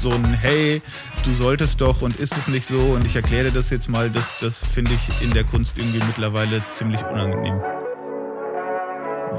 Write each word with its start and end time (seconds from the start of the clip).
so 0.00 0.10
ein 0.10 0.32
Hey, 0.32 0.80
du 1.24 1.34
solltest 1.34 1.80
doch 1.80 2.00
und 2.00 2.16
ist 2.16 2.36
es 2.36 2.48
nicht 2.48 2.66
so 2.66 2.78
und 2.78 3.06
ich 3.06 3.16
erkläre 3.16 3.50
das 3.50 3.68
jetzt 3.68 3.88
mal, 3.88 4.08
das, 4.10 4.38
das 4.40 4.64
finde 4.64 4.92
ich 4.94 5.22
in 5.22 5.32
der 5.34 5.44
Kunst 5.44 5.74
irgendwie 5.76 6.02
mittlerweile 6.06 6.64
ziemlich 6.66 7.02
unangenehm. 7.02 7.60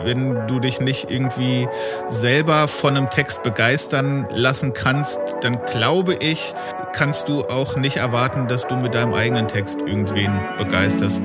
Wenn 0.04 0.48
du 0.48 0.60
dich 0.60 0.80
nicht 0.80 1.10
irgendwie 1.10 1.68
selber 2.08 2.68
von 2.68 2.96
einem 2.96 3.10
Text 3.10 3.44
begeistern 3.44 4.28
lassen 4.30 4.74
kannst, 4.74 5.20
dann 5.42 5.60
glaube 5.66 6.16
ich, 6.16 6.54
kannst 6.94 7.28
du 7.28 7.44
auch 7.44 7.76
nicht 7.76 7.98
erwarten, 7.98 8.48
dass 8.48 8.68
du 8.68 8.76
mit 8.76 8.94
deinem 8.94 9.14
eigenen 9.14 9.48
Text 9.48 9.80
irgendwen 9.80 10.40
begeisterst. 10.58 11.22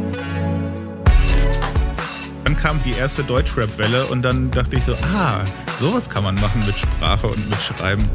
Dann 2.44 2.56
kam 2.56 2.82
die 2.84 2.92
erste 2.92 3.22
Deutschrap-Welle 3.22 4.06
und 4.06 4.22
dann 4.22 4.50
dachte 4.50 4.76
ich 4.76 4.84
so, 4.84 4.94
ah, 5.14 5.44
sowas 5.78 6.08
kann 6.08 6.24
man 6.24 6.36
machen 6.36 6.64
mit 6.64 6.76
Sprache 6.76 7.26
und 7.26 7.50
mit 7.50 7.60
Schreiben. 7.60 8.08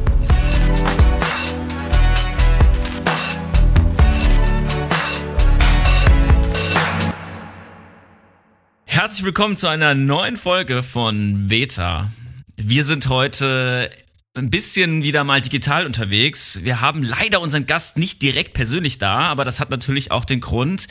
Herzlich 9.01 9.25
willkommen 9.25 9.57
zu 9.57 9.67
einer 9.67 9.95
neuen 9.95 10.37
Folge 10.37 10.83
von 10.83 11.47
Beta. 11.47 12.11
Wir 12.55 12.83
sind 12.83 13.09
heute 13.09 13.89
ein 14.35 14.51
bisschen 14.51 15.01
wieder 15.01 15.23
mal 15.23 15.41
digital 15.41 15.87
unterwegs. 15.87 16.59
Wir 16.61 16.81
haben 16.81 17.01
leider 17.01 17.41
unseren 17.41 17.65
Gast 17.65 17.97
nicht 17.97 18.21
direkt 18.21 18.53
persönlich 18.53 18.99
da, 18.99 19.21
aber 19.21 19.43
das 19.43 19.59
hat 19.59 19.71
natürlich 19.71 20.11
auch 20.11 20.23
den 20.23 20.39
Grund, 20.39 20.87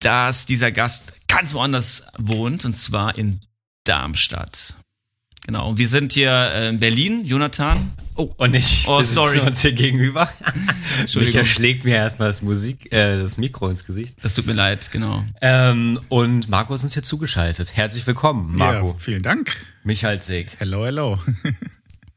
dass 0.00 0.46
dieser 0.46 0.72
Gast 0.72 1.12
ganz 1.28 1.54
woanders 1.54 2.08
wohnt, 2.18 2.64
und 2.64 2.76
zwar 2.76 3.16
in 3.16 3.40
Darmstadt. 3.84 4.74
Genau, 5.46 5.78
wir 5.78 5.86
sind 5.86 6.14
hier 6.14 6.52
in 6.70 6.80
Berlin, 6.80 7.24
Jonathan. 7.24 7.92
Oh, 8.14 8.34
und 8.36 8.54
ich 8.54 8.86
oh, 8.88 9.02
sorry. 9.02 9.38
uns 9.40 9.62
hier 9.62 9.72
gegenüber. 9.72 10.30
Micha 11.14 11.44
schlägt 11.44 11.84
mir 11.84 11.96
erstmal 11.96 12.28
das 12.28 12.42
Musik, 12.42 12.92
äh, 12.92 13.18
das 13.18 13.38
Mikro 13.38 13.68
ins 13.68 13.86
Gesicht. 13.86 14.16
Das 14.22 14.34
tut 14.34 14.46
mir 14.46 14.52
leid, 14.52 14.90
genau. 14.90 15.24
Ähm, 15.40 15.98
und 16.10 16.48
Marco 16.48 16.74
ist 16.74 16.84
uns 16.84 16.92
hier 16.92 17.02
zugeschaltet. 17.02 17.74
Herzlich 17.74 18.06
willkommen, 18.06 18.56
Marco. 18.56 18.88
Ja, 18.88 18.94
vielen 18.98 19.22
Dank. 19.22 19.56
Michael 19.82 20.20
Seg. 20.20 20.50
Hello, 20.58 20.84
hello. 20.84 21.18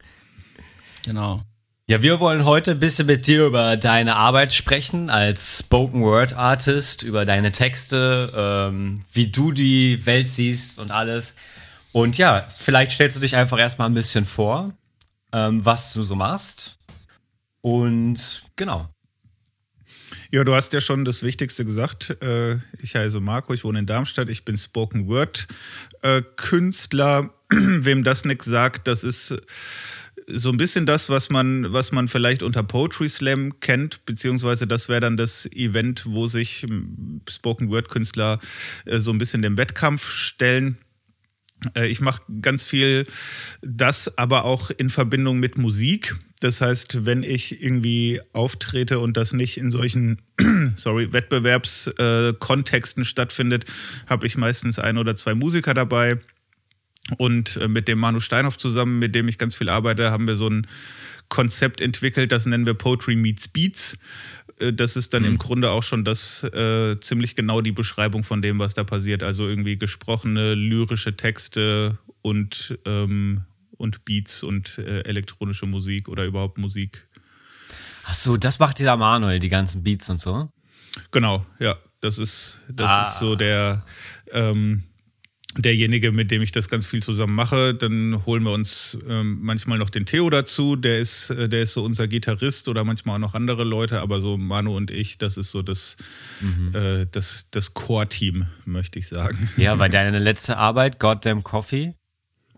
genau. 1.04 1.42
Ja, 1.88 2.02
wir 2.02 2.20
wollen 2.20 2.44
heute 2.44 2.72
ein 2.72 2.80
bisschen 2.80 3.06
mit 3.06 3.26
dir 3.26 3.46
über 3.46 3.76
deine 3.76 4.16
Arbeit 4.16 4.52
sprechen 4.52 5.08
als 5.08 5.60
Spoken 5.60 6.02
Word 6.02 6.34
Artist, 6.34 7.04
über 7.04 7.24
deine 7.24 7.52
Texte, 7.52 8.32
ähm, 8.36 9.04
wie 9.12 9.28
du 9.28 9.52
die 9.52 10.04
Welt 10.04 10.28
siehst 10.28 10.78
und 10.78 10.90
alles. 10.90 11.36
Und 11.92 12.18
ja, 12.18 12.46
vielleicht 12.54 12.92
stellst 12.92 13.16
du 13.16 13.20
dich 13.20 13.36
einfach 13.36 13.58
erstmal 13.58 13.88
ein 13.88 13.94
bisschen 13.94 14.26
vor, 14.26 14.74
ähm, 15.36 15.64
was 15.64 15.92
du 15.92 16.02
so 16.02 16.14
machst. 16.14 16.78
Und 17.60 18.42
genau. 18.56 18.88
Ja, 20.32 20.44
du 20.44 20.54
hast 20.54 20.72
ja 20.72 20.80
schon 20.80 21.04
das 21.04 21.22
Wichtigste 21.22 21.64
gesagt. 21.64 22.16
Äh, 22.22 22.56
ich 22.80 22.96
heiße 22.96 23.20
Marco, 23.20 23.52
ich 23.52 23.62
wohne 23.62 23.80
in 23.80 23.86
Darmstadt, 23.86 24.30
ich 24.30 24.44
bin 24.44 24.56
Spoken 24.56 25.08
Word 25.08 25.46
äh, 26.02 26.22
Künstler. 26.36 27.28
Wem 27.50 28.02
das 28.02 28.24
nichts 28.24 28.46
sagt, 28.46 28.88
das 28.88 29.04
ist 29.04 29.36
so 30.26 30.50
ein 30.50 30.56
bisschen 30.56 30.86
das, 30.86 31.10
was 31.10 31.30
man, 31.30 31.72
was 31.72 31.92
man 31.92 32.08
vielleicht 32.08 32.42
unter 32.42 32.62
Poetry 32.62 33.08
Slam 33.08 33.60
kennt, 33.60 34.04
beziehungsweise 34.06 34.66
das 34.66 34.88
wäre 34.88 35.00
dann 35.00 35.16
das 35.16 35.46
Event, 35.52 36.04
wo 36.06 36.26
sich 36.26 36.66
Spoken 37.28 37.70
Word 37.70 37.90
Künstler 37.90 38.40
äh, 38.86 38.98
so 38.98 39.12
ein 39.12 39.18
bisschen 39.18 39.42
dem 39.42 39.58
Wettkampf 39.58 40.08
stellen. 40.08 40.78
Äh, 41.74 41.88
ich 41.88 42.00
mache 42.00 42.22
ganz 42.40 42.64
viel 42.64 43.06
das, 43.62 44.18
aber 44.18 44.44
auch 44.44 44.70
in 44.70 44.90
Verbindung 44.90 45.38
mit 45.38 45.58
Musik. 45.58 46.16
Das 46.40 46.60
heißt, 46.60 47.06
wenn 47.06 47.22
ich 47.22 47.62
irgendwie 47.62 48.20
auftrete 48.32 48.98
und 48.98 49.16
das 49.16 49.32
nicht 49.32 49.56
in 49.56 49.70
solchen 49.70 50.20
sorry, 50.76 51.12
Wettbewerbskontexten 51.12 53.02
äh, 53.02 53.06
stattfindet, 53.06 53.64
habe 54.06 54.26
ich 54.26 54.36
meistens 54.36 54.78
ein 54.78 54.98
oder 54.98 55.16
zwei 55.16 55.34
Musiker 55.34 55.74
dabei. 55.74 56.18
Und 57.18 57.56
äh, 57.56 57.68
mit 57.68 57.88
dem 57.88 57.98
Manu 57.98 58.20
Steinhoff 58.20 58.58
zusammen, 58.58 58.98
mit 58.98 59.14
dem 59.14 59.28
ich 59.28 59.38
ganz 59.38 59.54
viel 59.54 59.68
arbeite, 59.68 60.10
haben 60.10 60.26
wir 60.26 60.36
so 60.36 60.48
ein 60.48 60.66
Konzept 61.28 61.80
entwickelt, 61.80 62.32
das 62.32 62.46
nennen 62.46 62.66
wir 62.66 62.74
Poetry 62.74 63.16
Meets 63.16 63.48
Beats. 63.48 63.98
Äh, 64.58 64.72
das 64.72 64.96
ist 64.96 65.14
dann 65.14 65.22
mhm. 65.22 65.30
im 65.30 65.38
Grunde 65.38 65.70
auch 65.70 65.82
schon 65.82 66.04
das 66.04 66.44
äh, 66.44 66.98
ziemlich 67.00 67.36
genau 67.36 67.60
die 67.60 67.72
Beschreibung 67.72 68.24
von 68.24 68.42
dem, 68.42 68.58
was 68.58 68.74
da 68.74 68.84
passiert. 68.84 69.22
Also 69.22 69.48
irgendwie 69.48 69.78
gesprochene, 69.78 70.54
lyrische 70.54 71.16
Texte 71.16 71.98
und, 72.22 72.78
ähm, 72.84 73.42
und 73.76 74.04
Beats 74.04 74.42
und 74.42 74.78
äh, 74.78 75.00
elektronische 75.00 75.66
Musik 75.66 76.08
oder 76.08 76.24
überhaupt 76.24 76.58
Musik. 76.58 77.08
Ach 78.04 78.14
so, 78.14 78.36
das 78.36 78.58
macht 78.58 78.78
dieser 78.78 78.96
Manuel, 78.96 79.38
die 79.40 79.48
ganzen 79.48 79.82
Beats 79.82 80.08
und 80.10 80.20
so? 80.20 80.50
Genau, 81.10 81.44
ja. 81.58 81.76
Das 82.02 82.18
ist, 82.18 82.60
das 82.68 82.90
ah. 82.90 83.02
ist 83.02 83.18
so 83.18 83.34
der, 83.36 83.84
ähm, 84.30 84.84
derjenige, 85.56 86.12
mit 86.12 86.30
dem 86.30 86.42
ich 86.42 86.52
das 86.52 86.68
ganz 86.68 86.86
viel 86.86 87.02
zusammen 87.02 87.34
mache. 87.34 87.74
Dann 87.74 88.24
holen 88.26 88.42
wir 88.42 88.52
uns 88.52 88.98
ähm, 89.08 89.38
manchmal 89.40 89.78
noch 89.78 89.90
den 89.90 90.06
Theo 90.06 90.30
dazu. 90.30 90.76
Der 90.76 90.98
ist, 90.98 91.30
äh, 91.30 91.48
der 91.48 91.62
ist 91.62 91.72
so 91.72 91.84
unser 91.84 92.08
Gitarrist 92.08 92.68
oder 92.68 92.84
manchmal 92.84 93.16
auch 93.16 93.20
noch 93.20 93.34
andere 93.34 93.64
Leute, 93.64 94.00
aber 94.00 94.20
so 94.20 94.36
Manu 94.36 94.76
und 94.76 94.90
ich, 94.90 95.18
das 95.18 95.36
ist 95.36 95.50
so 95.50 95.62
das, 95.62 95.96
mhm. 96.40 96.74
äh, 96.74 97.06
das, 97.10 97.46
das 97.50 97.74
Core-Team, 97.74 98.46
möchte 98.64 98.98
ich 98.98 99.08
sagen. 99.08 99.48
Ja, 99.56 99.78
weil 99.78 99.90
deine 99.96 100.18
letzte 100.18 100.56
Arbeit, 100.56 100.98
Goddamn 100.98 101.42
Coffee, 101.42 101.94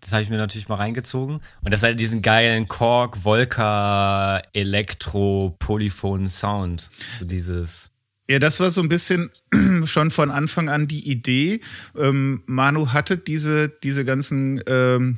das 0.00 0.12
habe 0.12 0.22
ich 0.22 0.30
mir 0.30 0.36
natürlich 0.36 0.68
mal 0.68 0.76
reingezogen. 0.76 1.40
Und 1.62 1.72
das 1.72 1.82
hat 1.82 1.98
diesen 1.98 2.22
geilen 2.22 2.68
Korg, 2.68 3.16
Volker, 3.18 4.42
Elektro, 4.52 5.56
Polyphon 5.58 6.28
Sound. 6.28 6.90
So 7.18 7.24
dieses. 7.24 7.90
Ja, 8.30 8.38
das 8.38 8.60
war 8.60 8.70
so 8.70 8.82
ein 8.82 8.90
bisschen 8.90 9.30
schon 9.84 10.10
von 10.10 10.30
Anfang 10.30 10.68
an 10.68 10.86
die 10.86 11.10
Idee. 11.10 11.60
Ähm, 11.96 12.42
Manu 12.46 12.92
hatte 12.92 13.16
diese, 13.16 13.70
diese 13.70 14.04
ganzen 14.04 14.60
ähm, 14.66 15.16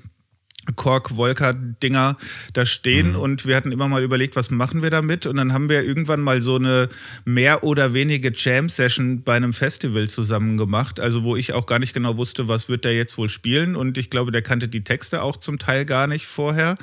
Kork-Volker-Dinger 0.76 2.16
da 2.52 2.66
stehen 2.66 3.10
mhm. 3.12 3.16
und 3.16 3.46
wir 3.46 3.56
hatten 3.56 3.72
immer 3.72 3.88
mal 3.88 4.04
überlegt, 4.04 4.36
was 4.36 4.50
machen 4.50 4.84
wir 4.84 4.90
damit? 4.90 5.26
Und 5.26 5.36
dann 5.36 5.52
haben 5.52 5.68
wir 5.68 5.82
irgendwann 5.82 6.20
mal 6.20 6.40
so 6.40 6.54
eine 6.54 6.88
mehr 7.24 7.64
oder 7.64 7.94
weniger 7.94 8.30
Jam-Session 8.32 9.22
bei 9.24 9.34
einem 9.34 9.54
Festival 9.54 10.08
zusammen 10.08 10.56
gemacht, 10.56 11.00
also 11.00 11.24
wo 11.24 11.34
ich 11.34 11.52
auch 11.52 11.66
gar 11.66 11.80
nicht 11.80 11.94
genau 11.94 12.16
wusste, 12.16 12.46
was 12.46 12.68
wird 12.68 12.84
der 12.84 12.94
jetzt 12.94 13.18
wohl 13.18 13.28
spielen. 13.28 13.74
Und 13.74 13.98
ich 13.98 14.10
glaube, 14.10 14.30
der 14.30 14.42
kannte 14.42 14.68
die 14.68 14.84
Texte 14.84 15.22
auch 15.22 15.38
zum 15.38 15.58
Teil 15.58 15.84
gar 15.84 16.06
nicht 16.06 16.26
vorher. 16.26 16.76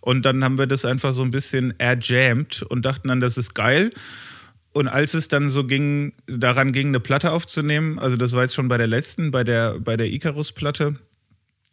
Und 0.00 0.24
dann 0.24 0.42
haben 0.42 0.58
wir 0.58 0.66
das 0.66 0.84
einfach 0.84 1.12
so 1.12 1.22
ein 1.22 1.30
bisschen 1.30 1.78
erjammt 1.78 2.62
und 2.62 2.84
dachten 2.84 3.06
dann, 3.06 3.20
das 3.20 3.38
ist 3.38 3.54
geil 3.54 3.92
und 4.72 4.88
als 4.88 5.14
es 5.14 5.28
dann 5.28 5.48
so 5.48 5.64
ging, 5.64 6.12
daran 6.26 6.72
ging, 6.72 6.88
eine 6.88 7.00
Platte 7.00 7.32
aufzunehmen, 7.32 7.98
also 7.98 8.16
das 8.16 8.32
war 8.32 8.42
jetzt 8.42 8.54
schon 8.54 8.68
bei 8.68 8.78
der 8.78 8.86
letzten, 8.86 9.30
bei 9.30 9.44
der, 9.44 9.80
bei 9.80 9.96
der 9.96 10.10
Icarus-Platte, 10.12 10.96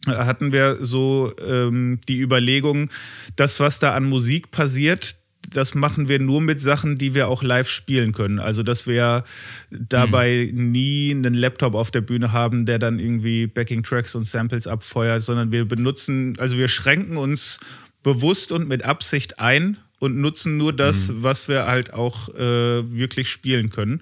hatten 0.05 0.51
wir 0.53 0.77
so 0.81 1.33
ähm, 1.45 1.99
die 2.07 2.19
Überlegung, 2.19 2.89
das, 3.35 3.59
was 3.59 3.79
da 3.79 3.93
an 3.93 4.05
Musik 4.05 4.51
passiert, 4.51 5.17
das 5.49 5.75
machen 5.75 6.09
wir 6.09 6.19
nur 6.19 6.41
mit 6.41 6.59
Sachen, 6.59 6.97
die 6.97 7.13
wir 7.13 7.27
auch 7.29 7.41
live 7.41 7.69
spielen 7.69 8.11
können. 8.11 8.39
Also, 8.39 8.63
dass 8.63 8.85
wir 8.85 9.23
dabei 9.71 10.51
mhm. 10.51 10.71
nie 10.71 11.11
einen 11.11 11.33
Laptop 11.33 11.73
auf 11.73 11.91
der 11.91 12.01
Bühne 12.01 12.33
haben, 12.33 12.65
der 12.65 12.79
dann 12.79 12.99
irgendwie 12.99 13.47
Backing-Tracks 13.47 14.15
und 14.15 14.25
Samples 14.25 14.67
abfeuert, 14.67 15.23
sondern 15.23 15.51
wir 15.51 15.65
benutzen, 15.65 16.35
also 16.39 16.57
wir 16.57 16.67
schränken 16.67 17.17
uns 17.17 17.59
bewusst 18.03 18.51
und 18.51 18.67
mit 18.67 18.83
Absicht 18.83 19.39
ein 19.39 19.77
und 19.99 20.17
nutzen 20.17 20.57
nur 20.57 20.73
das, 20.73 21.09
mhm. 21.09 21.23
was 21.23 21.47
wir 21.47 21.65
halt 21.65 21.93
auch 21.93 22.29
äh, 22.35 22.91
wirklich 22.91 23.29
spielen 23.29 23.69
können. 23.69 24.01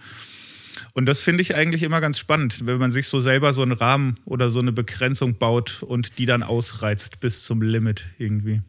Und 0.93 1.05
das 1.07 1.21
finde 1.21 1.41
ich 1.41 1.55
eigentlich 1.55 1.83
immer 1.83 2.01
ganz 2.01 2.19
spannend, 2.19 2.65
wenn 2.65 2.77
man 2.77 2.91
sich 2.91 3.07
so 3.07 3.19
selber 3.19 3.53
so 3.53 3.61
einen 3.61 3.73
Rahmen 3.73 4.17
oder 4.25 4.49
so 4.49 4.59
eine 4.59 4.71
Begrenzung 4.71 5.37
baut 5.37 5.83
und 5.83 6.17
die 6.17 6.25
dann 6.25 6.43
ausreizt 6.43 7.19
bis 7.19 7.43
zum 7.43 7.61
Limit 7.61 8.05
irgendwie. 8.17 8.61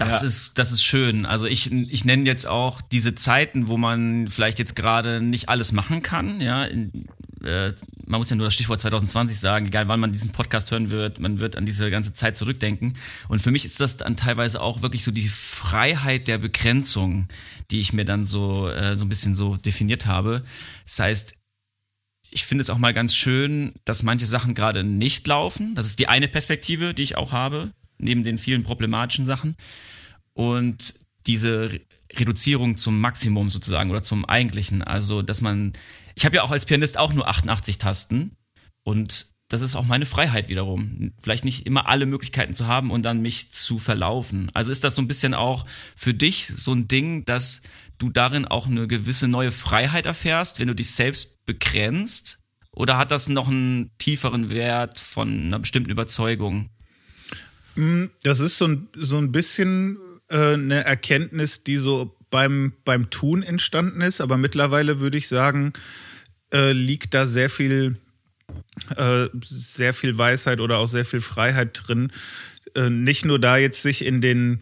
Das 0.00 0.22
ja. 0.22 0.26
ist, 0.26 0.58
das 0.58 0.72
ist 0.72 0.82
schön. 0.82 1.26
Also 1.26 1.46
ich, 1.46 1.70
ich 1.70 2.04
nenne 2.06 2.24
jetzt 2.24 2.46
auch 2.46 2.80
diese 2.80 3.14
Zeiten, 3.14 3.68
wo 3.68 3.76
man 3.76 4.28
vielleicht 4.28 4.58
jetzt 4.58 4.74
gerade 4.74 5.20
nicht 5.20 5.48
alles 5.50 5.72
machen 5.72 6.02
kann. 6.02 6.40
Ja, 6.40 6.64
in, 6.64 7.06
äh, 7.44 7.72
man 8.06 8.18
muss 8.18 8.30
ja 8.30 8.36
nur 8.36 8.46
das 8.46 8.54
Stichwort 8.54 8.80
2020 8.80 9.38
sagen, 9.38 9.66
egal 9.66 9.88
wann 9.88 10.00
man 10.00 10.12
diesen 10.12 10.32
Podcast 10.32 10.70
hören 10.70 10.90
wird, 10.90 11.20
man 11.20 11.40
wird 11.40 11.54
an 11.54 11.66
diese 11.66 11.90
ganze 11.90 12.14
Zeit 12.14 12.36
zurückdenken. 12.36 12.96
Und 13.28 13.42
für 13.42 13.50
mich 13.50 13.66
ist 13.66 13.78
das 13.78 13.98
dann 13.98 14.16
teilweise 14.16 14.62
auch 14.62 14.80
wirklich 14.80 15.04
so 15.04 15.10
die 15.10 15.28
Freiheit 15.28 16.28
der 16.28 16.38
Begrenzung, 16.38 17.28
die 17.70 17.80
ich 17.80 17.92
mir 17.92 18.06
dann 18.06 18.24
so, 18.24 18.68
äh, 18.68 18.96
so 18.96 19.04
ein 19.04 19.10
bisschen 19.10 19.36
so 19.36 19.56
definiert 19.56 20.06
habe. 20.06 20.42
Das 20.86 20.98
heißt, 20.98 21.34
ich 22.30 22.44
finde 22.46 22.62
es 22.62 22.70
auch 22.70 22.78
mal 22.78 22.94
ganz 22.94 23.14
schön, 23.14 23.74
dass 23.84 24.02
manche 24.02 24.26
Sachen 24.26 24.54
gerade 24.54 24.82
nicht 24.82 25.26
laufen. 25.26 25.74
Das 25.74 25.86
ist 25.86 25.98
die 25.98 26.08
eine 26.08 26.28
Perspektive, 26.28 26.94
die 26.94 27.02
ich 27.02 27.16
auch 27.16 27.32
habe, 27.32 27.72
neben 28.00 28.24
den 28.24 28.38
vielen 28.38 28.62
problematischen 28.62 29.26
Sachen. 29.26 29.56
Und 30.32 30.94
diese 31.26 31.80
Reduzierung 32.12 32.76
zum 32.76 33.00
Maximum 33.00 33.50
sozusagen 33.50 33.90
oder 33.90 34.02
zum 34.02 34.24
eigentlichen. 34.24 34.82
Also, 34.82 35.22
dass 35.22 35.40
man 35.40 35.72
ich 36.14 36.24
habe 36.26 36.36
ja 36.36 36.42
auch 36.42 36.50
als 36.50 36.66
Pianist 36.66 36.98
auch 36.98 37.14
nur 37.14 37.28
88 37.28 37.78
Tasten 37.78 38.32
und 38.82 39.26
das 39.48 39.62
ist 39.62 39.74
auch 39.74 39.86
meine 39.86 40.06
Freiheit 40.06 40.48
wiederum. 40.48 41.12
Vielleicht 41.22 41.44
nicht 41.44 41.66
immer 41.66 41.88
alle 41.88 42.06
Möglichkeiten 42.06 42.52
zu 42.54 42.66
haben 42.66 42.90
und 42.90 43.02
dann 43.02 43.22
mich 43.22 43.52
zu 43.52 43.78
verlaufen. 43.78 44.50
Also 44.54 44.70
ist 44.70 44.84
das 44.84 44.94
so 44.94 45.02
ein 45.02 45.08
bisschen 45.08 45.32
auch 45.32 45.66
für 45.96 46.12
dich 46.12 46.46
so 46.46 46.72
ein 46.72 46.86
Ding, 46.86 47.24
dass 47.24 47.62
du 47.98 48.10
darin 48.10 48.44
auch 48.44 48.66
eine 48.66 48.86
gewisse 48.86 49.28
neue 49.28 49.50
Freiheit 49.50 50.04
erfährst, 50.04 50.58
wenn 50.58 50.68
du 50.68 50.74
dich 50.74 50.92
selbst 50.92 51.44
begrenzt? 51.46 52.38
Oder 52.70 52.98
hat 52.98 53.10
das 53.10 53.28
noch 53.28 53.48
einen 53.48 53.90
tieferen 53.98 54.50
Wert 54.50 55.00
von 55.00 55.46
einer 55.46 55.58
bestimmten 55.58 55.90
Überzeugung? 55.90 56.68
Mm, 57.74 58.06
das 58.22 58.40
ist 58.40 58.58
so 58.58 58.66
ein, 58.66 58.88
so 58.96 59.18
ein 59.18 59.32
bisschen 59.32 59.98
äh, 60.28 60.54
eine 60.54 60.84
Erkenntnis, 60.84 61.64
die 61.64 61.76
so 61.76 62.16
beim, 62.30 62.72
beim 62.84 63.10
Tun 63.10 63.42
entstanden 63.42 64.00
ist, 64.00 64.20
aber 64.20 64.36
mittlerweile 64.36 65.00
würde 65.00 65.18
ich 65.18 65.28
sagen, 65.28 65.72
äh, 66.52 66.72
liegt 66.72 67.14
da 67.14 67.26
sehr 67.26 67.50
viel, 67.50 67.96
äh, 68.96 69.26
sehr 69.44 69.92
viel 69.92 70.16
Weisheit 70.16 70.60
oder 70.60 70.78
auch 70.78 70.86
sehr 70.86 71.04
viel 71.04 71.20
Freiheit 71.20 71.80
drin. 71.82 72.12
Äh, 72.74 72.90
nicht 72.90 73.24
nur 73.24 73.38
da 73.38 73.56
jetzt 73.56 73.82
sich 73.82 74.04
in 74.04 74.20
den 74.20 74.60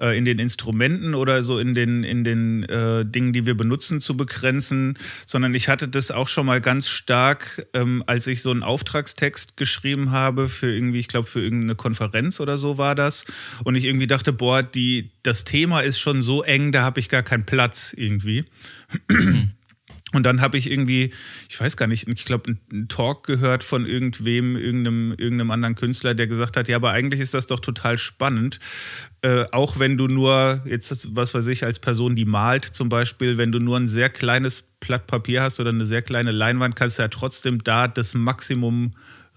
äh, 0.00 0.16
in 0.16 0.24
den 0.24 0.38
Instrumenten 0.38 1.14
oder 1.14 1.44
so 1.44 1.58
in 1.58 1.74
den, 1.74 2.04
in 2.04 2.24
den 2.24 2.64
äh, 2.64 3.04
Dingen, 3.04 3.32
die 3.32 3.46
wir 3.46 3.56
benutzen, 3.56 4.00
zu 4.00 4.16
begrenzen, 4.16 4.98
sondern 5.26 5.54
ich 5.54 5.68
hatte 5.68 5.88
das 5.88 6.10
auch 6.10 6.28
schon 6.28 6.46
mal 6.46 6.60
ganz 6.60 6.88
stark, 6.88 7.66
ähm, 7.74 8.02
als 8.06 8.26
ich 8.26 8.42
so 8.42 8.50
einen 8.50 8.62
Auftragstext 8.62 9.56
geschrieben 9.56 10.10
habe 10.10 10.48
für 10.48 10.72
irgendwie, 10.72 11.00
ich 11.00 11.08
glaube, 11.08 11.26
für 11.26 11.40
irgendeine 11.40 11.74
Konferenz 11.74 12.40
oder 12.40 12.58
so 12.58 12.78
war 12.78 12.94
das. 12.94 13.24
Und 13.64 13.74
ich 13.74 13.84
irgendwie 13.84 14.06
dachte, 14.06 14.32
boah, 14.32 14.62
die, 14.62 15.10
das 15.22 15.44
Thema 15.44 15.80
ist 15.80 15.98
schon 15.98 16.22
so 16.22 16.42
eng, 16.42 16.72
da 16.72 16.82
habe 16.82 17.00
ich 17.00 17.08
gar 17.08 17.22
keinen 17.22 17.44
Platz 17.44 17.94
irgendwie. 17.96 18.44
Und 20.12 20.24
dann 20.24 20.40
habe 20.40 20.56
ich 20.56 20.70
irgendwie, 20.70 21.12
ich 21.48 21.60
weiß 21.60 21.76
gar 21.76 21.86
nicht, 21.86 22.08
ich 22.08 22.24
glaube, 22.24 22.56
einen 22.72 22.88
Talk 22.88 23.26
gehört 23.26 23.62
von 23.62 23.84
irgendwem, 23.84 24.56
irgendeinem, 24.56 25.10
irgendeinem 25.10 25.50
anderen 25.50 25.74
Künstler, 25.74 26.14
der 26.14 26.26
gesagt 26.26 26.56
hat, 26.56 26.68
ja, 26.68 26.76
aber 26.76 26.92
eigentlich 26.92 27.20
ist 27.20 27.34
das 27.34 27.46
doch 27.46 27.60
total 27.60 27.98
spannend. 27.98 28.58
Äh, 29.20 29.44
auch 29.52 29.78
wenn 29.78 29.98
du 29.98 30.06
nur, 30.06 30.62
jetzt, 30.64 31.14
was 31.14 31.34
weiß 31.34 31.46
ich, 31.48 31.64
als 31.64 31.78
Person, 31.78 32.16
die 32.16 32.24
malt 32.24 32.64
zum 32.64 32.88
Beispiel, 32.88 33.36
wenn 33.36 33.52
du 33.52 33.58
nur 33.58 33.76
ein 33.76 33.88
sehr 33.88 34.08
kleines 34.08 34.62
Blatt 34.80 35.06
Papier 35.06 35.42
hast 35.42 35.60
oder 35.60 35.70
eine 35.70 35.84
sehr 35.84 36.02
kleine 36.02 36.30
Leinwand, 36.30 36.74
kannst 36.74 36.98
du 36.98 37.02
ja 37.02 37.08
trotzdem 37.08 37.62
da 37.62 37.86
das 37.86 38.14
Maximum 38.14 38.94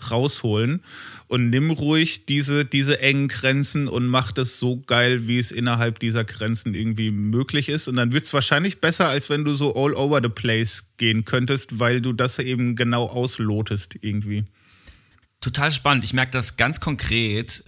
rausholen 0.09 0.81
und 1.27 1.49
nimm 1.49 1.69
ruhig 1.69 2.25
diese, 2.25 2.65
diese 2.65 2.99
engen 2.99 3.27
Grenzen 3.27 3.87
und 3.87 4.07
mach 4.07 4.31
das 4.31 4.57
so 4.57 4.81
geil, 4.81 5.27
wie 5.27 5.37
es 5.37 5.51
innerhalb 5.51 5.99
dieser 5.99 6.23
Grenzen 6.23 6.73
irgendwie 6.73 7.11
möglich 7.11 7.69
ist. 7.69 7.87
Und 7.87 7.97
dann 7.97 8.11
wird 8.11 8.25
es 8.25 8.33
wahrscheinlich 8.33 8.81
besser, 8.81 9.09
als 9.09 9.29
wenn 9.29 9.45
du 9.45 9.53
so 9.53 9.75
all 9.75 9.93
over 9.93 10.21
the 10.23 10.29
place 10.29 10.95
gehen 10.97 11.25
könntest, 11.25 11.79
weil 11.79 12.01
du 12.01 12.13
das 12.13 12.39
eben 12.39 12.75
genau 12.75 13.05
auslotest 13.05 13.95
irgendwie. 14.01 14.45
Total 15.41 15.71
spannend. 15.71 16.03
Ich 16.03 16.13
merke 16.13 16.31
das 16.31 16.57
ganz 16.57 16.79
konkret 16.79 17.63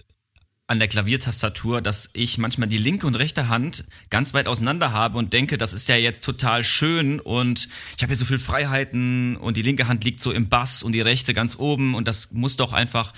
an 0.66 0.78
der 0.78 0.88
Klaviertastatur, 0.88 1.82
dass 1.82 2.10
ich 2.14 2.38
manchmal 2.38 2.68
die 2.68 2.78
linke 2.78 3.06
und 3.06 3.16
rechte 3.16 3.48
Hand 3.48 3.84
ganz 4.08 4.32
weit 4.32 4.48
auseinander 4.48 4.92
habe 4.92 5.18
und 5.18 5.32
denke, 5.32 5.58
das 5.58 5.74
ist 5.74 5.88
ja 5.88 5.96
jetzt 5.96 6.24
total 6.24 6.64
schön 6.64 7.20
und 7.20 7.68
ich 7.96 8.02
habe 8.02 8.10
hier 8.10 8.16
so 8.16 8.24
viel 8.24 8.38
Freiheiten 8.38 9.36
und 9.36 9.58
die 9.58 9.62
linke 9.62 9.88
Hand 9.88 10.04
liegt 10.04 10.20
so 10.20 10.32
im 10.32 10.48
Bass 10.48 10.82
und 10.82 10.92
die 10.92 11.02
rechte 11.02 11.34
ganz 11.34 11.58
oben 11.58 11.94
und 11.94 12.08
das 12.08 12.32
muss 12.32 12.56
doch 12.56 12.72
einfach 12.72 13.12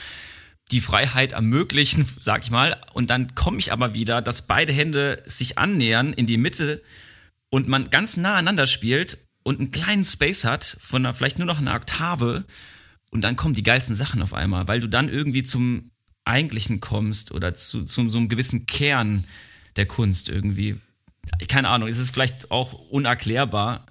die 0.72 0.80
Freiheit 0.80 1.32
ermöglichen, 1.32 2.08
sag 2.20 2.42
ich 2.42 2.50
mal. 2.50 2.80
Und 2.94 3.10
dann 3.10 3.36
komme 3.36 3.58
ich 3.58 3.72
aber 3.72 3.94
wieder, 3.94 4.22
dass 4.22 4.48
beide 4.48 4.72
Hände 4.72 5.22
sich 5.26 5.56
annähern 5.56 6.12
in 6.12 6.26
die 6.26 6.38
Mitte 6.38 6.82
und 7.50 7.68
man 7.68 7.90
ganz 7.90 8.16
nah 8.16 8.32
aneinander 8.32 8.66
spielt 8.66 9.18
und 9.44 9.60
einen 9.60 9.70
kleinen 9.70 10.04
Space 10.04 10.42
hat 10.42 10.78
von 10.80 11.06
einer, 11.06 11.14
vielleicht 11.14 11.38
nur 11.38 11.46
noch 11.46 11.60
einer 11.60 11.76
Oktave 11.76 12.44
und 13.12 13.22
dann 13.22 13.36
kommen 13.36 13.54
die 13.54 13.62
geilsten 13.62 13.94
Sachen 13.94 14.20
auf 14.20 14.34
einmal, 14.34 14.66
weil 14.66 14.80
du 14.80 14.88
dann 14.88 15.08
irgendwie 15.08 15.44
zum 15.44 15.92
Eigentlichen 16.26 16.80
kommst 16.80 17.32
oder 17.32 17.54
zu, 17.54 17.84
zu 17.84 18.08
so 18.08 18.18
einem 18.18 18.28
gewissen 18.28 18.66
Kern 18.66 19.26
der 19.76 19.86
Kunst 19.86 20.28
irgendwie. 20.28 20.76
Keine 21.48 21.68
Ahnung, 21.68 21.88
ist 21.88 21.98
es 21.98 22.10
vielleicht 22.10 22.50
auch 22.50 22.72
unerklärbar. 22.72 23.86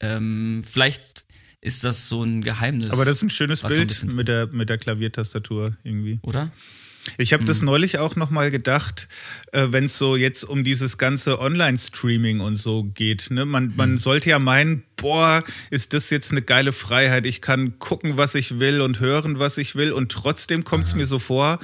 Ähm, 0.00 0.64
vielleicht 0.68 1.24
ist 1.60 1.84
das 1.84 2.08
so 2.08 2.22
ein 2.22 2.42
Geheimnis. 2.42 2.90
Aber 2.90 3.04
das 3.04 3.16
ist 3.16 3.22
ein 3.22 3.30
schönes 3.30 3.62
Bild 3.62 4.02
ein 4.02 4.14
mit, 4.14 4.28
der, 4.28 4.46
mit 4.48 4.68
der 4.68 4.78
Klaviertastatur 4.78 5.76
irgendwie. 5.82 6.18
Oder? 6.22 6.52
Ich 7.18 7.32
habe 7.32 7.44
das 7.44 7.60
hm. 7.60 7.66
neulich 7.66 7.98
auch 7.98 8.16
nochmal 8.16 8.50
gedacht, 8.50 9.08
äh, 9.52 9.66
wenn 9.70 9.84
es 9.84 9.98
so 9.98 10.16
jetzt 10.16 10.44
um 10.44 10.64
dieses 10.64 10.98
ganze 10.98 11.38
Online-Streaming 11.38 12.40
und 12.40 12.56
so 12.56 12.84
geht. 12.84 13.30
Ne? 13.30 13.44
Man, 13.44 13.72
man 13.76 13.90
hm. 13.90 13.98
sollte 13.98 14.30
ja 14.30 14.38
meinen, 14.38 14.82
boah, 14.96 15.44
ist 15.70 15.92
das 15.92 16.10
jetzt 16.10 16.32
eine 16.32 16.42
geile 16.42 16.72
Freiheit. 16.72 17.26
Ich 17.26 17.40
kann 17.40 17.78
gucken, 17.78 18.16
was 18.16 18.34
ich 18.34 18.58
will 18.58 18.80
und 18.80 19.00
hören, 19.00 19.38
was 19.38 19.58
ich 19.58 19.76
will. 19.76 19.92
Und 19.92 20.12
trotzdem 20.12 20.64
kommt 20.64 20.86
es 20.86 20.94
mir 20.94 21.06
so 21.06 21.18
vor, 21.18 21.58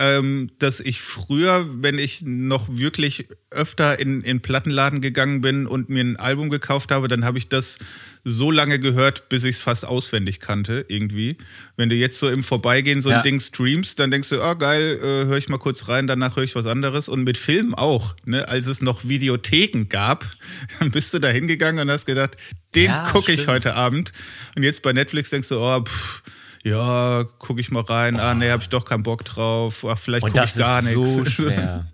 ähm, 0.00 0.50
dass 0.58 0.80
ich 0.80 1.02
früher, 1.02 1.66
wenn 1.82 1.98
ich 1.98 2.22
noch 2.22 2.68
wirklich 2.70 3.28
öfter 3.50 3.98
in, 3.98 4.22
in 4.22 4.40
Plattenladen 4.40 5.02
gegangen 5.02 5.42
bin 5.42 5.66
und 5.66 5.90
mir 5.90 6.02
ein 6.02 6.16
Album 6.16 6.48
gekauft 6.48 6.90
habe, 6.90 7.06
dann 7.06 7.22
habe 7.22 7.36
ich 7.36 7.48
das 7.48 7.78
so 8.24 8.50
lange 8.50 8.78
gehört, 8.78 9.28
bis 9.28 9.44
ich 9.44 9.56
es 9.56 9.60
fast 9.60 9.84
auswendig 9.84 10.40
kannte, 10.40 10.86
irgendwie. 10.88 11.36
Wenn 11.76 11.90
du 11.90 11.96
jetzt 11.96 12.18
so 12.18 12.30
im 12.30 12.42
Vorbeigehen 12.42 13.02
so 13.02 13.10
ein 13.10 13.16
ja. 13.16 13.22
Ding 13.22 13.40
streamst, 13.40 13.98
dann 13.98 14.10
denkst 14.10 14.30
du, 14.30 14.42
oh 14.42 14.54
geil, 14.54 14.98
äh, 15.02 15.26
höre 15.26 15.36
ich 15.36 15.50
mal 15.50 15.58
kurz 15.58 15.86
rein, 15.88 16.06
danach 16.06 16.34
höre 16.34 16.44
ich 16.44 16.54
was 16.54 16.66
anderes. 16.66 17.10
Und 17.10 17.24
mit 17.24 17.36
Filmen 17.36 17.74
auch, 17.74 18.16
ne? 18.24 18.48
als 18.48 18.68
es 18.68 18.80
noch 18.80 19.06
Videotheken 19.06 19.84
gab, 19.90 20.24
dann 20.78 20.90
bist 20.92 21.12
du 21.12 21.18
da 21.18 21.28
hingegangen 21.28 21.82
und 21.82 21.90
hast 21.92 22.06
gedacht, 22.06 22.38
den 22.74 22.86
ja, 22.86 23.04
gucke 23.10 23.32
ich 23.32 23.48
heute 23.48 23.74
Abend. 23.74 24.12
Und 24.56 24.62
jetzt 24.62 24.82
bei 24.82 24.94
Netflix 24.94 25.28
denkst 25.28 25.48
du, 25.48 25.58
oh, 25.58 25.82
pff, 25.82 26.22
ja, 26.64 27.24
gucke 27.38 27.60
ich 27.60 27.70
mal 27.70 27.82
rein. 27.82 28.16
Oh. 28.16 28.20
Ah, 28.20 28.34
nee, 28.34 28.50
habe 28.50 28.62
ich 28.62 28.68
doch 28.68 28.84
keinen 28.84 29.02
Bock 29.02 29.24
drauf. 29.24 29.84
Ach, 29.88 29.98
vielleicht 29.98 30.26
gucke 30.26 30.44
ich 30.44 30.54
gar 30.54 30.82
nichts. 30.82 31.14
So 31.14 31.24
schwer. 31.24 31.86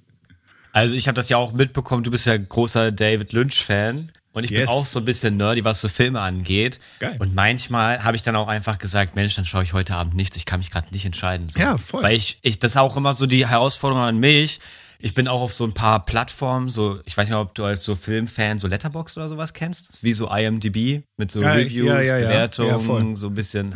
Also 0.72 0.94
ich 0.94 1.08
habe 1.08 1.16
das 1.16 1.28
ja 1.28 1.38
auch 1.38 1.52
mitbekommen, 1.52 2.04
du 2.04 2.10
bist 2.10 2.26
ja 2.26 2.36
großer 2.36 2.92
David 2.92 3.32
Lynch-Fan. 3.32 4.12
Und 4.36 4.44
ich 4.44 4.50
yes. 4.50 4.66
bin 4.66 4.68
auch 4.68 4.84
so 4.84 4.98
ein 4.98 5.06
bisschen 5.06 5.38
nerdy, 5.38 5.64
was 5.64 5.80
so 5.80 5.88
Filme 5.88 6.20
angeht. 6.20 6.78
Geil. 6.98 7.16
Und 7.18 7.34
manchmal 7.34 8.04
habe 8.04 8.16
ich 8.16 8.22
dann 8.22 8.36
auch 8.36 8.48
einfach 8.48 8.76
gesagt, 8.76 9.16
Mensch, 9.16 9.34
dann 9.34 9.46
schaue 9.46 9.62
ich 9.62 9.72
heute 9.72 9.94
Abend 9.94 10.14
nichts. 10.14 10.36
Ich 10.36 10.44
kann 10.44 10.60
mich 10.60 10.70
gerade 10.70 10.88
nicht 10.92 11.06
entscheiden. 11.06 11.48
So. 11.48 11.58
Ja, 11.58 11.78
voll. 11.78 12.02
Weil 12.02 12.16
ich, 12.16 12.38
ich, 12.42 12.58
das 12.58 12.72
ist 12.72 12.76
auch 12.76 12.98
immer 12.98 13.14
so 13.14 13.24
die 13.24 13.46
Herausforderung 13.46 14.04
an 14.04 14.18
mich. 14.18 14.60
Ich 14.98 15.14
bin 15.14 15.28
auch 15.28 15.40
auf 15.40 15.54
so 15.54 15.64
ein 15.64 15.74
paar 15.74 16.04
Plattformen, 16.04 16.68
so, 16.68 17.00
ich 17.04 17.16
weiß 17.16 17.28
nicht, 17.28 17.36
ob 17.36 17.54
du 17.54 17.64
als 17.64 17.84
so 17.84 17.96
Filmfan 17.96 18.58
so 18.58 18.66
Letterbox 18.66 19.16
oder 19.16 19.28
sowas 19.28 19.52
kennst, 19.52 20.02
wie 20.02 20.12
so 20.12 20.30
IMDb 20.30 21.04
mit 21.16 21.30
so 21.30 21.42
ja, 21.42 21.52
Reviews, 21.52 21.86
ja, 21.86 22.00
ja, 22.00 22.18
Bewertungen, 22.18 23.16
so 23.16 23.28
ein 23.28 23.34
bisschen 23.34 23.72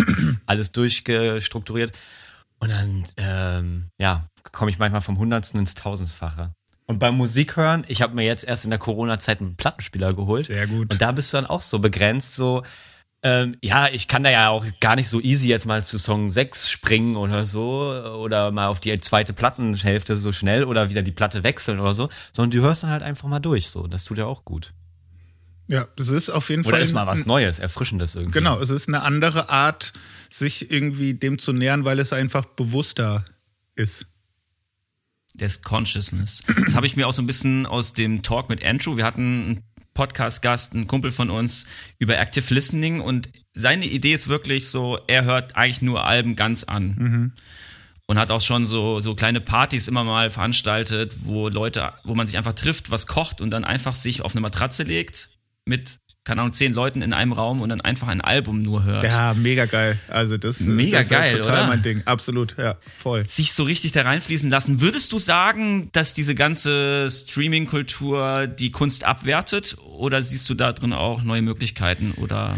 alles 0.47 0.73
durchgestrukturiert. 0.73 1.93
Und 2.59 2.71
dann, 2.71 3.05
ähm, 3.17 3.89
ja, 3.99 4.29
komme 4.53 4.71
ich 4.71 4.79
manchmal 4.79 5.01
vom 5.01 5.19
Hundertsten 5.19 5.61
ins 5.61 5.75
Tausendfache. 5.75 6.53
Und 6.87 6.99
beim 6.99 7.17
Musikhören, 7.17 7.85
ich 7.87 8.03
habe 8.03 8.15
mir 8.15 8.25
jetzt 8.25 8.45
erst 8.45 8.65
in 8.65 8.71
der 8.71 8.79
Corona-Zeit 8.79 9.41
einen 9.41 9.57
Plattenspieler 9.57 10.13
geholt. 10.13 10.47
Sehr 10.47 10.67
gut. 10.67 10.93
Und 10.93 11.01
da 11.01 11.13
bist 11.13 11.33
du 11.33 11.37
dann 11.37 11.47
auch 11.47 11.63
so 11.63 11.79
begrenzt, 11.79 12.35
so, 12.35 12.65
ähm, 13.23 13.57
ja, 13.63 13.89
ich 13.89 14.09
kann 14.09 14.23
da 14.23 14.31
ja 14.31 14.49
auch 14.49 14.65
gar 14.81 14.97
nicht 14.97 15.09
so 15.09 15.21
easy 15.21 15.47
jetzt 15.49 15.67
mal 15.67 15.85
zu 15.85 15.99
Song 15.99 16.31
6 16.31 16.71
springen 16.71 17.17
oder 17.17 17.45
so 17.45 17.93
oder 18.17 18.51
mal 18.51 18.69
auf 18.69 18.81
die 18.81 18.99
zweite 19.01 19.33
Plattenhälfte 19.33 20.17
so 20.17 20.33
schnell 20.33 20.65
oder 20.65 20.89
wieder 20.89 21.03
die 21.03 21.13
Platte 21.13 21.43
wechseln 21.43 21.81
oder 21.81 21.93
so, 21.93 22.09
sondern 22.33 22.51
du 22.51 22.63
hörst 22.63 22.83
dann 22.83 22.91
halt 22.91 23.03
einfach 23.03 23.29
mal 23.29 23.41
durch, 23.41 23.69
so. 23.69 23.87
Das 23.87 24.05
tut 24.05 24.19
ja 24.19 24.25
auch 24.25 24.45
gut. 24.45 24.73
Ja, 25.69 25.87
das 25.97 26.09
ist 26.09 26.31
auf 26.31 26.49
jeden 26.51 26.63
Oder 26.63 26.71
Fall. 26.71 26.79
Oder 26.79 26.83
ist 26.83 26.93
mal 26.93 27.07
was 27.07 27.27
Neues, 27.27 27.59
Erfrischendes 27.61 28.17
irgendwie. 28.17 28.39
Genau, 28.39 28.59
es 28.59 28.71
ist 28.71 28.89
eine 28.89 29.03
andere 29.03 29.51
Art, 29.51 29.93
sich 30.29 30.71
irgendwie 30.71 31.15
dem 31.15 31.39
zu 31.39 31.53
nähern, 31.53 31.85
weil 31.85 32.01
es 32.01 32.13
einfach 32.13 32.45
bewusster 32.45 33.25
ist 33.77 34.07
des 35.35 35.63
Consciousness. 35.63 36.43
Das 36.65 36.75
habe 36.75 36.87
ich 36.87 36.97
mir 36.97 37.07
auch 37.07 37.13
so 37.13 37.23
ein 37.23 37.27
bisschen 37.27 37.67
aus 37.67 37.93
dem 37.93 38.23
Talk 38.23 38.49
mit 38.49 38.65
Andrew. 38.65 38.97
Wir 38.97 39.05
hatten 39.05 39.45
einen 39.45 39.65
Podcast-Gast, 39.95 40.75
einen 40.75 40.87
Kumpel 40.87 41.11
von 41.13 41.31
uns, 41.31 41.67
über 41.99 42.19
Active 42.19 42.55
Listening 42.55 43.01
und 43.01 43.29
seine 43.53 43.87
Idee 43.87 44.15
ist 44.15 44.29
wirklich 44.29 44.69
so, 44.69 44.99
er 45.07 45.25
hört 45.25 45.57
eigentlich 45.57 45.83
nur 45.83 46.05
Alben 46.05 46.37
ganz 46.37 46.65
an. 46.65 46.95
Mhm. 46.99 47.33
Und 48.07 48.19
hat 48.19 48.33
auch 48.33 48.41
schon 48.41 48.67
so, 48.67 48.99
so 48.99 49.15
kleine 49.15 49.41
Partys 49.41 49.87
immer 49.87 50.03
mal 50.03 50.31
veranstaltet, 50.31 51.15
wo 51.23 51.49
Leute, 51.49 51.93
wo 52.03 52.17
man 52.17 52.27
sich 52.27 52.37
einfach 52.37 52.55
trifft, 52.55 52.91
was 52.91 53.07
kocht 53.07 53.41
und 53.41 53.51
dann 53.51 53.63
einfach 53.63 53.95
sich 53.95 54.23
auf 54.23 54.33
eine 54.33 54.41
Matratze 54.41 54.83
legt 54.83 55.29
mit 55.65 56.01
keine 56.25 56.43
Ahnung, 56.43 56.53
zehn 56.53 56.75
Leuten 56.75 57.01
in 57.01 57.13
einem 57.13 57.33
Raum 57.33 57.63
und 57.63 57.71
dann 57.71 57.81
einfach 57.81 58.09
ein 58.09 58.21
Album 58.21 58.61
nur 58.61 58.85
hört. 58.85 59.05
Ja, 59.05 59.35
mega 59.35 59.65
geil. 59.65 59.99
Also 60.09 60.37
das, 60.37 60.61
mega 60.61 60.99
das 60.99 61.09
geil, 61.09 61.39
ist 61.39 61.45
total 61.45 61.61
oder? 61.61 61.67
mein 61.69 61.83
Ding. 61.83 62.03
Absolut, 62.05 62.57
ja, 62.59 62.77
voll. 62.97 63.29
Sich 63.29 63.53
so 63.53 63.65
richtig 63.65 63.93
da 63.93 64.03
reinfließen 64.03 64.51
lassen. 64.51 64.81
Würdest 64.81 65.13
du 65.13 65.19
sagen, 65.19 65.89
dass 65.93 66.13
diese 66.13 66.35
ganze 66.35 67.09
Streaming-Kultur 67.11 68.47
die 68.47 68.71
Kunst 68.71 69.05
abwertet 69.05 69.77
oder 69.83 70.23
siehst 70.23 70.49
du 70.51 70.55
da 70.55 70.73
drin 70.73 70.93
auch 70.93 71.23
neue 71.23 71.43
Möglichkeiten 71.43 72.13
oder 72.13 72.57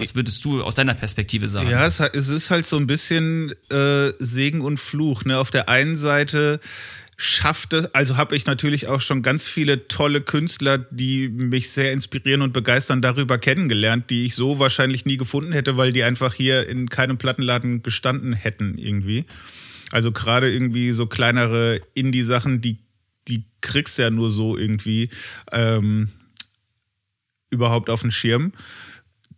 was 0.00 0.14
würdest 0.14 0.44
du 0.46 0.62
aus 0.62 0.74
deiner 0.74 0.94
Perspektive 0.94 1.46
sagen? 1.46 1.68
Ja, 1.68 1.86
es, 1.86 2.00
es 2.00 2.28
ist 2.28 2.50
halt 2.50 2.64
so 2.64 2.78
ein 2.78 2.86
bisschen 2.86 3.52
äh, 3.70 4.12
Segen 4.18 4.62
und 4.62 4.80
Fluch. 4.80 5.24
Ne? 5.24 5.36
Auf 5.36 5.50
der 5.50 5.68
einen 5.68 5.98
Seite 5.98 6.58
schafft 7.22 7.74
es, 7.74 7.94
also 7.94 8.16
habe 8.16 8.34
ich 8.34 8.46
natürlich 8.46 8.88
auch 8.88 9.02
schon 9.02 9.20
ganz 9.20 9.46
viele 9.46 9.88
tolle 9.88 10.22
Künstler, 10.22 10.78
die 10.78 11.28
mich 11.28 11.70
sehr 11.70 11.92
inspirieren 11.92 12.40
und 12.40 12.54
begeistern, 12.54 13.02
darüber 13.02 13.36
kennengelernt, 13.36 14.08
die 14.08 14.24
ich 14.24 14.34
so 14.34 14.58
wahrscheinlich 14.58 15.04
nie 15.04 15.18
gefunden 15.18 15.52
hätte, 15.52 15.76
weil 15.76 15.92
die 15.92 16.02
einfach 16.02 16.32
hier 16.32 16.66
in 16.66 16.88
keinem 16.88 17.18
Plattenladen 17.18 17.82
gestanden 17.82 18.32
hätten 18.32 18.78
irgendwie. 18.78 19.26
Also 19.90 20.12
gerade 20.12 20.50
irgendwie 20.50 20.92
so 20.94 21.06
kleinere 21.06 21.82
Indie-Sachen, 21.92 22.62
die, 22.62 22.78
die 23.28 23.44
kriegst 23.60 23.98
ja 23.98 24.08
nur 24.08 24.30
so 24.30 24.56
irgendwie 24.56 25.10
ähm, 25.52 26.08
überhaupt 27.50 27.90
auf 27.90 28.00
den 28.00 28.12
Schirm. 28.12 28.52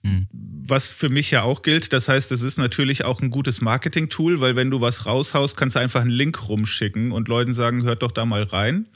Mhm. 0.02 0.26
Was 0.32 0.92
für 0.92 1.09
mich 1.09 1.30
ja 1.30 1.42
auch 1.42 1.62
gilt, 1.62 1.92
das 1.92 2.09
heißt, 2.09 2.32
es 2.32 2.42
ist 2.42 2.59
natürlich 2.59 3.04
auch 3.04 3.21
ein 3.21 3.30
gutes 3.30 3.61
Marketing-Tool, 3.61 4.40
weil 4.40 4.56
wenn 4.56 4.71
du 4.71 4.80
was 4.80 5.06
raushaust, 5.06 5.56
kannst 5.56 5.76
du 5.76 5.80
einfach 5.80 6.00
einen 6.00 6.11
Link 6.11 6.49
rumschicken 6.49 7.12
und 7.12 7.28
Leuten 7.28 7.54
sagen, 7.54 7.82
hört 7.85 8.02
doch 8.02 8.12
da 8.12 8.25
mal 8.25 8.42
rein. 8.42 8.87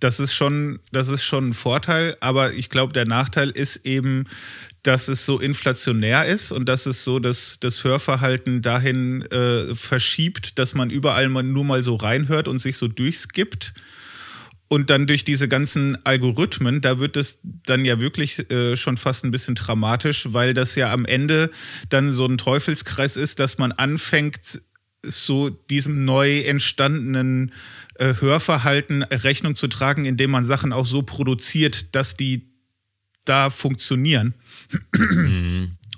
Das 0.00 0.20
ist 0.20 0.34
schon, 0.34 0.78
das 0.92 1.08
ist 1.08 1.24
schon 1.24 1.48
ein 1.48 1.54
Vorteil, 1.54 2.16
aber 2.20 2.52
ich 2.52 2.68
glaube, 2.68 2.92
der 2.92 3.06
Nachteil 3.06 3.50
ist 3.50 3.86
eben, 3.86 4.24
dass 4.82 5.08
es 5.08 5.24
so 5.24 5.40
inflationär 5.40 6.26
ist 6.26 6.52
und 6.52 6.68
dass 6.68 6.86
es 6.86 7.02
so 7.02 7.18
das, 7.18 7.58
das 7.60 7.82
Hörverhalten 7.82 8.62
dahin 8.62 9.22
äh, 9.22 9.74
verschiebt, 9.74 10.58
dass 10.58 10.74
man 10.74 10.90
überall 10.90 11.28
nur 11.28 11.64
mal 11.64 11.82
so 11.82 11.96
reinhört 11.96 12.46
und 12.46 12.60
sich 12.60 12.76
so 12.76 12.88
durchskippt. 12.88 13.72
Und 14.68 14.90
dann 14.90 15.06
durch 15.06 15.22
diese 15.22 15.48
ganzen 15.48 16.04
Algorithmen, 16.04 16.80
da 16.80 16.98
wird 16.98 17.16
es 17.16 17.38
dann 17.42 17.84
ja 17.84 18.00
wirklich 18.00 18.50
äh, 18.50 18.76
schon 18.76 18.96
fast 18.96 19.24
ein 19.24 19.30
bisschen 19.30 19.54
dramatisch, 19.54 20.28
weil 20.32 20.54
das 20.54 20.74
ja 20.74 20.92
am 20.92 21.04
Ende 21.04 21.50
dann 21.88 22.12
so 22.12 22.26
ein 22.26 22.36
Teufelskreis 22.36 23.16
ist, 23.16 23.38
dass 23.38 23.58
man 23.58 23.70
anfängt, 23.72 24.60
so 25.02 25.50
diesem 25.50 26.04
neu 26.04 26.40
entstandenen 26.40 27.52
äh, 27.94 28.14
Hörverhalten 28.20 29.04
Rechnung 29.04 29.54
zu 29.54 29.68
tragen, 29.68 30.04
indem 30.04 30.32
man 30.32 30.44
Sachen 30.44 30.72
auch 30.72 30.86
so 30.86 31.02
produziert, 31.02 31.94
dass 31.94 32.16
die 32.16 32.48
da 33.24 33.50
funktionieren. 33.50 34.34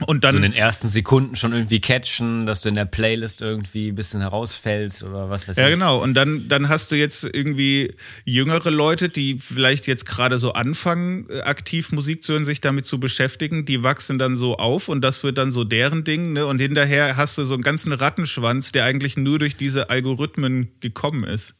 Und 0.08 0.24
dann 0.24 0.30
so 0.30 0.36
in 0.36 0.42
den 0.42 0.54
ersten 0.54 0.88
Sekunden 0.88 1.36
schon 1.36 1.52
irgendwie 1.52 1.80
catchen, 1.80 2.46
dass 2.46 2.62
du 2.62 2.70
in 2.70 2.76
der 2.76 2.86
Playlist 2.86 3.42
irgendwie 3.42 3.88
ein 3.88 3.94
bisschen 3.94 4.22
herausfällst 4.22 5.02
oder 5.02 5.28
was 5.28 5.46
weiß 5.46 5.58
ich. 5.58 5.62
Ja, 5.62 5.68
genau. 5.68 6.02
Und 6.02 6.14
dann, 6.14 6.48
dann 6.48 6.70
hast 6.70 6.90
du 6.90 6.96
jetzt 6.96 7.24
irgendwie 7.24 7.94
jüngere 8.24 8.70
Leute, 8.70 9.10
die 9.10 9.38
vielleicht 9.38 9.86
jetzt 9.86 10.06
gerade 10.06 10.38
so 10.38 10.54
anfangen, 10.54 11.28
äh, 11.28 11.42
aktiv 11.42 11.92
Musik 11.92 12.22
zu 12.22 12.32
hören, 12.32 12.46
sich 12.46 12.62
damit 12.62 12.86
zu 12.86 12.98
beschäftigen. 12.98 13.66
Die 13.66 13.82
wachsen 13.82 14.18
dann 14.18 14.38
so 14.38 14.56
auf 14.56 14.88
und 14.88 15.02
das 15.02 15.24
wird 15.24 15.36
dann 15.36 15.52
so 15.52 15.64
deren 15.64 16.04
Ding. 16.04 16.32
Ne? 16.32 16.46
Und 16.46 16.58
hinterher 16.58 17.18
hast 17.18 17.36
du 17.36 17.44
so 17.44 17.52
einen 17.52 17.62
ganzen 17.62 17.92
Rattenschwanz, 17.92 18.72
der 18.72 18.84
eigentlich 18.86 19.18
nur 19.18 19.38
durch 19.38 19.56
diese 19.56 19.90
Algorithmen 19.90 20.70
gekommen 20.80 21.24
ist. 21.24 21.56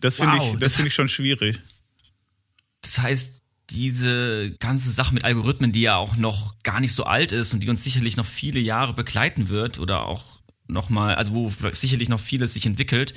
Das 0.00 0.16
finde 0.16 0.38
wow, 0.38 0.54
ich, 0.54 0.58
das 0.58 0.76
finde 0.76 0.88
ich 0.88 0.94
schon 0.94 1.10
schwierig. 1.10 1.60
Das 2.80 2.98
heißt, 3.00 3.42
diese 3.70 4.54
ganze 4.58 4.90
Sache 4.90 5.14
mit 5.14 5.24
Algorithmen, 5.24 5.72
die 5.72 5.82
ja 5.82 5.96
auch 5.96 6.16
noch 6.16 6.58
gar 6.62 6.80
nicht 6.80 6.92
so 6.92 7.04
alt 7.04 7.32
ist 7.32 7.54
und 7.54 7.60
die 7.60 7.70
uns 7.70 7.84
sicherlich 7.84 8.16
noch 8.16 8.26
viele 8.26 8.60
Jahre 8.60 8.92
begleiten 8.92 9.48
wird 9.48 9.78
oder 9.78 10.06
auch 10.06 10.40
noch 10.66 10.90
mal, 10.90 11.14
also 11.14 11.34
wo 11.34 11.50
sicherlich 11.72 12.08
noch 12.08 12.20
vieles 12.20 12.54
sich 12.54 12.66
entwickelt, 12.66 13.14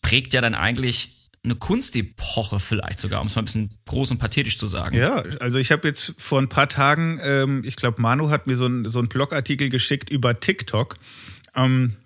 prägt 0.00 0.34
ja 0.34 0.40
dann 0.40 0.54
eigentlich 0.54 1.30
eine 1.44 1.56
Kunstepoche 1.56 2.60
vielleicht 2.60 3.00
sogar, 3.00 3.20
um 3.20 3.26
es 3.26 3.34
mal 3.34 3.42
ein 3.42 3.46
bisschen 3.46 3.70
groß 3.86 4.12
und 4.12 4.18
pathetisch 4.18 4.58
zu 4.58 4.66
sagen. 4.66 4.96
Ja, 4.96 5.24
also 5.40 5.58
ich 5.58 5.72
habe 5.72 5.88
jetzt 5.88 6.14
vor 6.18 6.40
ein 6.40 6.48
paar 6.48 6.68
Tagen, 6.68 7.18
ähm, 7.22 7.62
ich 7.64 7.76
glaube, 7.76 8.00
Manu 8.00 8.30
hat 8.30 8.46
mir 8.46 8.56
so, 8.56 8.66
ein, 8.66 8.84
so 8.84 9.00
einen 9.00 9.08
Blogartikel 9.08 9.68
geschickt 9.68 10.08
über 10.10 10.38
TikTok. 10.38 10.98
Ähm, 11.56 11.96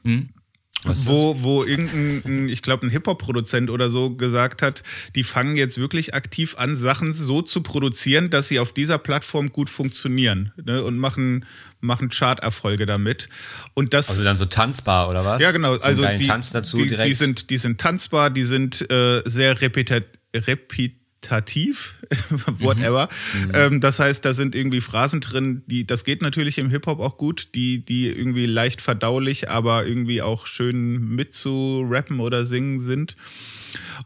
wo, 0.85 1.43
wo 1.43 1.65
irgendein, 1.65 2.49
ich 2.49 2.63
glaube, 2.63 2.87
ein 2.87 2.91
Hip-Hop-Produzent 2.91 3.71
oder 3.71 3.89
so 3.89 4.11
gesagt 4.11 4.63
hat, 4.63 4.83
die 5.15 5.23
fangen 5.23 5.57
jetzt 5.57 5.79
wirklich 5.79 6.15
aktiv 6.15 6.55
an, 6.59 6.77
Sachen 6.77 7.13
so 7.13 7.43
zu 7.43 7.63
produzieren, 7.63 8.31
dass 8.31 8.49
sie 8.49 8.59
auf 8.59 8.73
dieser 8.73 8.99
Plattform 8.99 9.51
gut 9.53 9.71
funktionieren 9.71 10.53
ne, 10.63 10.83
und 10.83 10.99
machen, 10.99 11.45
machen 11.81 12.09
Chart-Erfolge 12.09 12.87
damit. 12.87 13.29
Und 13.75 13.95
das, 13.95 14.11
also 14.11 14.25
dann 14.25 14.37
so 14.37 14.47
tanzbar 14.47 15.09
oder 15.09 15.25
was? 15.25 15.43
Ja, 15.43 15.53
genau. 15.53 15.75
So 15.77 15.83
also 15.83 16.07
die, 16.07 16.27
Tanz 16.27 16.51
dazu 16.51 16.77
die, 16.77 16.89
direkt. 16.89 17.09
die, 17.09 17.15
sind, 17.15 17.51
die 17.51 17.59
sind 17.59 17.81
tanzbar, 17.81 18.31
die 18.31 18.45
sind 18.45 18.91
äh, 18.91 19.23
sehr 19.25 19.61
repetat, 19.61 20.05
repetat 20.35 21.06
meditativ, 21.27 21.95
whatever. 22.59 23.09
Mhm. 23.35 23.53
Ähm, 23.55 23.81
das 23.81 23.99
heißt, 23.99 24.25
da 24.25 24.33
sind 24.33 24.55
irgendwie 24.55 24.81
Phrasen 24.81 25.21
drin, 25.21 25.63
die, 25.67 25.87
das 25.87 26.05
geht 26.05 26.23
natürlich 26.23 26.59
im 26.59 26.71
Hip-Hop 26.71 27.01
auch 27.01 27.17
gut, 27.17 27.49
die, 27.55 27.85
die 27.85 28.07
irgendwie 28.07 28.47
leicht 28.47 28.81
verdaulich, 28.81 29.51
aber 29.51 29.87
irgendwie 29.87 30.23
auch 30.23 30.47
schön 30.47 31.15
mitzurappen 31.15 32.21
oder 32.21 32.45
singen 32.45 32.81
sind. 32.81 33.17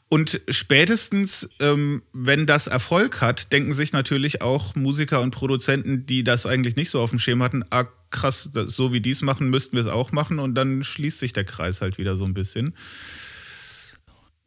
Und 0.08 0.40
spätestens, 0.48 1.50
ähm, 1.60 2.02
wenn 2.12 2.46
das 2.46 2.66
Erfolg 2.66 3.20
hat, 3.20 3.52
denken 3.52 3.72
sich 3.72 3.92
natürlich 3.92 4.42
auch 4.42 4.74
Musiker 4.74 5.20
und 5.20 5.30
Produzenten, 5.30 6.06
die 6.06 6.24
das 6.24 6.46
eigentlich 6.46 6.76
nicht 6.76 6.90
so 6.90 7.00
auf 7.00 7.10
dem 7.10 7.18
Schirm 7.18 7.42
hatten, 7.42 7.64
ah, 7.70 7.84
krass, 8.10 8.50
so 8.52 8.92
wie 8.92 9.00
die 9.00 9.12
es 9.12 9.22
machen, 9.22 9.50
müssten 9.50 9.76
wir 9.76 9.82
es 9.82 9.86
auch 9.86 10.10
machen 10.10 10.40
und 10.40 10.56
dann 10.56 10.82
schließt 10.82 11.20
sich 11.20 11.32
der 11.32 11.44
Kreis 11.44 11.80
halt 11.80 11.98
wieder 11.98 12.16
so 12.16 12.24
ein 12.24 12.34
bisschen. 12.34 12.74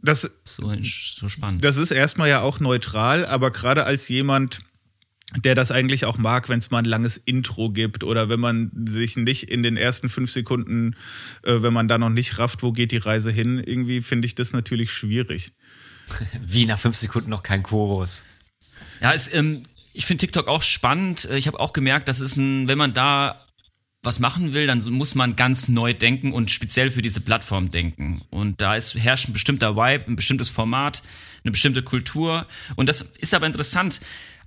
Das, 0.03 0.29
so, 0.43 0.75
so 0.81 1.29
spannend. 1.29 1.63
Das 1.63 1.77
ist 1.77 1.91
erstmal 1.91 2.27
ja 2.27 2.41
auch 2.41 2.59
neutral, 2.59 3.25
aber 3.25 3.51
gerade 3.51 3.85
als 3.85 4.09
jemand, 4.09 4.59
der 5.37 5.55
das 5.55 5.71
eigentlich 5.71 6.03
auch 6.03 6.17
mag, 6.17 6.49
wenn 6.49 6.59
es 6.59 6.71
mal 6.71 6.79
ein 6.79 6.85
langes 6.85 7.15
Intro 7.15 7.69
gibt 7.69 8.03
oder 8.03 8.27
wenn 8.27 8.39
man 8.39 8.69
sich 8.85 9.15
nicht 9.15 9.49
in 9.49 9.63
den 9.63 9.77
ersten 9.77 10.09
fünf 10.09 10.29
Sekunden, 10.29 10.97
äh, 11.43 11.61
wenn 11.61 11.71
man 11.71 11.87
da 11.87 11.97
noch 11.97 12.09
nicht 12.09 12.37
rafft, 12.37 12.63
wo 12.63 12.73
geht 12.73 12.91
die 12.91 12.97
Reise 12.97 13.31
hin, 13.31 13.63
irgendwie 13.65 14.01
finde 14.01 14.25
ich 14.25 14.35
das 14.35 14.51
natürlich 14.51 14.91
schwierig. 14.91 15.53
Wie 16.41 16.65
nach 16.65 16.79
fünf 16.79 16.97
Sekunden 16.97 17.29
noch 17.29 17.41
kein 17.41 17.63
Chorus. 17.63 18.25
Ja, 19.01 19.13
es, 19.13 19.33
ähm, 19.33 19.63
ich 19.93 20.05
finde 20.05 20.19
TikTok 20.21 20.49
auch 20.49 20.63
spannend. 20.63 21.25
Ich 21.31 21.47
habe 21.47 21.59
auch 21.61 21.71
gemerkt, 21.71 22.09
das 22.09 22.19
ist 22.19 22.35
ein, 22.35 22.67
wenn 22.67 22.77
man 22.77 22.93
da 22.93 23.42
was 24.03 24.19
machen 24.19 24.51
will, 24.53 24.67
dann 24.67 24.83
muss 24.91 25.15
man 25.15 25.35
ganz 25.37 25.69
neu 25.69 25.93
denken 25.93 26.33
und 26.33 26.51
speziell 26.51 26.91
für 26.91 27.01
diese 27.01 27.21
Plattform 27.21 27.71
denken. 27.71 28.21
Und 28.29 28.59
da 28.61 28.75
ist, 28.75 28.95
herrscht 28.95 29.29
ein 29.29 29.33
bestimmter 29.33 29.77
Vibe, 29.77 30.05
ein 30.07 30.15
bestimmtes 30.17 30.49
Format, 30.49 31.01
eine 31.43 31.51
bestimmte 31.51 31.83
Kultur. 31.83 32.45
Und 32.75 32.87
das 32.89 33.01
ist 33.01 33.33
aber 33.33 33.47
interessant. 33.47 34.01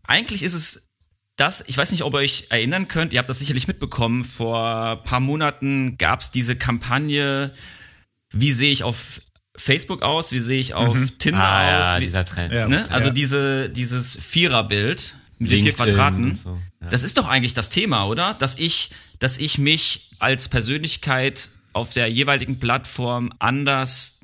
Eigentlich 0.07 0.43
ist 0.43 0.55
es 0.55 0.89
das, 1.37 1.65
ich 1.67 1.77
weiß 1.77 1.91
nicht, 1.91 2.03
ob 2.03 2.15
ihr 2.15 2.19
euch 2.19 2.47
erinnern 2.51 2.89
könnt, 2.89 3.13
ihr 3.13 3.19
habt 3.19 3.29
das 3.29 3.39
sicherlich 3.39 3.69
mitbekommen, 3.69 4.25
vor 4.25 5.03
paar 5.05 5.21
Monaten 5.21 5.99
gab 5.99 6.21
es 6.21 6.31
diese 6.31 6.57
Kampagne, 6.57 7.53
wie 8.33 8.53
sehe 8.53 8.71
ich 8.71 8.85
auf 8.85 9.21
Facebook 9.57 10.03
aus, 10.03 10.33
wie 10.33 10.39
sehe 10.39 10.61
ich 10.61 10.75
auf 10.75 10.95
mhm. 10.95 11.19
Tinder 11.19 11.43
ah, 11.43 11.79
aus. 11.79 11.87
Ja, 11.87 11.97
wie, 11.97 12.05
dieser 12.05 12.25
Trend. 12.25 12.53
Ne? 12.53 12.91
Also 12.91 13.09
ja. 13.09 13.13
diese, 13.13 13.71
dieses 13.71 14.17
Viererbild 14.17 15.17
mit 15.39 15.53
den 15.53 15.63
vier 15.63 15.73
Quadraten. 15.73 16.35
So. 16.35 16.59
Ja. 16.81 16.89
Das 16.89 17.03
ist 17.03 17.19
doch 17.19 17.29
eigentlich 17.29 17.55
das 17.55 17.71
Thema, 17.71 18.07
oder? 18.07 18.35
Dass 18.35 18.59
ich, 18.59 18.91
dass 19.19 19.37
ich 19.37 19.59
mich 19.59 20.11
als 20.19 20.49
Persönlichkeit 20.49 21.51
auf 21.73 21.93
der 21.93 22.11
jeweiligen 22.11 22.59
Plattform 22.59 23.33
anders 23.39 24.19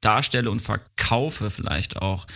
darstelle 0.00 0.50
und 0.50 0.60
verkaufe 0.60 1.50
vielleicht 1.50 1.96
auch. 1.96 2.26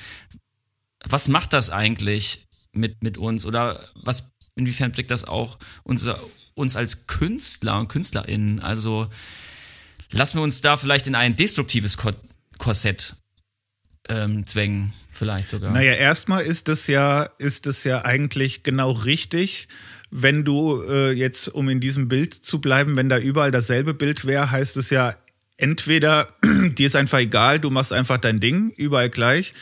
Was 1.04 1.28
macht 1.28 1.52
das 1.52 1.70
eigentlich 1.70 2.46
mit, 2.72 3.02
mit 3.02 3.18
uns? 3.18 3.44
Oder 3.44 3.88
was, 3.94 4.32
inwiefern 4.54 4.92
blickt 4.92 5.10
das 5.10 5.24
auch 5.24 5.58
unser, 5.82 6.18
uns 6.54 6.76
als 6.76 7.06
Künstler 7.06 7.78
und 7.78 7.88
KünstlerInnen? 7.88 8.60
Also 8.60 9.08
lassen 10.10 10.38
wir 10.38 10.42
uns 10.42 10.60
da 10.60 10.76
vielleicht 10.76 11.06
in 11.06 11.14
ein 11.14 11.36
destruktives 11.36 11.98
Korsett 12.58 13.16
ähm, 14.08 14.46
zwängen, 14.46 14.92
vielleicht 15.14 15.50
sogar. 15.50 15.72
Naja, 15.72 15.92
erstmal 15.92 16.42
ist 16.42 16.68
das 16.68 16.86
ja, 16.86 17.28
ist 17.38 17.66
das 17.66 17.84
ja 17.84 18.04
eigentlich 18.04 18.62
genau 18.62 18.92
richtig. 18.92 19.68
Wenn 20.10 20.44
du 20.44 20.82
äh, 20.82 21.12
jetzt, 21.12 21.48
um 21.48 21.68
in 21.68 21.80
diesem 21.80 22.08
Bild 22.08 22.34
zu 22.34 22.60
bleiben, 22.60 22.96
wenn 22.96 23.08
da 23.08 23.18
überall 23.18 23.50
dasselbe 23.50 23.94
Bild 23.94 24.26
wäre, 24.26 24.50
heißt 24.50 24.76
es 24.76 24.90
ja, 24.90 25.14
entweder 25.56 26.28
dir 26.44 26.86
ist 26.86 26.96
einfach 26.96 27.18
egal, 27.18 27.58
du 27.60 27.70
machst 27.70 27.92
einfach 27.92 28.18
dein 28.18 28.40
Ding, 28.40 28.70
überall 28.76 29.10
gleich. 29.10 29.54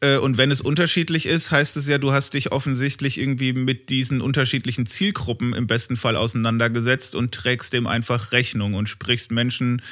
Äh, 0.00 0.18
und 0.18 0.36
wenn 0.36 0.50
es 0.50 0.60
unterschiedlich 0.60 1.26
ist, 1.26 1.50
heißt 1.50 1.76
es 1.76 1.86
ja, 1.88 1.98
du 1.98 2.12
hast 2.12 2.34
dich 2.34 2.52
offensichtlich 2.52 3.18
irgendwie 3.18 3.52
mit 3.52 3.88
diesen 3.88 4.20
unterschiedlichen 4.20 4.86
Zielgruppen 4.86 5.54
im 5.54 5.66
besten 5.66 5.96
Fall 5.96 6.16
auseinandergesetzt 6.16 7.14
und 7.14 7.32
trägst 7.32 7.72
dem 7.72 7.86
einfach 7.86 8.32
Rechnung 8.32 8.74
und 8.74 8.88
sprichst 8.88 9.30
Menschen 9.30 9.82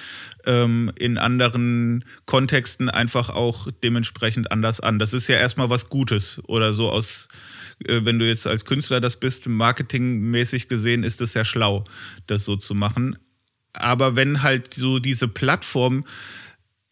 ähm, 0.47 0.93
in 0.99 1.19
anderen 1.19 2.05
Kontexten 2.27 2.89
einfach 2.89 3.31
auch 3.31 3.69
dementsprechend 3.83 4.51
anders 4.53 4.81
an. 4.81 4.99
Das 4.99 5.13
ist 5.13 5.29
ja 5.29 5.37
erstmal 5.37 5.71
was 5.71 5.89
Gutes 5.89 6.41
oder 6.47 6.73
so 6.73 6.91
aus 6.91 7.29
äh, 7.87 8.05
wenn 8.05 8.19
du 8.19 8.27
jetzt 8.27 8.47
als 8.47 8.65
Künstler 8.65 9.01
das 9.01 9.19
bist, 9.19 9.49
marketingmäßig 9.49 10.69
gesehen, 10.69 11.03
ist 11.03 11.21
es 11.21 11.35
ja 11.35 11.45
schlau, 11.45 11.85
das 12.27 12.45
so 12.45 12.57
zu 12.57 12.75
machen. 12.75 13.19
Aber 13.73 14.17
wenn 14.17 14.43
halt 14.43 14.75
so 14.75 14.99
diese 14.99 15.29
Plattform 15.29 16.05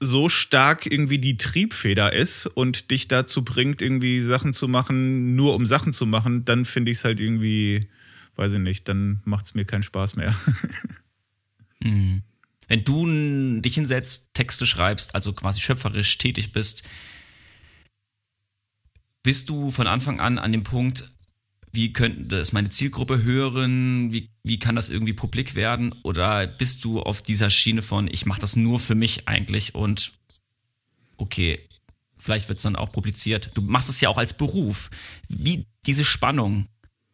so 0.01 0.29
stark 0.29 0.87
irgendwie 0.87 1.19
die 1.19 1.37
Triebfeder 1.37 2.13
ist 2.13 2.47
und 2.47 2.91
dich 2.91 3.09
dazu 3.09 3.45
bringt, 3.45 3.83
irgendwie 3.83 4.23
Sachen 4.23 4.55
zu 4.55 4.69
machen, 4.69 5.35
nur 5.35 5.55
um 5.55 5.67
Sachen 5.67 5.93
zu 5.93 6.07
machen, 6.07 6.45
dann 6.45 6.65
finde 6.65 6.93
ich 6.93 6.99
es 6.99 7.05
halt 7.05 7.19
irgendwie, 7.19 7.89
weiß 8.37 8.53
ich 8.53 8.61
nicht, 8.61 8.87
dann 8.87 9.21
macht 9.25 9.47
es 9.47 9.55
mir 9.55 9.65
keinen 9.65 9.83
Spaß 9.83 10.15
mehr. 10.15 10.35
mhm. 11.81 12.23
Wenn 12.69 12.85
du 12.85 13.61
dich 13.61 13.75
hinsetzt, 13.75 14.35
Texte 14.35 14.67
schreibst, 14.67 15.15
also 15.15 15.33
quasi 15.33 15.61
schöpferisch 15.61 16.19
tätig 16.19 16.53
bist, 16.53 16.83
bist 19.23 19.49
du 19.49 19.71
von 19.71 19.87
Anfang 19.87 20.21
an 20.21 20.39
an 20.39 20.53
dem 20.53 20.63
Punkt, 20.63 21.11
wie 21.73 21.93
könnte 21.93 22.39
das 22.39 22.53
meine 22.53 22.71
Zielgruppe 22.71 23.23
hören? 23.23 24.13
Wie, 24.13 24.31
wie 24.43 24.59
kann 24.59 24.77
das 24.77 24.89
irgendwie 24.89 25.13
publik 25.13 25.55
werden? 25.55 25.95
Oder 26.03 26.47
bist 26.47 26.85
du 26.85 27.01
auf 27.01 27.21
dieser 27.21 27.51
Schiene 27.51 27.83
von, 27.83 28.09
ich 28.11 28.27
mache 28.27 28.41
das 28.41 28.57
nur 28.57 28.79
für 28.79 28.95
mich 28.95 29.29
eigentlich 29.29 29.75
und 29.75 30.13
okay, 31.17 31.69
vielleicht 32.17 32.49
wird 32.49 32.59
es 32.59 32.63
dann 32.63 32.77
auch 32.77 32.93
publiziert. 32.93 33.51
Du 33.55 33.63
machst 33.63 33.91
es 33.91 34.01
ja 34.01 34.09
auch 34.09 34.19
als 34.19 34.33
Beruf. 34.33 34.91
Wie 35.29 35.67
diese 35.87 36.05
Spannung 36.05 36.69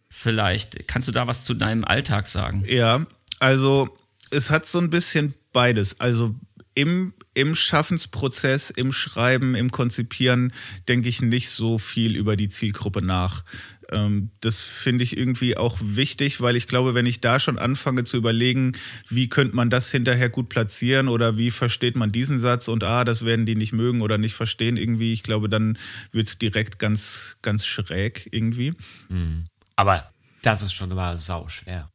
vielleicht. 0.08 0.86
Kannst 0.86 1.08
du 1.08 1.12
da 1.12 1.26
was 1.26 1.44
zu 1.44 1.54
deinem 1.54 1.84
Alltag 1.84 2.26
sagen? 2.26 2.64
Ja, 2.66 3.06
also 3.40 3.98
es 4.34 4.50
hat 4.50 4.66
so 4.66 4.78
ein 4.78 4.90
bisschen 4.90 5.34
beides. 5.52 6.00
Also 6.00 6.34
im, 6.74 7.14
im 7.34 7.54
Schaffensprozess, 7.54 8.70
im 8.70 8.92
Schreiben, 8.92 9.54
im 9.54 9.70
Konzipieren 9.70 10.52
denke 10.88 11.08
ich 11.08 11.22
nicht 11.22 11.50
so 11.50 11.78
viel 11.78 12.16
über 12.16 12.36
die 12.36 12.48
Zielgruppe 12.48 13.00
nach. 13.00 13.44
Ähm, 13.90 14.30
das 14.40 14.62
finde 14.62 15.04
ich 15.04 15.16
irgendwie 15.16 15.56
auch 15.56 15.78
wichtig, 15.80 16.40
weil 16.40 16.56
ich 16.56 16.66
glaube, 16.66 16.94
wenn 16.94 17.06
ich 17.06 17.20
da 17.20 17.38
schon 17.38 17.58
anfange 17.58 18.04
zu 18.04 18.16
überlegen, 18.16 18.72
wie 19.08 19.28
könnte 19.28 19.54
man 19.54 19.70
das 19.70 19.90
hinterher 19.90 20.30
gut 20.30 20.48
platzieren 20.48 21.08
oder 21.08 21.38
wie 21.38 21.50
versteht 21.50 21.94
man 21.94 22.10
diesen 22.10 22.40
Satz 22.40 22.66
und 22.66 22.82
ah, 22.82 23.04
das 23.04 23.24
werden 23.24 23.46
die 23.46 23.56
nicht 23.56 23.72
mögen 23.72 24.02
oder 24.02 24.18
nicht 24.18 24.34
verstehen 24.34 24.76
irgendwie, 24.76 25.12
ich 25.12 25.22
glaube, 25.22 25.48
dann 25.48 25.78
wird 26.10 26.28
es 26.28 26.38
direkt 26.38 26.78
ganz, 26.78 27.36
ganz 27.42 27.66
schräg 27.66 28.28
irgendwie. 28.32 28.72
Mhm. 29.08 29.44
Aber 29.76 30.10
das 30.42 30.62
ist 30.62 30.72
schon 30.72 30.90
immer 30.90 31.18
sau 31.18 31.48
schwer. 31.48 31.90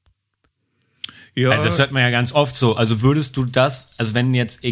Ja. 1.40 1.52
Also 1.52 1.66
das 1.66 1.80
hört 1.80 1.92
man 1.92 2.02
ja 2.02 2.10
ganz 2.10 2.34
oft 2.34 2.56
so. 2.56 2.76
Also 2.76 3.02
würdest 3.02 3.38
du 3.38 3.46
das, 3.46 3.92
also 3.98 4.14
wenn 4.14 4.34
jetzt 4.34 4.64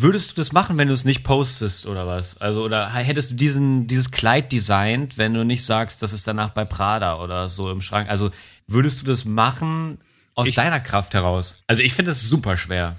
Würdest 0.00 0.30
du 0.30 0.34
das 0.36 0.52
machen, 0.52 0.78
wenn 0.78 0.86
du 0.86 0.94
es 0.94 1.04
nicht 1.04 1.24
postest 1.24 1.84
oder 1.84 2.06
was? 2.06 2.40
Also, 2.40 2.62
oder 2.62 2.88
hättest 2.88 3.32
du 3.32 3.34
diesen, 3.34 3.88
dieses 3.88 4.12
Kleid 4.12 4.52
designt, 4.52 5.18
wenn 5.18 5.34
du 5.34 5.44
nicht 5.44 5.64
sagst, 5.64 6.04
das 6.04 6.12
ist 6.12 6.24
danach 6.28 6.54
bei 6.54 6.64
Prada 6.64 7.20
oder 7.20 7.48
so 7.48 7.68
im 7.68 7.80
Schrank? 7.80 8.08
Also, 8.08 8.30
würdest 8.68 9.02
du 9.02 9.06
das 9.06 9.24
machen 9.24 9.98
aus 10.36 10.50
ich, 10.50 10.54
deiner 10.54 10.78
Kraft 10.78 11.14
heraus? 11.14 11.64
Also, 11.66 11.82
ich 11.82 11.94
finde 11.94 12.12
das 12.12 12.22
super 12.22 12.56
schwer. 12.56 12.96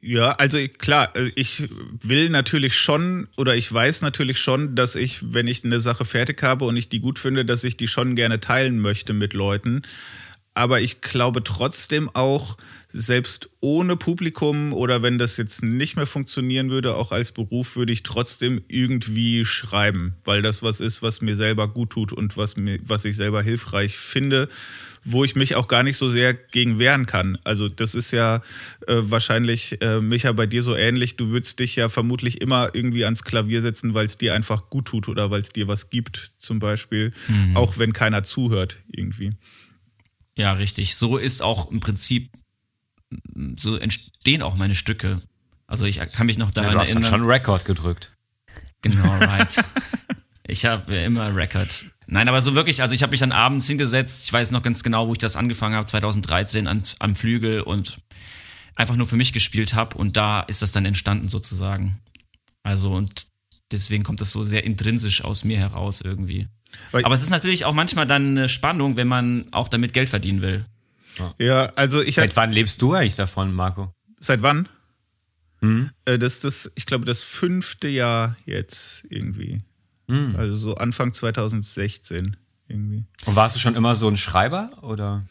Ja, 0.00 0.30
also 0.32 0.58
klar, 0.78 1.12
ich 1.34 1.68
will 2.04 2.30
natürlich 2.30 2.78
schon 2.78 3.26
oder 3.36 3.56
ich 3.56 3.70
weiß 3.72 4.02
natürlich 4.02 4.38
schon, 4.38 4.76
dass 4.76 4.94
ich, 4.94 5.32
wenn 5.34 5.48
ich 5.48 5.64
eine 5.64 5.80
Sache 5.80 6.04
fertig 6.04 6.40
habe 6.44 6.66
und 6.66 6.76
ich 6.76 6.88
die 6.88 7.00
gut 7.00 7.18
finde, 7.18 7.44
dass 7.44 7.64
ich 7.64 7.76
die 7.76 7.88
schon 7.88 8.14
gerne 8.14 8.38
teilen 8.38 8.78
möchte 8.78 9.12
mit 9.12 9.32
Leuten. 9.34 9.82
Aber 10.54 10.80
ich 10.80 11.00
glaube 11.00 11.44
trotzdem 11.44 12.10
auch, 12.12 12.56
selbst 12.92 13.48
ohne 13.60 13.96
Publikum 13.96 14.72
oder 14.72 15.02
wenn 15.02 15.18
das 15.18 15.36
jetzt 15.36 15.62
nicht 15.62 15.96
mehr 15.96 16.06
funktionieren 16.06 16.70
würde, 16.70 16.96
auch 16.96 17.12
als 17.12 17.32
Beruf, 17.32 17.76
würde 17.76 17.92
ich 17.92 18.02
trotzdem 18.02 18.62
irgendwie 18.68 19.44
schreiben, 19.44 20.14
weil 20.24 20.42
das 20.42 20.62
was 20.62 20.80
ist, 20.80 21.02
was 21.02 21.20
mir 21.20 21.36
selber 21.36 21.68
gut 21.68 21.90
tut 21.90 22.12
und 22.12 22.36
was 22.36 22.56
mir, 22.56 22.78
was 22.84 23.04
ich 23.04 23.16
selber 23.16 23.42
hilfreich 23.42 23.96
finde, 23.96 24.48
wo 25.04 25.24
ich 25.24 25.36
mich 25.36 25.54
auch 25.54 25.68
gar 25.68 25.82
nicht 25.82 25.96
so 25.96 26.10
sehr 26.10 26.34
gegen 26.34 26.78
wehren 26.78 27.06
kann. 27.06 27.38
Also 27.44 27.68
das 27.68 27.94
ist 27.94 28.10
ja 28.10 28.42
äh, 28.86 28.96
wahrscheinlich, 28.98 29.80
äh, 29.80 30.00
Micha, 30.00 30.32
bei 30.32 30.46
dir 30.46 30.62
so 30.62 30.74
ähnlich. 30.74 31.16
Du 31.16 31.30
würdest 31.30 31.58
dich 31.58 31.76
ja 31.76 31.88
vermutlich 31.88 32.40
immer 32.40 32.70
irgendwie 32.74 33.04
ans 33.04 33.22
Klavier 33.24 33.62
setzen, 33.62 33.94
weil 33.94 34.06
es 34.06 34.18
dir 34.18 34.34
einfach 34.34 34.68
gut 34.68 34.86
tut 34.86 35.08
oder 35.08 35.30
weil 35.30 35.40
es 35.40 35.50
dir 35.50 35.68
was 35.68 35.90
gibt, 35.90 36.32
zum 36.38 36.58
Beispiel, 36.58 37.12
mhm. 37.28 37.56
auch 37.56 37.78
wenn 37.78 37.92
keiner 37.92 38.24
zuhört 38.24 38.78
irgendwie. 38.88 39.30
Ja, 40.40 40.52
richtig. 40.52 40.96
So 40.96 41.18
ist 41.18 41.42
auch 41.42 41.70
im 41.70 41.80
Prinzip 41.80 42.32
so 43.56 43.76
entstehen 43.76 44.40
auch 44.40 44.56
meine 44.56 44.74
Stücke. 44.74 45.20
Also 45.66 45.84
ich 45.84 45.98
kann 46.12 46.26
mich 46.26 46.38
noch 46.38 46.50
daran 46.50 46.70
ja, 46.70 46.74
du 46.76 46.80
hast 46.80 46.90
erinnern. 46.92 47.10
schon 47.10 47.24
Record 47.26 47.66
gedrückt. 47.66 48.16
Genau, 48.80 49.04
right. 49.20 49.62
ich 50.46 50.64
habe 50.64 50.94
ja 50.94 51.02
immer 51.02 51.36
Record. 51.36 51.84
Nein, 52.06 52.26
aber 52.26 52.40
so 52.40 52.54
wirklich, 52.54 52.80
also 52.80 52.94
ich 52.94 53.02
habe 53.02 53.10
mich 53.10 53.20
dann 53.20 53.32
abends 53.32 53.66
hingesetzt, 53.66 54.24
ich 54.24 54.32
weiß 54.32 54.50
noch 54.52 54.62
ganz 54.62 54.82
genau, 54.82 55.08
wo 55.08 55.12
ich 55.12 55.18
das 55.18 55.36
angefangen 55.36 55.76
habe, 55.76 55.84
2013 55.84 56.66
an, 56.66 56.82
am 57.00 57.14
Flügel 57.14 57.60
und 57.60 58.00
einfach 58.74 58.96
nur 58.96 59.06
für 59.06 59.16
mich 59.16 59.34
gespielt 59.34 59.74
habe 59.74 59.98
und 59.98 60.16
da 60.16 60.40
ist 60.40 60.62
das 60.62 60.72
dann 60.72 60.86
entstanden 60.86 61.28
sozusagen. 61.28 62.00
Also 62.62 62.94
und 62.94 63.26
deswegen 63.70 64.04
kommt 64.04 64.22
das 64.22 64.32
so 64.32 64.42
sehr 64.44 64.64
intrinsisch 64.64 65.22
aus 65.22 65.44
mir 65.44 65.58
heraus 65.58 66.00
irgendwie. 66.00 66.48
Weil 66.92 67.04
aber 67.04 67.14
es 67.14 67.22
ist 67.22 67.30
natürlich 67.30 67.64
auch 67.64 67.74
manchmal 67.74 68.06
dann 68.06 68.28
eine 68.28 68.48
Spannung, 68.48 68.96
wenn 68.96 69.08
man 69.08 69.46
auch 69.52 69.68
damit 69.68 69.92
Geld 69.92 70.08
verdienen 70.08 70.42
will. 70.42 70.66
Ja, 71.38 71.66
also 71.76 72.02
ich. 72.02 72.14
Seit 72.14 72.36
wann 72.36 72.52
lebst 72.52 72.80
du 72.82 72.94
eigentlich 72.94 73.16
davon, 73.16 73.52
Marco? 73.52 73.92
Seit 74.18 74.42
wann? 74.42 74.68
Hm? 75.60 75.90
Äh, 76.04 76.18
das 76.18 76.34
ist 76.34 76.44
das, 76.44 76.72
ich 76.74 76.86
glaube, 76.86 77.04
das 77.04 77.22
fünfte 77.22 77.88
Jahr 77.88 78.36
jetzt 78.46 79.04
irgendwie. 79.10 79.62
Hm. 80.08 80.34
Also 80.36 80.56
so 80.56 80.74
Anfang 80.76 81.12
2016 81.12 82.36
irgendwie. 82.68 83.04
Und 83.26 83.36
warst 83.36 83.56
du 83.56 83.60
schon 83.60 83.74
immer 83.74 83.94
so 83.96 84.08
ein 84.08 84.16
Schreiber 84.16 84.70
oder? 84.82 85.22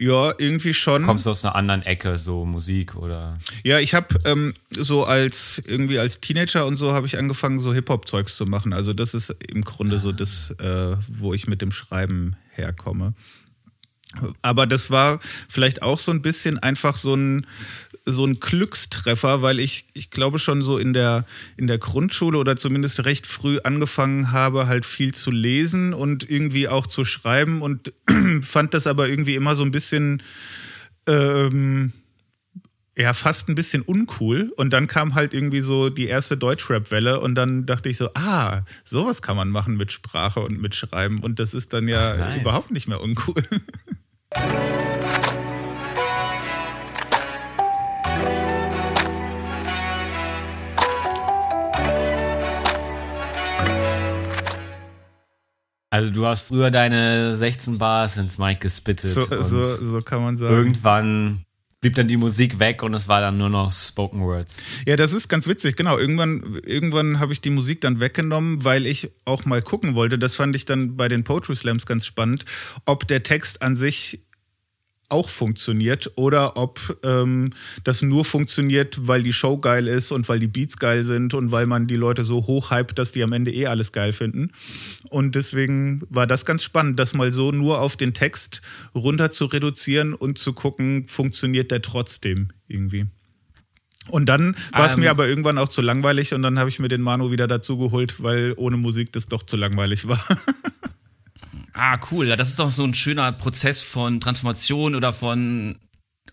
Ja, 0.00 0.32
irgendwie 0.38 0.72
schon. 0.72 1.04
Kommst 1.04 1.26
du 1.26 1.30
aus 1.30 1.44
einer 1.44 1.54
anderen 1.54 1.82
Ecke, 1.82 2.16
so 2.16 2.46
Musik 2.46 2.96
oder? 2.96 3.38
Ja, 3.62 3.80
ich 3.80 3.92
habe 3.92 4.18
ähm, 4.24 4.54
so 4.70 5.04
als 5.04 5.62
irgendwie 5.66 5.98
als 5.98 6.20
Teenager 6.22 6.64
und 6.64 6.78
so 6.78 6.92
habe 6.92 7.06
ich 7.06 7.18
angefangen, 7.18 7.60
so 7.60 7.74
Hip-Hop-Zeugs 7.74 8.34
zu 8.34 8.46
machen. 8.46 8.72
Also 8.72 8.94
das 8.94 9.12
ist 9.12 9.36
im 9.46 9.60
Grunde 9.60 9.96
ah. 9.96 9.98
so 9.98 10.12
das, 10.12 10.52
äh, 10.52 10.96
wo 11.06 11.34
ich 11.34 11.48
mit 11.48 11.60
dem 11.60 11.70
Schreiben 11.70 12.34
herkomme. 12.48 13.12
Aber 14.42 14.66
das 14.66 14.90
war 14.90 15.20
vielleicht 15.48 15.82
auch 15.82 15.98
so 15.98 16.10
ein 16.10 16.22
bisschen 16.22 16.58
einfach 16.58 16.96
so 16.96 17.14
ein, 17.14 17.46
so 18.06 18.24
ein 18.24 18.40
Glückstreffer, 18.40 19.42
weil 19.42 19.60
ich, 19.60 19.86
ich 19.94 20.10
glaube 20.10 20.38
schon 20.38 20.62
so 20.62 20.78
in 20.78 20.92
der, 20.92 21.26
in 21.56 21.66
der 21.66 21.78
Grundschule 21.78 22.38
oder 22.38 22.56
zumindest 22.56 23.04
recht 23.04 23.26
früh 23.26 23.58
angefangen 23.62 24.32
habe, 24.32 24.66
halt 24.66 24.84
viel 24.84 25.14
zu 25.14 25.30
lesen 25.30 25.94
und 25.94 26.28
irgendwie 26.28 26.68
auch 26.68 26.86
zu 26.86 27.04
schreiben 27.04 27.62
und 27.62 27.92
fand 28.42 28.74
das 28.74 28.86
aber 28.86 29.08
irgendwie 29.08 29.36
immer 29.36 29.54
so 29.54 29.62
ein 29.62 29.70
bisschen, 29.70 30.22
ähm, 31.06 31.92
ja, 32.96 33.14
fast 33.14 33.48
ein 33.48 33.54
bisschen 33.54 33.82
uncool. 33.82 34.52
Und 34.56 34.70
dann 34.72 34.86
kam 34.86 35.14
halt 35.14 35.32
irgendwie 35.32 35.60
so 35.60 35.88
die 35.88 36.06
erste 36.06 36.36
Deutschrap-Welle 36.36 37.20
und 37.20 37.34
dann 37.34 37.64
dachte 37.64 37.88
ich 37.88 37.96
so, 37.96 38.10
ah, 38.14 38.62
sowas 38.84 39.22
kann 39.22 39.36
man 39.36 39.48
machen 39.48 39.76
mit 39.76 39.92
Sprache 39.92 40.40
und 40.40 40.60
mit 40.60 40.74
Schreiben 40.74 41.20
und 41.20 41.38
das 41.38 41.54
ist 41.54 41.72
dann 41.72 41.88
ja 41.88 42.12
Ach, 42.12 42.18
nice. 42.18 42.40
überhaupt 42.40 42.70
nicht 42.70 42.88
mehr 42.88 43.00
uncool. 43.00 43.42
Also 55.92 56.12
du 56.12 56.24
hast 56.24 56.42
früher 56.42 56.70
deine 56.70 57.36
16 57.36 57.76
Bars 57.76 58.16
ins 58.16 58.38
Mic 58.38 58.60
gespittet. 58.60 59.10
So, 59.10 59.22
so, 59.42 59.64
so 59.64 60.00
kann 60.02 60.22
man 60.22 60.36
sagen. 60.36 60.54
Irgendwann 60.54 61.44
blieb 61.80 61.94
dann 61.94 62.08
die 62.08 62.16
Musik 62.16 62.58
weg 62.58 62.82
und 62.82 62.94
es 62.94 63.08
war 63.08 63.20
dann 63.20 63.38
nur 63.38 63.48
noch 63.48 63.72
Spoken 63.72 64.22
Words. 64.22 64.58
Ja, 64.86 64.96
das 64.96 65.12
ist 65.12 65.28
ganz 65.28 65.46
witzig, 65.46 65.76
genau. 65.76 65.98
Irgendwann, 65.98 66.60
irgendwann 66.64 67.18
habe 67.20 67.32
ich 67.32 67.40
die 67.40 67.50
Musik 67.50 67.80
dann 67.80 68.00
weggenommen, 68.00 68.64
weil 68.64 68.86
ich 68.86 69.10
auch 69.24 69.44
mal 69.44 69.62
gucken 69.62 69.94
wollte. 69.94 70.18
Das 70.18 70.36
fand 70.36 70.54
ich 70.56 70.66
dann 70.66 70.96
bei 70.96 71.08
den 71.08 71.24
Poetry 71.24 71.54
Slams 71.54 71.86
ganz 71.86 72.06
spannend, 72.06 72.44
ob 72.84 73.08
der 73.08 73.22
Text 73.22 73.62
an 73.62 73.76
sich 73.76 74.20
auch 75.10 75.28
funktioniert 75.28 76.12
oder 76.16 76.56
ob 76.56 76.98
ähm, 77.02 77.52
das 77.84 78.02
nur 78.02 78.24
funktioniert, 78.24 79.06
weil 79.06 79.22
die 79.22 79.32
Show 79.32 79.58
geil 79.58 79.86
ist 79.86 80.12
und 80.12 80.28
weil 80.28 80.40
die 80.40 80.46
Beats 80.46 80.78
geil 80.78 81.04
sind 81.04 81.34
und 81.34 81.50
weil 81.50 81.66
man 81.66 81.86
die 81.86 81.96
Leute 81.96 82.24
so 82.24 82.46
hoch 82.46 82.70
hypt, 82.70 82.98
dass 82.98 83.12
die 83.12 83.22
am 83.22 83.32
Ende 83.32 83.52
eh 83.52 83.66
alles 83.66 83.92
geil 83.92 84.12
finden. 84.12 84.52
Und 85.10 85.34
deswegen 85.34 86.02
war 86.08 86.26
das 86.26 86.44
ganz 86.44 86.62
spannend, 86.62 86.98
das 86.98 87.14
mal 87.14 87.32
so 87.32 87.52
nur 87.52 87.80
auf 87.80 87.96
den 87.96 88.14
Text 88.14 88.62
runter 88.94 89.30
zu 89.30 89.46
reduzieren 89.46 90.14
und 90.14 90.38
zu 90.38 90.52
gucken, 90.52 91.06
funktioniert 91.06 91.70
der 91.70 91.82
trotzdem 91.82 92.48
irgendwie. 92.68 93.06
Und 94.08 94.26
dann 94.26 94.56
war 94.72 94.86
es 94.86 94.94
um, 94.94 95.00
mir 95.00 95.06
ähm. 95.06 95.12
aber 95.12 95.28
irgendwann 95.28 95.58
auch 95.58 95.68
zu 95.68 95.82
langweilig 95.82 96.34
und 96.34 96.42
dann 96.42 96.58
habe 96.58 96.68
ich 96.68 96.78
mir 96.78 96.88
den 96.88 97.02
Manu 97.02 97.30
wieder 97.30 97.46
dazu 97.46 97.78
geholt, 97.78 98.22
weil 98.22 98.54
ohne 98.56 98.76
Musik 98.76 99.12
das 99.12 99.28
doch 99.28 99.42
zu 99.42 99.56
langweilig 99.56 100.08
war. 100.08 100.24
ah, 101.80 101.98
cool, 102.10 102.26
das 102.36 102.50
ist 102.50 102.58
doch 102.58 102.72
so 102.72 102.84
ein 102.84 102.94
schöner 102.94 103.32
Prozess 103.32 103.80
von 103.80 104.20
Transformation 104.20 104.94
oder 104.94 105.12
von 105.12 105.78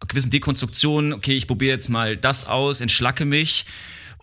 gewissen 0.07 0.29
Dekonstruktionen. 0.29 1.13
Okay, 1.13 1.37
ich 1.37 1.47
probiere 1.47 1.73
jetzt 1.73 1.89
mal 1.89 2.17
das 2.17 2.45
aus, 2.45 2.81
entschlacke 2.81 3.23
mich 3.23 3.65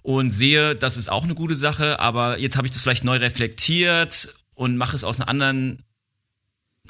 und 0.03 0.33
sehe, 0.33 0.77
das 0.77 0.99
ist 0.99 1.11
auch 1.11 1.25
eine 1.25 1.35
gute 1.35 1.55
Sache, 1.55 1.99
aber 1.99 2.39
jetzt 2.39 2.57
habe 2.57 2.67
ich 2.67 2.73
das 2.73 2.83
vielleicht 2.83 3.05
neu 3.05 3.17
reflektiert 3.17 4.35
und 4.55 4.77
mache 4.77 4.95
es 4.95 5.03
aus 5.03 5.19
einer 5.19 5.29
anderen 5.29 5.83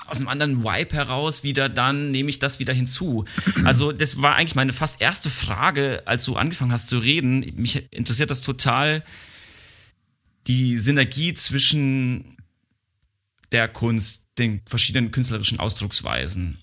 aus 0.07 0.19
einem 0.19 0.27
anderen 0.27 0.65
Vibe 0.65 0.97
heraus 0.97 1.45
wieder, 1.45 1.69
dann 1.69 2.11
nehme 2.11 2.29
ich 2.29 2.41
das 2.41 2.59
wieder 2.59 2.73
hinzu. 2.73 3.25
Also 3.65 3.93
das 3.93 4.21
war 4.21 4.35
eigentlich 4.35 4.57
meine 4.57 4.73
fast 4.73 5.01
erste 5.01 5.31
Frage, 5.31 6.03
als 6.05 6.25
du 6.25 6.35
angefangen 6.35 6.73
hast 6.73 6.89
zu 6.89 6.99
reden. 6.99 7.53
Mich 7.55 7.87
interessiert 7.93 8.31
das 8.31 8.43
total, 8.43 9.05
die 10.49 10.77
Synergie 10.79 11.33
zwischen 11.35 12.37
der 13.53 13.69
Kunst, 13.69 14.24
den 14.39 14.63
verschiedenen 14.67 15.11
künstlerischen 15.11 15.61
Ausdrucksweisen. 15.61 16.59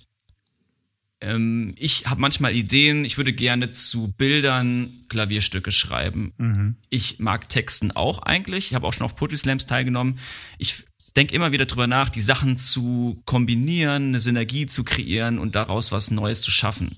ähm, 1.21 1.73
ich 1.77 2.07
habe 2.07 2.19
manchmal 2.19 2.55
Ideen, 2.55 3.05
ich 3.05 3.17
würde 3.17 3.33
gerne 3.33 3.69
zu 3.71 4.11
Bildern 4.11 5.05
Klavierstücke 5.07 5.71
schreiben. 5.71 6.33
Mhm. 6.37 6.75
Ich 6.89 7.19
mag 7.19 7.47
Texten 7.47 7.91
auch 7.91 8.19
eigentlich. 8.19 8.67
Ich 8.67 8.73
habe 8.73 8.87
auch 8.87 8.93
schon 8.93 9.05
auf 9.05 9.15
Poetry 9.15 9.37
Slams 9.37 9.65
teilgenommen. 9.65 10.19
Ich 10.57 10.83
denke 11.15 11.35
immer 11.35 11.51
wieder 11.51 11.65
drüber 11.65 11.87
nach, 11.87 12.09
die 12.09 12.21
Sachen 12.21 12.57
zu 12.57 13.21
kombinieren, 13.25 14.09
eine 14.09 14.19
Synergie 14.19 14.65
zu 14.65 14.83
kreieren 14.83 15.39
und 15.39 15.55
daraus 15.55 15.91
was 15.91 16.11
Neues 16.11 16.41
zu 16.41 16.51
schaffen. 16.51 16.97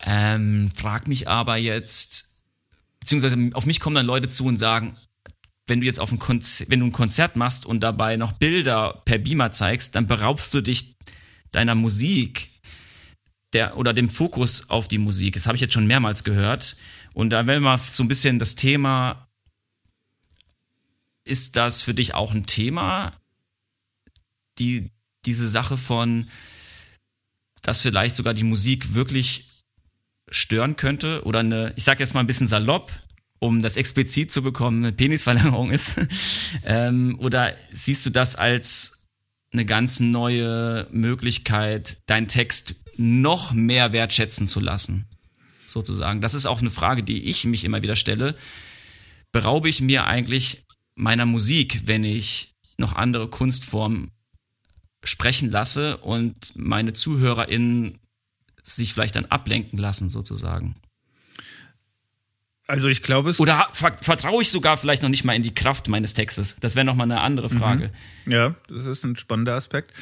Ähm, 0.00 0.70
frag 0.74 1.08
mich 1.08 1.28
aber 1.28 1.56
jetzt, 1.56 2.44
beziehungsweise 3.00 3.50
auf 3.54 3.66
mich 3.66 3.80
kommen 3.80 3.96
dann 3.96 4.06
Leute 4.06 4.28
zu 4.28 4.46
und 4.46 4.56
sagen, 4.56 4.96
wenn 5.66 5.80
du 5.80 5.86
jetzt 5.86 6.00
auf 6.00 6.12
ein 6.12 6.18
Konzert, 6.18 6.70
wenn 6.70 6.80
du 6.80 6.86
ein 6.86 6.92
Konzert 6.92 7.36
machst 7.36 7.64
und 7.66 7.80
dabei 7.80 8.16
noch 8.16 8.32
Bilder 8.32 9.02
per 9.04 9.18
Beamer 9.18 9.50
zeigst, 9.50 9.94
dann 9.94 10.06
beraubst 10.06 10.52
du 10.52 10.60
dich 10.60 10.96
deiner 11.50 11.74
Musik 11.74 12.50
der, 13.52 13.76
oder 13.76 13.92
dem 13.92 14.10
Fokus 14.10 14.68
auf 14.68 14.88
die 14.88 14.98
Musik. 14.98 15.34
Das 15.34 15.46
habe 15.46 15.56
ich 15.56 15.62
jetzt 15.62 15.74
schon 15.74 15.86
mehrmals 15.86 16.24
gehört. 16.24 16.76
Und 17.14 17.30
da 17.30 17.46
wäre 17.46 17.60
mal 17.60 17.78
so 17.78 18.02
ein 18.02 18.08
bisschen 18.08 18.38
das 18.38 18.56
Thema, 18.56 19.28
ist 21.24 21.56
das 21.56 21.80
für 21.80 21.94
dich 21.94 22.14
auch 22.14 22.34
ein 22.34 22.46
Thema? 22.46 23.12
Die, 24.58 24.90
diese 25.24 25.48
Sache 25.48 25.76
von, 25.76 26.28
dass 27.62 27.80
vielleicht 27.80 28.14
sogar 28.14 28.34
die 28.34 28.44
Musik 28.44 28.94
wirklich 28.94 29.48
stören 30.30 30.76
könnte 30.76 31.24
oder 31.24 31.40
eine, 31.40 31.72
ich 31.76 31.84
sage 31.84 32.00
jetzt 32.00 32.14
mal 32.14 32.20
ein 32.20 32.26
bisschen 32.26 32.46
salopp, 32.46 32.92
um 33.44 33.60
das 33.60 33.76
explizit 33.76 34.32
zu 34.32 34.42
bekommen, 34.42 34.84
eine 34.84 34.92
Penisverlängerung 34.92 35.70
ist? 35.70 36.00
ähm, 36.64 37.16
oder 37.18 37.54
siehst 37.72 38.06
du 38.06 38.10
das 38.10 38.36
als 38.36 39.06
eine 39.52 39.66
ganz 39.66 40.00
neue 40.00 40.88
Möglichkeit, 40.90 41.98
deinen 42.06 42.26
Text 42.26 42.74
noch 42.96 43.52
mehr 43.52 43.92
wertschätzen 43.92 44.48
zu 44.48 44.60
lassen? 44.60 45.06
Sozusagen. 45.66 46.20
Das 46.20 46.34
ist 46.34 46.46
auch 46.46 46.60
eine 46.60 46.70
Frage, 46.70 47.02
die 47.02 47.24
ich 47.24 47.44
mich 47.44 47.64
immer 47.64 47.82
wieder 47.82 47.96
stelle. 47.96 48.34
Beraube 49.30 49.68
ich 49.68 49.80
mir 49.80 50.06
eigentlich 50.06 50.64
meiner 50.94 51.26
Musik, 51.26 51.82
wenn 51.84 52.04
ich 52.04 52.54
noch 52.78 52.94
andere 52.94 53.28
Kunstformen 53.28 54.10
sprechen 55.04 55.50
lasse 55.50 55.98
und 55.98 56.52
meine 56.54 56.94
ZuhörerInnen 56.94 57.98
sich 58.62 58.94
vielleicht 58.94 59.16
dann 59.16 59.26
ablenken 59.26 59.78
lassen, 59.78 60.08
sozusagen? 60.08 60.76
Also 62.66 62.88
ich 62.88 63.02
glaube 63.02 63.30
es. 63.30 63.40
Oder 63.40 63.68
vertraue 63.72 64.42
ich 64.42 64.50
sogar 64.50 64.76
vielleicht 64.76 65.02
noch 65.02 65.10
nicht 65.10 65.24
mal 65.24 65.34
in 65.34 65.42
die 65.42 65.54
Kraft 65.54 65.88
meines 65.88 66.14
Textes? 66.14 66.56
Das 66.60 66.74
wäre 66.74 66.86
nochmal 66.86 67.10
eine 67.10 67.20
andere 67.20 67.52
mhm. 67.52 67.58
Frage. 67.58 67.90
Mhm. 68.24 68.32
Ja, 68.32 68.54
das 68.68 68.86
ist 68.86 69.04
ein 69.04 69.16
spannender 69.16 69.54
Aspekt. 69.54 69.92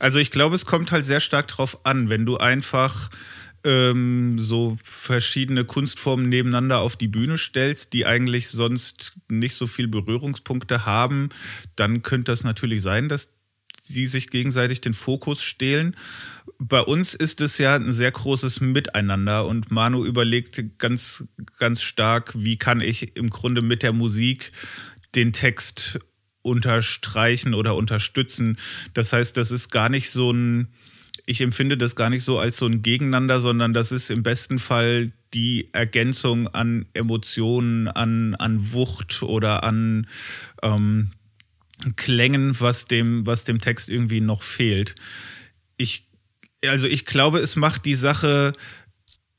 Also 0.00 0.18
ich 0.18 0.30
glaube, 0.30 0.56
es 0.56 0.66
kommt 0.66 0.90
halt 0.90 1.06
sehr 1.06 1.20
stark 1.20 1.46
drauf 1.48 1.86
an, 1.86 2.10
wenn 2.10 2.26
du 2.26 2.36
einfach 2.36 3.10
ähm, 3.64 4.38
so 4.38 4.76
verschiedene 4.82 5.64
Kunstformen 5.64 6.28
nebeneinander 6.28 6.78
auf 6.78 6.96
die 6.96 7.08
Bühne 7.08 7.38
stellst, 7.38 7.92
die 7.92 8.06
eigentlich 8.06 8.48
sonst 8.48 9.18
nicht 9.28 9.54
so 9.54 9.66
viel 9.66 9.86
Berührungspunkte 9.86 10.86
haben, 10.86 11.28
dann 11.76 12.02
könnte 12.02 12.32
das 12.32 12.44
natürlich 12.44 12.82
sein, 12.82 13.08
dass 13.08 13.28
die 13.88 14.06
sich 14.06 14.30
gegenseitig 14.30 14.80
den 14.80 14.94
Fokus 14.94 15.42
stehlen. 15.42 15.96
Bei 16.58 16.80
uns 16.80 17.14
ist 17.14 17.40
es 17.40 17.58
ja 17.58 17.76
ein 17.76 17.92
sehr 17.92 18.10
großes 18.10 18.60
Miteinander 18.60 19.46
und 19.46 19.70
Manu 19.70 20.04
überlegt 20.04 20.78
ganz, 20.78 21.28
ganz 21.58 21.82
stark, 21.82 22.32
wie 22.36 22.56
kann 22.56 22.80
ich 22.80 23.16
im 23.16 23.30
Grunde 23.30 23.62
mit 23.62 23.82
der 23.82 23.92
Musik 23.92 24.52
den 25.14 25.32
Text 25.32 25.98
unterstreichen 26.42 27.54
oder 27.54 27.76
unterstützen. 27.76 28.58
Das 28.94 29.12
heißt, 29.12 29.36
das 29.36 29.50
ist 29.50 29.70
gar 29.70 29.88
nicht 29.88 30.10
so 30.10 30.30
ein, 30.30 30.68
ich 31.26 31.40
empfinde 31.40 31.76
das 31.76 31.94
gar 31.94 32.10
nicht 32.10 32.24
so 32.24 32.38
als 32.38 32.56
so 32.56 32.66
ein 32.66 32.82
Gegeneinander, 32.82 33.40
sondern 33.40 33.74
das 33.74 33.92
ist 33.92 34.10
im 34.10 34.22
besten 34.22 34.58
Fall 34.58 35.12
die 35.34 35.68
Ergänzung 35.72 36.48
an 36.48 36.86
Emotionen, 36.94 37.88
an, 37.88 38.34
an 38.34 38.72
Wucht 38.72 39.22
oder 39.22 39.62
an 39.62 40.06
ähm, 40.62 41.10
Klängen, 41.96 42.58
was 42.60 42.86
dem, 42.86 43.26
was 43.26 43.44
dem 43.44 43.60
Text 43.60 43.88
irgendwie 43.88 44.20
noch 44.20 44.42
fehlt. 44.42 44.94
Ich, 45.76 46.07
also 46.64 46.88
ich 46.88 47.04
glaube, 47.04 47.38
es 47.38 47.56
macht 47.56 47.84
die 47.84 47.94
Sache 47.94 48.52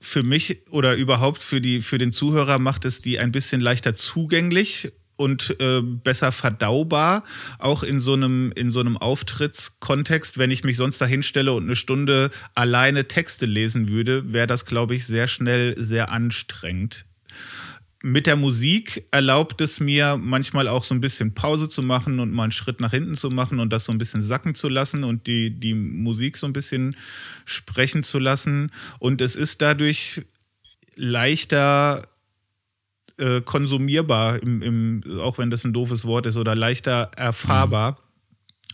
für 0.02 0.24
mich 0.24 0.62
oder 0.70 0.96
überhaupt 0.96 1.40
für 1.40 1.62
die, 1.62 1.82
für 1.82 1.98
den 1.98 2.14
Zuhörer 2.14 2.60
macht 2.60 2.86
es 2.86 3.02
die 3.02 3.20
ein 3.20 3.32
bisschen 3.32 3.60
leichter 3.60 3.94
zugänglich 3.96 4.92
und 5.18 5.58
äh, 5.60 5.82
besser 5.82 6.32
verdaubar, 6.32 7.26
auch 7.58 7.84
in 7.84 8.00
so 8.00 8.14
einem 8.14 8.54
in 8.56 8.72
so 8.72 8.80
einem 8.80 8.96
Auftrittskontext. 8.96 10.38
Wenn 10.38 10.50
ich 10.50 10.64
mich 10.64 10.78
sonst 10.78 11.02
da 11.02 11.06
hinstelle 11.06 11.52
und 11.52 11.66
eine 11.66 11.76
Stunde 11.76 12.30
alleine 12.56 13.06
Texte 13.10 13.46
lesen 13.46 13.90
würde, 13.90 14.32
wäre 14.32 14.48
das, 14.48 14.66
glaube 14.66 14.96
ich, 14.96 15.06
sehr 15.06 15.28
schnell 15.28 15.76
sehr 15.78 16.10
anstrengend 16.10 17.06
mit 18.02 18.28
der 18.28 18.38
Musik 18.38 19.08
erlaubt 19.12 19.60
es 19.62 19.80
mir 19.80 20.18
manchmal 20.18 20.68
auch 20.68 20.84
so 20.84 20.96
ein 20.96 21.02
bisschen 21.02 21.34
Pause 21.34 21.68
zu 21.68 21.84
machen 21.84 22.20
und 22.20 22.32
mal 22.32 22.44
einen 22.44 22.52
Schritt 22.52 22.80
nach 22.80 22.92
hinten 22.92 23.16
zu 23.16 23.30
machen 23.30 23.60
und 23.60 23.74
das 23.74 23.86
so 23.86 23.92
ein 23.92 23.98
bisschen 23.98 24.22
sacken 24.22 24.56
zu 24.56 24.70
lassen 24.70 25.04
und 25.04 25.28
die, 25.28 25.52
die 25.52 25.74
Musik 25.74 26.38
so 26.38 26.48
ein 26.48 26.54
bisschen 26.54 26.96
sprechen 27.44 28.04
zu 28.04 28.20
lassen. 28.20 28.72
Und 29.00 29.20
es 29.22 29.36
ist 29.36 29.62
dadurch 29.62 30.22
leichter 30.96 32.04
äh, 33.18 33.42
konsumierbar, 33.42 34.42
im, 34.42 34.62
im, 34.62 35.20
auch 35.20 35.38
wenn 35.38 35.50
das 35.50 35.66
ein 35.66 35.74
doofes 35.74 36.06
Wort 36.06 36.26
ist, 36.26 36.38
oder 36.38 36.56
leichter 36.56 37.12
erfahrbar. 37.18 37.92
Mhm 37.92 38.09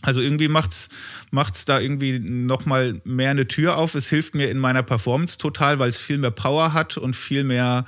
also 0.06 0.20
irgendwie 0.20 0.48
macht's 0.48 0.88
macht's 1.32 1.64
da 1.64 1.80
irgendwie 1.80 2.20
noch 2.20 2.64
mal 2.64 3.00
mehr 3.04 3.30
eine 3.30 3.48
Tür 3.48 3.76
auf. 3.76 3.94
Es 3.96 4.08
hilft 4.08 4.34
mir 4.36 4.48
in 4.50 4.58
meiner 4.58 4.84
Performance 4.84 5.36
total, 5.36 5.78
weil 5.78 5.88
es 5.88 5.98
viel 5.98 6.18
mehr 6.18 6.30
Power 6.30 6.72
hat 6.72 6.96
und 6.96 7.16
viel 7.16 7.42
mehr 7.42 7.84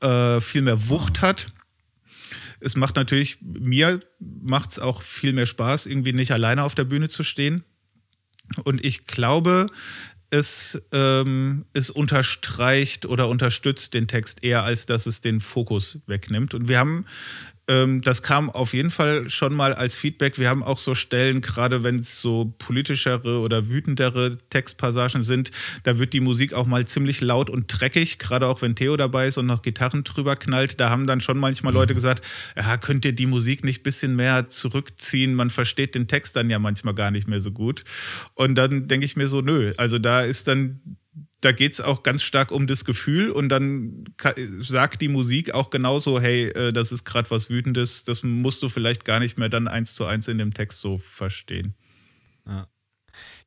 äh, 0.00 0.40
viel 0.40 0.62
mehr 0.62 0.88
Wucht 0.88 1.20
hat. 1.20 1.48
Es 2.60 2.74
macht 2.74 2.96
natürlich 2.96 3.38
mir 3.42 4.00
macht's 4.18 4.78
auch 4.78 5.02
viel 5.02 5.34
mehr 5.34 5.46
Spaß, 5.46 5.86
irgendwie 5.86 6.14
nicht 6.14 6.32
alleine 6.32 6.64
auf 6.64 6.74
der 6.74 6.84
Bühne 6.84 7.10
zu 7.10 7.22
stehen. 7.22 7.64
Und 8.64 8.82
ich 8.82 9.06
glaube, 9.06 9.66
es, 10.30 10.82
ähm, 10.92 11.66
es 11.74 11.90
unterstreicht 11.90 13.06
oder 13.06 13.28
unterstützt 13.28 13.92
den 13.92 14.08
Text 14.08 14.42
eher, 14.42 14.62
als 14.62 14.86
dass 14.86 15.06
es 15.06 15.20
den 15.20 15.40
Fokus 15.40 16.00
wegnimmt. 16.06 16.54
Und 16.54 16.68
wir 16.68 16.78
haben 16.78 17.04
das 17.68 18.22
kam 18.22 18.48
auf 18.48 18.72
jeden 18.72 18.90
Fall 18.90 19.28
schon 19.28 19.54
mal 19.54 19.74
als 19.74 19.94
Feedback. 19.94 20.38
Wir 20.38 20.48
haben 20.48 20.62
auch 20.62 20.78
so 20.78 20.94
Stellen, 20.94 21.42
gerade 21.42 21.84
wenn 21.84 21.98
es 21.98 22.18
so 22.22 22.54
politischere 22.58 23.40
oder 23.40 23.68
wütendere 23.68 24.38
Textpassagen 24.48 25.22
sind, 25.22 25.50
da 25.82 25.98
wird 25.98 26.14
die 26.14 26.20
Musik 26.20 26.54
auch 26.54 26.64
mal 26.64 26.86
ziemlich 26.86 27.20
laut 27.20 27.50
und 27.50 27.66
dreckig, 27.68 28.18
gerade 28.18 28.46
auch 28.46 28.62
wenn 28.62 28.74
Theo 28.74 28.96
dabei 28.96 29.26
ist 29.26 29.36
und 29.36 29.44
noch 29.44 29.60
Gitarren 29.60 30.02
drüber 30.02 30.34
knallt. 30.34 30.80
Da 30.80 30.88
haben 30.88 31.06
dann 31.06 31.20
schon 31.20 31.38
manchmal 31.38 31.74
Leute 31.74 31.92
mhm. 31.92 31.96
gesagt, 31.96 32.24
ja, 32.56 32.78
könnt 32.78 33.04
ihr 33.04 33.12
die 33.12 33.26
Musik 33.26 33.62
nicht 33.64 33.80
ein 33.80 33.82
bisschen 33.82 34.16
mehr 34.16 34.48
zurückziehen? 34.48 35.34
Man 35.34 35.50
versteht 35.50 35.94
den 35.94 36.08
Text 36.08 36.36
dann 36.36 36.48
ja 36.48 36.58
manchmal 36.58 36.94
gar 36.94 37.10
nicht 37.10 37.28
mehr 37.28 37.42
so 37.42 37.50
gut. 37.50 37.84
Und 38.32 38.54
dann 38.54 38.88
denke 38.88 39.04
ich 39.04 39.14
mir 39.14 39.28
so, 39.28 39.42
nö, 39.42 39.74
also 39.76 39.98
da 39.98 40.22
ist 40.22 40.48
dann 40.48 40.80
da 41.40 41.52
geht 41.52 41.72
es 41.72 41.80
auch 41.80 42.02
ganz 42.02 42.22
stark 42.22 42.50
um 42.50 42.66
das 42.66 42.84
Gefühl 42.84 43.30
und 43.30 43.48
dann 43.48 44.04
sagt 44.60 45.00
die 45.00 45.08
Musik 45.08 45.54
auch 45.54 45.70
genauso, 45.70 46.20
hey, 46.20 46.46
äh, 46.46 46.72
das 46.72 46.90
ist 46.90 47.04
gerade 47.04 47.30
was 47.30 47.48
Wütendes, 47.48 48.04
das 48.04 48.22
musst 48.22 48.62
du 48.62 48.68
vielleicht 48.68 49.04
gar 49.04 49.20
nicht 49.20 49.38
mehr 49.38 49.48
dann 49.48 49.68
eins 49.68 49.94
zu 49.94 50.04
eins 50.04 50.26
in 50.28 50.38
dem 50.38 50.52
Text 50.52 50.80
so 50.80 50.98
verstehen. 50.98 51.74
Ja. 52.46 52.66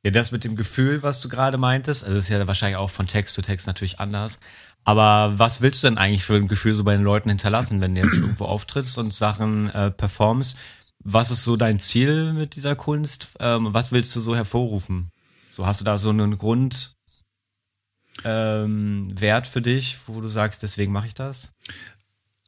Ja, 0.04 0.10
das 0.10 0.32
mit 0.32 0.44
dem 0.44 0.56
Gefühl, 0.56 1.02
was 1.02 1.20
du 1.20 1.28
gerade 1.28 1.58
meintest, 1.58 2.02
also 2.02 2.16
das 2.16 2.24
ist 2.24 2.30
ja 2.30 2.46
wahrscheinlich 2.46 2.76
auch 2.76 2.90
von 2.90 3.06
Text 3.06 3.34
zu 3.34 3.42
Text 3.42 3.66
natürlich 3.66 4.00
anders. 4.00 4.40
Aber 4.84 5.38
was 5.38 5.60
willst 5.60 5.82
du 5.82 5.86
denn 5.86 5.98
eigentlich 5.98 6.24
für 6.24 6.34
ein 6.34 6.48
Gefühl 6.48 6.74
so 6.74 6.82
bei 6.82 6.94
den 6.94 7.04
Leuten 7.04 7.28
hinterlassen, 7.28 7.80
wenn 7.80 7.94
du 7.94 8.00
jetzt 8.00 8.14
irgendwo 8.14 8.44
auftrittst 8.44 8.98
und 8.98 9.12
Sachen 9.12 9.70
äh, 9.70 9.90
performst? 9.90 10.56
Was 10.98 11.30
ist 11.30 11.44
so 11.44 11.56
dein 11.56 11.78
Ziel 11.78 12.32
mit 12.32 12.56
dieser 12.56 12.74
Kunst? 12.74 13.28
Ähm, 13.38 13.72
was 13.72 13.92
willst 13.92 14.14
du 14.16 14.20
so 14.20 14.34
hervorrufen? 14.34 15.10
So 15.50 15.66
hast 15.66 15.80
du 15.80 15.84
da 15.84 15.98
so 15.98 16.10
einen 16.10 16.36
Grund, 16.38 16.96
ähm, 18.24 19.08
Wert 19.18 19.46
für 19.46 19.62
dich, 19.62 19.96
wo 20.06 20.20
du 20.20 20.28
sagst, 20.28 20.62
deswegen 20.62 20.92
mache 20.92 21.08
ich 21.08 21.14
das? 21.14 21.54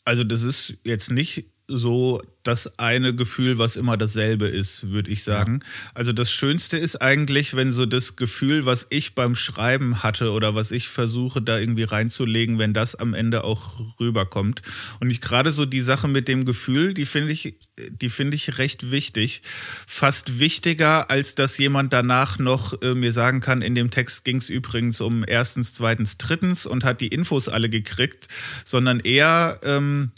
Also 0.04 0.24
das 0.24 0.42
ist 0.42 0.76
jetzt 0.84 1.10
nicht 1.10 1.46
so 1.66 2.20
das 2.42 2.79
eine 2.79 3.14
Gefühl, 3.14 3.57
was 3.57 3.77
immer 3.77 3.96
dasselbe 3.96 4.46
ist, 4.46 4.90
würde 4.90 5.11
ich 5.11 5.24
sagen. 5.24 5.61
Ja. 5.62 5.90
Also 5.94 6.12
das 6.12 6.31
Schönste 6.31 6.77
ist 6.77 6.96
eigentlich, 7.00 7.57
wenn 7.57 7.72
so 7.72 7.87
das 7.87 8.16
Gefühl, 8.16 8.66
was 8.66 8.87
ich 8.90 9.14
beim 9.14 9.35
Schreiben 9.35 10.03
hatte 10.03 10.31
oder 10.31 10.55
was 10.55 10.70
ich 10.70 10.88
versuche 10.88 11.40
da 11.40 11.59
irgendwie 11.59 11.85
reinzulegen, 11.85 12.59
wenn 12.59 12.74
das 12.74 12.94
am 12.94 13.14
Ende 13.14 13.44
auch 13.44 13.98
rüberkommt. 13.98 14.61
Und 15.00 15.11
ich 15.11 15.22
gerade 15.22 15.53
so 15.53 15.64
die 15.64 15.81
Sache 15.81 16.07
mit 16.07 16.29
dem 16.29 16.44
Gefühl, 16.44 16.92
die 16.92 17.07
finde 17.07 17.33
ich, 17.33 17.55
die 17.88 18.11
finde 18.11 18.37
ich 18.37 18.59
recht 18.59 18.90
wichtig. 18.90 19.40
Fast 19.87 20.38
wichtiger, 20.38 21.11
als 21.11 21.35
dass 21.35 21.57
jemand 21.57 21.94
danach 21.94 22.38
noch 22.38 22.83
äh, 22.83 22.94
mir 22.94 23.14
sagen 23.14 23.40
kann, 23.40 23.62
in 23.62 23.74
dem 23.74 23.90
Text 23.90 24.27
ging 24.27 24.37
es 24.37 24.50
übrigens 24.50 25.00
um 25.00 25.24
erstens, 25.27 25.72
zweitens, 25.72 26.18
drittens 26.18 26.66
und 26.66 26.85
hat 26.85 27.00
die 27.00 27.09
Infos 27.09 27.48
alle 27.48 27.70
gekriegt, 27.70 28.29
sondern 28.66 29.00
eher, 29.00 29.61
ähm, 29.64 30.12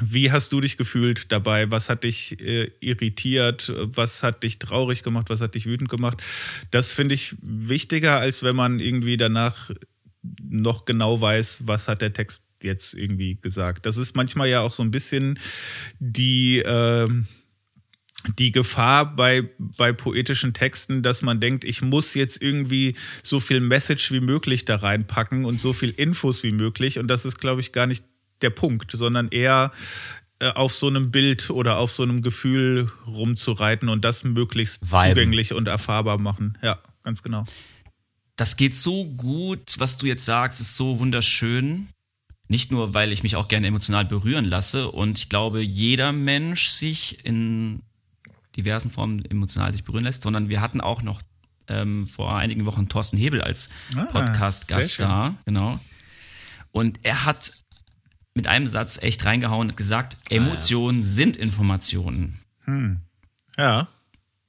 wie 0.00 0.30
hast 0.30 0.52
du 0.52 0.60
dich 0.60 0.76
gefühlt 0.76 1.32
dabei? 1.32 1.70
Was 1.70 1.88
hat 1.88 2.04
dich 2.04 2.40
äh, 2.40 2.70
irritiert? 2.80 3.72
Was 3.76 4.22
hat 4.22 4.42
dich 4.42 4.58
traurig 4.58 5.02
gemacht? 5.02 5.30
Was 5.30 5.40
hat 5.40 5.54
dich 5.54 5.66
wütend 5.66 5.88
gemacht? 5.88 6.22
Das 6.70 6.92
finde 6.92 7.14
ich 7.14 7.34
wichtiger, 7.40 8.18
als 8.18 8.42
wenn 8.42 8.56
man 8.56 8.78
irgendwie 8.80 9.16
danach 9.16 9.70
noch 10.42 10.84
genau 10.84 11.20
weiß, 11.20 11.66
was 11.66 11.88
hat 11.88 12.02
der 12.02 12.12
Text 12.12 12.42
jetzt 12.62 12.94
irgendwie 12.94 13.38
gesagt. 13.40 13.86
Das 13.86 13.96
ist 13.96 14.16
manchmal 14.16 14.48
ja 14.48 14.60
auch 14.60 14.72
so 14.72 14.82
ein 14.82 14.90
bisschen 14.90 15.38
die, 15.98 16.58
äh, 16.58 17.08
die 18.38 18.50
Gefahr 18.50 19.14
bei, 19.14 19.48
bei 19.58 19.92
poetischen 19.92 20.52
Texten, 20.52 21.02
dass 21.02 21.22
man 21.22 21.40
denkt, 21.40 21.64
ich 21.64 21.82
muss 21.82 22.14
jetzt 22.14 22.42
irgendwie 22.42 22.96
so 23.22 23.40
viel 23.40 23.60
Message 23.60 24.10
wie 24.10 24.20
möglich 24.20 24.64
da 24.64 24.76
reinpacken 24.76 25.44
und 25.44 25.60
so 25.60 25.72
viel 25.72 25.90
Infos 25.90 26.42
wie 26.42 26.50
möglich. 26.50 26.98
Und 26.98 27.08
das 27.08 27.24
ist, 27.24 27.38
glaube 27.38 27.60
ich, 27.60 27.72
gar 27.72 27.86
nicht 27.86 28.04
der 28.42 28.50
Punkt, 28.50 28.92
sondern 28.92 29.28
eher 29.28 29.72
äh, 30.38 30.52
auf 30.52 30.74
so 30.74 30.86
einem 30.86 31.10
Bild 31.10 31.50
oder 31.50 31.78
auf 31.78 31.92
so 31.92 32.02
einem 32.02 32.22
Gefühl 32.22 32.90
rumzureiten 33.06 33.88
und 33.88 34.04
das 34.04 34.24
möglichst 34.24 34.90
Viben. 34.92 35.10
zugänglich 35.10 35.54
und 35.54 35.66
erfahrbar 35.66 36.18
machen. 36.18 36.58
Ja, 36.62 36.78
ganz 37.02 37.22
genau. 37.22 37.44
Das 38.36 38.58
geht 38.58 38.76
so 38.76 39.06
gut, 39.06 39.76
was 39.78 39.96
du 39.96 40.06
jetzt 40.06 40.26
sagst, 40.26 40.60
ist 40.60 40.76
so 40.76 40.98
wunderschön. 40.98 41.88
Nicht 42.48 42.70
nur, 42.70 42.92
weil 42.94 43.12
ich 43.12 43.22
mich 43.22 43.34
auch 43.34 43.48
gerne 43.48 43.66
emotional 43.66 44.04
berühren 44.04 44.44
lasse 44.44 44.90
und 44.90 45.18
ich 45.18 45.28
glaube, 45.30 45.62
jeder 45.62 46.12
Mensch 46.12 46.68
sich 46.68 47.24
in 47.24 47.82
diversen 48.56 48.90
Formen 48.90 49.24
emotional 49.24 49.72
sich 49.72 49.84
berühren 49.84 50.04
lässt, 50.04 50.22
sondern 50.22 50.48
wir 50.48 50.60
hatten 50.60 50.80
auch 50.80 51.02
noch 51.02 51.22
ähm, 51.68 52.06
vor 52.06 52.36
einigen 52.36 52.66
Wochen 52.66 52.88
Thorsten 52.88 53.16
Hebel 53.16 53.40
als 53.40 53.70
ah, 53.96 54.04
Podcast-Gast 54.04 55.00
da. 55.00 55.34
Genau. 55.44 55.80
Und 56.72 57.00
er 57.02 57.24
hat 57.24 57.52
mit 58.36 58.48
einem 58.48 58.66
Satz 58.66 59.02
echt 59.02 59.24
reingehauen 59.24 59.70
und 59.70 59.76
gesagt, 59.78 60.18
Emotionen 60.28 60.98
ah, 60.98 61.00
ja. 61.00 61.06
sind 61.06 61.36
Informationen. 61.38 62.38
Hm. 62.64 63.00
Ja. 63.56 63.88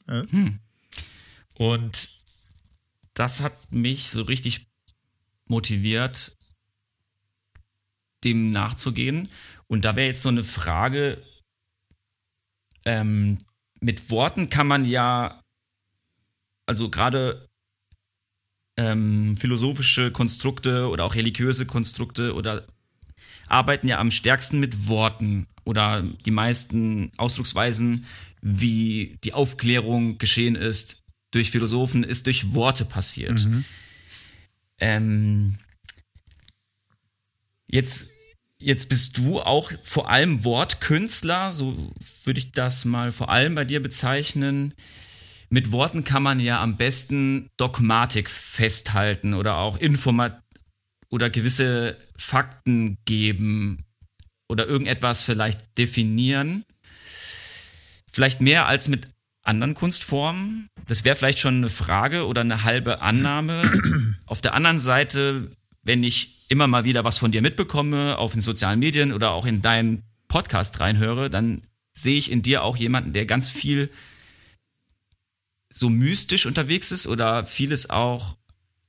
ja. 0.07 0.23
Hm. 0.29 0.59
Und 1.53 2.09
das 3.13 3.39
hat 3.39 3.71
mich 3.71 4.09
so 4.09 4.23
richtig 4.23 4.67
motiviert, 5.45 6.37
dem 8.25 8.51
nachzugehen. 8.51 9.29
Und 9.67 9.85
da 9.85 9.95
wäre 9.95 10.07
jetzt 10.07 10.21
so 10.21 10.29
eine 10.29 10.43
Frage, 10.43 11.23
ähm, 12.83 13.37
mit 13.79 14.09
Worten 14.09 14.49
kann 14.49 14.67
man 14.67 14.83
ja, 14.83 15.41
also 16.65 16.89
gerade 16.89 17.47
ähm, 18.75 19.37
philosophische 19.37 20.11
Konstrukte 20.11 20.89
oder 20.89 21.05
auch 21.05 21.15
religiöse 21.15 21.65
Konstrukte 21.65 22.35
oder 22.35 22.67
arbeiten 23.47 23.87
ja 23.87 23.99
am 23.99 24.11
stärksten 24.11 24.59
mit 24.59 24.87
Worten 24.87 25.47
oder 25.63 26.03
die 26.25 26.31
meisten 26.31 27.11
Ausdrucksweisen, 27.17 28.05
wie 28.41 29.17
die 29.23 29.33
Aufklärung 29.33 30.17
geschehen 30.17 30.55
ist 30.55 31.03
durch 31.31 31.51
Philosophen, 31.51 32.03
ist 32.03 32.25
durch 32.25 32.53
Worte 32.53 32.85
passiert. 32.85 33.45
Mhm. 33.45 33.65
Ähm, 34.79 35.57
jetzt, 37.67 38.09
jetzt 38.59 38.89
bist 38.89 39.17
du 39.17 39.41
auch 39.41 39.71
vor 39.83 40.09
allem 40.09 40.43
Wortkünstler, 40.43 41.51
so 41.51 41.91
würde 42.23 42.39
ich 42.39 42.51
das 42.51 42.85
mal 42.85 43.11
vor 43.11 43.29
allem 43.29 43.55
bei 43.55 43.65
dir 43.65 43.81
bezeichnen. 43.81 44.73
Mit 45.49 45.71
Worten 45.71 46.03
kann 46.03 46.23
man 46.23 46.39
ja 46.39 46.61
am 46.61 46.77
besten 46.77 47.49
Dogmatik 47.57 48.29
festhalten 48.29 49.33
oder 49.33 49.57
auch 49.57 49.77
Informat 49.77 50.43
oder 51.09 51.29
gewisse 51.29 51.97
Fakten 52.17 52.97
geben 53.05 53.85
oder 54.49 54.67
irgendetwas 54.67 55.23
vielleicht 55.23 55.77
definieren. 55.77 56.65
Vielleicht 58.11 58.41
mehr 58.41 58.67
als 58.67 58.87
mit 58.87 59.07
anderen 59.43 59.73
Kunstformen. 59.73 60.69
Das 60.87 61.05
wäre 61.05 61.15
vielleicht 61.15 61.39
schon 61.39 61.57
eine 61.57 61.69
Frage 61.69 62.27
oder 62.27 62.41
eine 62.41 62.63
halbe 62.63 63.01
Annahme. 63.01 64.15
Auf 64.25 64.41
der 64.41 64.53
anderen 64.53 64.79
Seite, 64.79 65.51
wenn 65.83 66.03
ich 66.03 66.45
immer 66.49 66.67
mal 66.67 66.83
wieder 66.83 67.03
was 67.03 67.17
von 67.17 67.31
dir 67.31 67.41
mitbekomme, 67.41 68.17
auf 68.17 68.33
den 68.33 68.41
sozialen 68.41 68.79
Medien 68.79 69.11
oder 69.11 69.31
auch 69.31 69.45
in 69.45 69.61
deinen 69.61 70.03
Podcast 70.27 70.79
reinhöre, 70.79 71.29
dann 71.29 71.63
sehe 71.93 72.17
ich 72.17 72.31
in 72.31 72.41
dir 72.41 72.63
auch 72.63 72.77
jemanden, 72.77 73.13
der 73.13 73.25
ganz 73.25 73.49
viel 73.49 73.91
so 75.73 75.89
mystisch 75.89 76.45
unterwegs 76.45 76.91
ist 76.91 77.07
oder 77.07 77.45
vieles 77.45 77.89
auch 77.89 78.37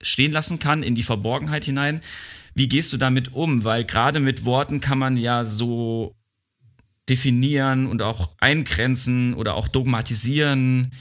stehen 0.00 0.32
lassen 0.32 0.58
kann 0.58 0.82
in 0.82 0.94
die 0.94 1.02
Verborgenheit 1.02 1.64
hinein. 1.64 2.02
Wie 2.54 2.68
gehst 2.68 2.92
du 2.92 2.96
damit 2.96 3.32
um? 3.34 3.64
Weil 3.64 3.84
gerade 3.84 4.20
mit 4.20 4.44
Worten 4.44 4.80
kann 4.80 4.98
man 4.98 5.16
ja 5.16 5.44
so 5.44 6.14
definieren 7.08 7.86
und 7.86 8.02
auch 8.02 8.30
eingrenzen 8.40 9.34
oder 9.34 9.54
auch 9.54 9.68
dogmatisieren. 9.68 10.92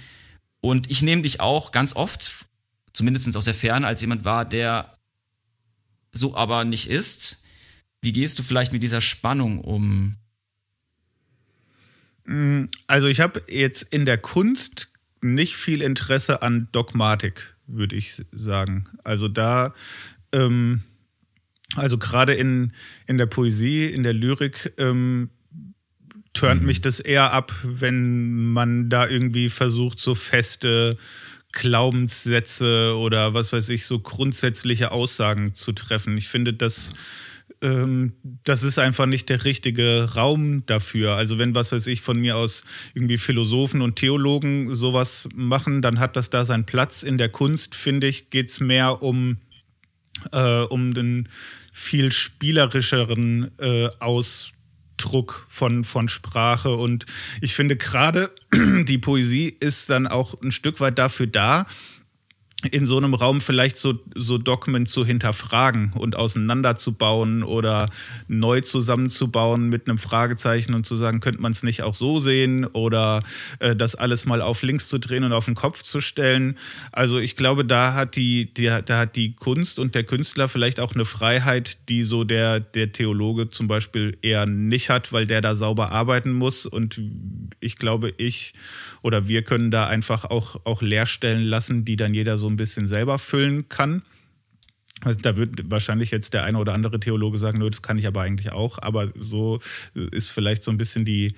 Und 0.62 0.90
ich 0.90 1.02
nehme 1.02 1.22
dich 1.22 1.40
auch 1.40 1.72
ganz 1.72 1.96
oft, 1.96 2.46
zumindest 2.94 3.36
aus 3.36 3.46
der 3.46 3.54
Ferne, 3.54 3.88
als 3.88 4.02
jemand 4.02 4.26
war, 4.26 4.46
der 4.46 4.98
so 6.12 6.36
aber 6.36 6.66
nicht 6.66 6.90
ist. 6.90 7.44
Wie 8.02 8.14
gehst 8.14 8.40
du 8.40 8.44
vielleicht 8.44 8.72
mit 8.72 8.84
dieser 8.84 9.02
Spannung 9.02 9.62
um? 9.62 10.16
Mm, 12.26 12.66
also 12.88 13.08
ich 13.08 13.20
habe 13.20 13.44
jetzt 13.48 13.82
in 13.82 14.06
der 14.06 14.18
Kunst 14.18 14.92
nicht 15.22 15.56
viel 15.56 15.82
Interesse 15.82 16.42
an 16.42 16.70
Dogmatik 16.72 17.57
würde 17.68 17.96
ich 17.96 18.24
sagen. 18.32 18.86
Also 19.04 19.28
da, 19.28 19.74
ähm, 20.32 20.82
also 21.76 21.98
gerade 21.98 22.34
in, 22.34 22.74
in 23.06 23.18
der 23.18 23.26
Poesie, 23.26 23.86
in 23.86 24.04
der 24.04 24.14
Lyrik, 24.14 24.74
ähm, 24.78 25.30
turnt 26.34 26.62
mhm. 26.62 26.68
mich 26.68 26.82
das 26.82 27.00
eher 27.00 27.34
ab, 27.34 27.54
wenn 27.64 28.52
man 28.52 28.90
da 28.90 29.08
irgendwie 29.08 29.50
versucht, 29.50 30.00
so 30.00 30.16
feste 30.16 30.98
Glaubenssätze 31.52 32.96
oder 32.98 33.34
was 33.34 33.54
weiß 33.54 33.70
ich, 33.70 33.86
so 33.86 34.00
grundsätzliche 34.00 34.92
Aussagen 34.92 35.56
zu 35.56 35.72
treffen. 35.72 36.18
Ich 36.18 36.28
finde, 36.28 36.54
das. 36.54 36.92
Ja 36.92 36.98
ähm, 37.62 38.14
das 38.44 38.64
ist 38.64 38.80
einfach 38.80 39.06
nicht 39.06 39.30
der 39.30 39.44
richtige 39.46 40.14
Raum 40.16 40.66
dafür. 40.66 41.14
Also 41.14 41.38
wenn, 41.40 41.56
was 41.56 41.72
weiß 41.72 41.88
ich, 41.88 42.02
von 42.02 42.20
mir 42.20 42.36
aus 42.38 42.64
irgendwie 42.94 43.18
Philosophen 43.18 43.82
und 43.82 43.96
Theologen 43.96 44.74
sowas 44.76 45.28
machen, 45.34 45.82
dann 45.82 46.00
hat 46.00 46.16
das 46.16 46.30
da 46.30 46.46
seinen 46.46 46.66
Platz. 46.66 47.04
In 47.04 47.18
der 47.18 47.30
Kunst, 47.30 47.76
finde 47.76 48.08
ich, 48.08 48.30
geht 48.30 48.50
es 48.50 48.60
mehr 48.60 49.02
um, 49.02 49.38
äh, 50.32 50.62
um 50.62 50.94
den 50.94 51.30
viel 51.72 52.12
spielerischeren 52.12 53.52
äh, 53.60 53.90
Ausdruck 54.00 55.48
von, 55.50 55.84
von 55.84 56.10
Sprache. 56.10 56.76
Und 56.76 57.06
ich 57.42 57.54
finde 57.54 57.76
gerade 57.76 58.32
die 58.54 58.98
Poesie 58.98 59.56
ist 59.60 59.90
dann 59.90 60.08
auch 60.08 60.42
ein 60.42 60.52
Stück 60.52 60.80
weit 60.80 61.00
dafür 61.00 61.28
da, 61.28 61.66
in 62.72 62.88
so 62.88 62.98
einem 62.98 63.14
Raum 63.14 63.40
vielleicht 63.40 63.78
so, 63.78 64.00
so 64.16 64.40
Dogmen 64.40 64.88
zu 64.88 65.06
hinterfragen 65.06 65.94
und 65.94 66.16
auseinanderzubauen 66.16 67.44
oder 67.44 67.88
neu 68.28 68.62
zusammenzubauen 68.62 69.70
mit 69.70 69.88
einem 69.88 70.00
Fragezeichen 70.00 70.74
und 70.74 70.88
zu 70.88 70.96
sagen, 70.96 71.20
könnte 71.20 71.40
man 71.40 71.52
es 71.52 71.62
nicht 71.62 71.84
auch 71.84 71.94
so 71.94 72.18
sehen 72.18 72.66
oder 72.66 73.22
äh, 73.60 73.76
das 73.76 73.94
alles 73.94 74.26
mal 74.26 74.42
auf 74.42 74.64
links 74.64 74.90
zu 74.90 74.98
drehen 74.98 75.24
und 75.24 75.34
auf 75.34 75.46
den 75.46 75.54
Kopf 75.54 75.84
zu 75.84 76.02
stellen. 76.02 76.58
Also 76.92 77.20
ich 77.20 77.36
glaube, 77.36 77.64
da 77.64 77.94
hat 77.94 78.16
die, 78.16 78.52
die, 78.52 78.66
da 78.66 79.00
hat 79.00 79.16
die 79.16 79.36
Kunst 79.36 79.78
und 79.78 79.94
der 79.94 80.04
Künstler 80.04 80.50
vielleicht 80.50 80.80
auch 80.80 80.96
eine 80.96 81.06
Freiheit, 81.06 81.78
die 81.90 82.04
so 82.04 82.24
der, 82.24 82.60
der 82.60 82.92
Theologe 82.92 83.50
zum 83.50 83.68
Beispiel 83.68 84.18
eher 84.24 84.48
nicht 84.48 84.90
hat, 84.90 85.14
weil 85.14 85.28
der 85.28 85.42
da 85.42 85.54
sauber 85.54 85.92
arbeiten 85.92 86.34
muss. 86.34 86.66
Und 86.66 87.00
ich 87.60 87.76
glaube, 87.76 88.16
ich 88.18 88.56
oder 89.04 89.28
wir 89.28 89.44
können 89.44 89.70
da 89.70 89.88
einfach 89.88 90.26
auch, 90.26 90.60
auch 90.66 90.82
Leerstellen 90.82 91.44
lassen, 91.44 91.86
die 91.86 91.96
dann 91.96 92.16
jeder 92.16 92.40
so 92.40 92.47
ein 92.50 92.58
bisschen 92.58 92.88
selber 92.88 93.20
füllen 93.20 93.70
kann. 93.70 94.04
Also 95.04 95.20
da 95.22 95.38
wird 95.38 95.70
wahrscheinlich 95.70 96.12
jetzt 96.12 96.34
der 96.34 96.44
eine 96.44 96.58
oder 96.58 96.74
andere 96.74 97.00
Theologe 97.00 97.38
sagen, 97.38 97.60
das 97.60 97.82
kann 97.82 98.00
ich 98.00 98.08
aber 98.08 98.22
eigentlich 98.22 98.52
auch. 98.52 98.80
Aber 98.82 99.12
so 99.16 99.60
ist 99.94 100.30
vielleicht 100.30 100.64
so 100.64 100.72
ein 100.72 100.78
bisschen 100.78 101.06
die, 101.06 101.36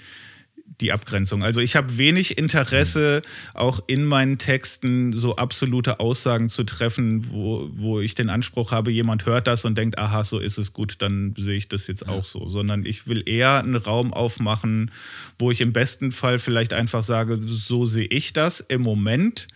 die 0.80 0.94
Abgrenzung. 0.94 1.44
Also 1.44 1.60
ich 1.60 1.76
habe 1.76 1.98
wenig 1.98 2.38
Interesse, 2.38 3.22
auch 3.54 3.82
in 3.88 4.06
meinen 4.06 4.38
Texten 4.38 5.12
so 5.12 5.36
absolute 5.36 6.00
Aussagen 6.00 6.48
zu 6.48 6.64
treffen, 6.64 7.30
wo, 7.32 7.70
wo 7.74 8.00
ich 8.00 8.16
den 8.16 8.30
Anspruch 8.30 8.72
habe, 8.72 8.92
jemand 8.92 9.26
hört 9.26 9.48
das 9.48 9.66
und 9.66 9.78
denkt, 9.78 9.98
aha, 9.98 10.24
so 10.24 10.40
ist 10.40 10.58
es 10.58 10.72
gut, 10.72 10.96
dann 11.00 11.34
sehe 11.38 11.58
ich 11.58 11.68
das 11.68 11.88
jetzt 11.88 12.08
auch 12.08 12.24
so. 12.24 12.48
Sondern 12.48 12.86
ich 12.86 13.08
will 13.08 13.24
eher 13.26 13.60
einen 13.60 13.76
Raum 13.76 14.14
aufmachen, 14.14 14.92
wo 15.38 15.52
ich 15.52 15.60
im 15.60 15.74
besten 15.74 16.14
Fall 16.14 16.40
vielleicht 16.40 16.72
einfach 16.72 17.04
sage, 17.04 17.38
so 17.42 17.86
sehe 17.86 18.08
ich 18.08 18.32
das 18.32 18.62
im 18.62 18.82
Moment. 18.82 19.48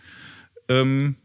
Ähm, 0.68 1.16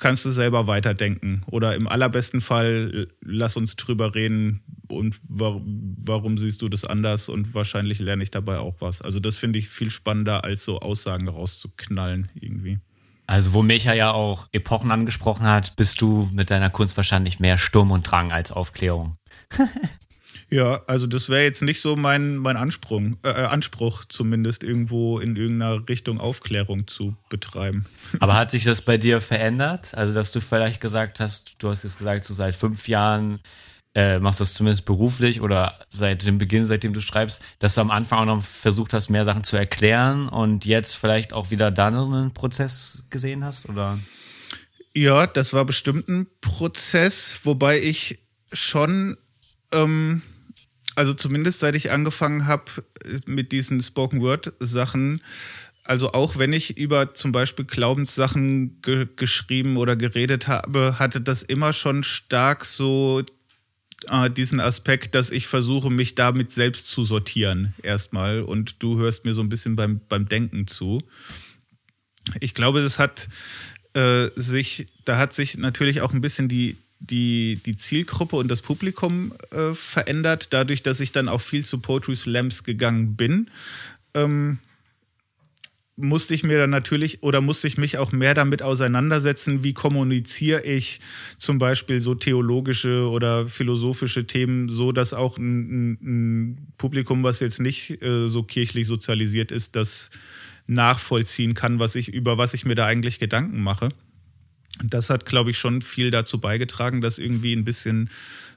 kannst 0.00 0.24
du 0.24 0.30
selber 0.30 0.66
weiterdenken. 0.66 1.42
Oder 1.46 1.76
im 1.76 1.86
allerbesten 1.86 2.40
Fall 2.40 3.08
lass 3.20 3.56
uns 3.56 3.76
drüber 3.76 4.14
reden 4.14 4.62
und 4.88 5.20
warum, 5.28 5.96
warum 6.02 6.38
siehst 6.38 6.62
du 6.62 6.68
das 6.68 6.84
anders 6.84 7.28
und 7.28 7.54
wahrscheinlich 7.54 8.00
lerne 8.00 8.22
ich 8.22 8.30
dabei 8.30 8.58
auch 8.58 8.76
was. 8.80 9.02
Also 9.02 9.20
das 9.20 9.36
finde 9.36 9.58
ich 9.58 9.68
viel 9.68 9.90
spannender, 9.90 10.44
als 10.44 10.64
so 10.64 10.80
Aussagen 10.80 11.28
rauszuknallen 11.28 12.28
irgendwie. 12.34 12.78
Also 13.26 13.52
wo 13.52 13.62
Micha 13.62 13.92
ja 13.92 14.10
auch 14.10 14.48
Epochen 14.50 14.90
angesprochen 14.90 15.46
hat, 15.46 15.76
bist 15.76 16.00
du 16.00 16.28
mit 16.32 16.50
deiner 16.50 16.70
Kunst 16.70 16.96
wahrscheinlich 16.96 17.38
mehr 17.38 17.58
Sturm 17.58 17.92
und 17.92 18.02
Drang 18.02 18.32
als 18.32 18.50
Aufklärung. 18.50 19.16
Ja, 20.50 20.80
also 20.88 21.06
das 21.06 21.28
wäre 21.28 21.44
jetzt 21.44 21.62
nicht 21.62 21.80
so 21.80 21.94
mein, 21.94 22.36
mein 22.36 22.56
Anspruch, 22.56 23.00
äh, 23.22 23.28
Anspruch, 23.28 24.04
zumindest 24.06 24.64
irgendwo 24.64 25.20
in 25.20 25.36
irgendeiner 25.36 25.88
Richtung 25.88 26.18
Aufklärung 26.18 26.88
zu 26.88 27.16
betreiben. 27.28 27.86
Aber 28.20 28.34
hat 28.34 28.50
sich 28.50 28.64
das 28.64 28.82
bei 28.82 28.98
dir 28.98 29.20
verändert? 29.20 29.94
Also, 29.94 30.12
dass 30.12 30.32
du 30.32 30.40
vielleicht 30.40 30.80
gesagt 30.80 31.20
hast, 31.20 31.54
du 31.58 31.68
hast 31.68 31.84
jetzt 31.84 31.98
gesagt, 31.98 32.24
so 32.24 32.34
seit 32.34 32.56
fünf 32.56 32.88
Jahren 32.88 33.38
äh, 33.94 34.18
machst 34.18 34.40
du 34.40 34.42
das 34.42 34.54
zumindest 34.54 34.86
beruflich 34.86 35.40
oder 35.40 35.78
seit 35.88 36.26
dem 36.26 36.38
Beginn, 36.38 36.64
seitdem 36.64 36.94
du 36.94 37.00
schreibst, 37.00 37.42
dass 37.60 37.76
du 37.76 37.80
am 37.80 37.90
Anfang 37.90 38.20
auch 38.20 38.36
noch 38.36 38.44
versucht 38.44 38.92
hast, 38.92 39.08
mehr 39.08 39.24
Sachen 39.24 39.44
zu 39.44 39.56
erklären 39.56 40.28
und 40.28 40.64
jetzt 40.64 40.96
vielleicht 40.96 41.32
auch 41.32 41.50
wieder 41.50 41.70
da 41.70 41.88
einen 41.88 42.34
Prozess 42.34 43.04
gesehen 43.10 43.44
hast, 43.44 43.68
oder? 43.68 43.98
Ja, 44.94 45.28
das 45.28 45.52
war 45.52 45.64
bestimmt 45.64 46.08
ein 46.08 46.26
Prozess, 46.40 47.40
wobei 47.44 47.80
ich 47.80 48.18
schon 48.52 49.16
ähm, 49.72 50.22
also 51.00 51.14
zumindest 51.14 51.60
seit 51.60 51.74
ich 51.76 51.90
angefangen 51.90 52.46
habe 52.46 52.64
mit 53.24 53.52
diesen 53.52 53.80
Spoken 53.80 54.20
Word 54.20 54.52
Sachen, 54.60 55.22
also 55.82 56.12
auch 56.12 56.36
wenn 56.36 56.52
ich 56.52 56.76
über 56.76 57.14
zum 57.14 57.32
Beispiel 57.32 57.64
Glaubenssachen 57.64 58.82
ge 58.82 59.08
geschrieben 59.16 59.78
oder 59.78 59.96
geredet 59.96 60.46
habe, 60.46 60.98
hatte 60.98 61.22
das 61.22 61.42
immer 61.42 61.72
schon 61.72 62.04
stark 62.04 62.66
so 62.66 63.22
äh, 64.08 64.28
diesen 64.28 64.60
Aspekt, 64.60 65.14
dass 65.14 65.30
ich 65.30 65.46
versuche, 65.46 65.88
mich 65.88 66.16
damit 66.16 66.52
selbst 66.52 66.88
zu 66.88 67.04
sortieren 67.04 67.72
erstmal 67.82 68.42
und 68.42 68.82
du 68.82 68.98
hörst 68.98 69.24
mir 69.24 69.32
so 69.32 69.40
ein 69.40 69.48
bisschen 69.48 69.76
beim, 69.76 70.02
beim 70.06 70.28
Denken 70.28 70.66
zu. 70.66 71.00
Ich 72.40 72.52
glaube, 72.52 72.82
das 72.82 72.98
hat 72.98 73.30
äh, 73.94 74.28
sich, 74.36 74.84
da 75.06 75.16
hat 75.16 75.32
sich 75.32 75.56
natürlich 75.56 76.02
auch 76.02 76.12
ein 76.12 76.20
bisschen 76.20 76.50
die, 76.50 76.76
die, 77.00 77.58
die 77.64 77.76
Zielgruppe 77.76 78.36
und 78.36 78.48
das 78.48 78.62
Publikum 78.62 79.32
äh, 79.50 79.74
verändert, 79.74 80.48
dadurch, 80.50 80.82
dass 80.82 81.00
ich 81.00 81.12
dann 81.12 81.28
auch 81.28 81.40
viel 81.40 81.64
zu 81.64 81.78
Poetry 81.78 82.14
Slams 82.14 82.62
gegangen 82.62 83.16
bin. 83.16 83.50
Ähm, 84.14 84.58
musste 85.96 86.34
ich 86.34 86.44
mir 86.44 86.58
dann 86.58 86.70
natürlich 86.70 87.22
oder 87.22 87.40
musste 87.40 87.66
ich 87.66 87.76
mich 87.76 87.98
auch 87.98 88.12
mehr 88.12 88.34
damit 88.34 88.62
auseinandersetzen, 88.62 89.64
wie 89.64 89.74
kommuniziere 89.74 90.62
ich 90.64 91.00
zum 91.36 91.58
Beispiel 91.58 92.00
so 92.00 92.14
theologische 92.14 93.10
oder 93.10 93.46
philosophische 93.46 94.26
Themen, 94.26 94.68
so 94.68 94.92
dass 94.92 95.12
auch 95.12 95.36
ein, 95.36 95.98
ein, 96.00 96.66
Publikum, 96.78 97.22
was 97.22 97.40
jetzt 97.40 97.60
nicht 97.60 98.02
äh, 98.02 98.28
so 98.28 98.42
kirchlich 98.42 98.86
sozialisiert 98.86 99.52
ist, 99.52 99.76
das 99.76 100.10
nachvollziehen 100.66 101.52
kann, 101.54 101.78
was 101.78 101.94
ich 101.94 102.08
über 102.08 102.38
was 102.38 102.54
ich 102.54 102.64
mir 102.64 102.74
da 102.74 102.86
eigentlich 102.86 103.18
Gedanken 103.18 103.62
mache 103.62 103.90
das 104.82 105.10
hat, 105.10 105.26
glaube 105.26 105.50
ich, 105.50 105.58
schon 105.58 105.82
viel 105.82 106.10
dazu 106.10 106.38
beigetragen, 106.38 107.00
das 107.00 107.18
irgendwie 107.18 107.54
ein 107.54 107.64
bisschen 107.64 108.10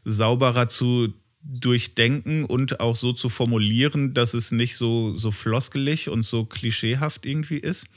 sauberer 0.06 0.68
zu 0.68 1.14
durchdenken 1.42 2.46
und 2.46 2.80
auch 2.80 2.96
so 2.96 3.12
zu 3.12 3.28
formulieren, 3.28 4.14
dass 4.14 4.34
es 4.34 4.52
nicht 4.52 4.78
so, 4.78 5.16
so 5.16 5.32
floskelig 5.32 6.10
und 6.10 6.26
so 6.26 6.46
klischeehaft 6.46 7.26
irgendwie 7.26 7.58
ist. 7.58 7.88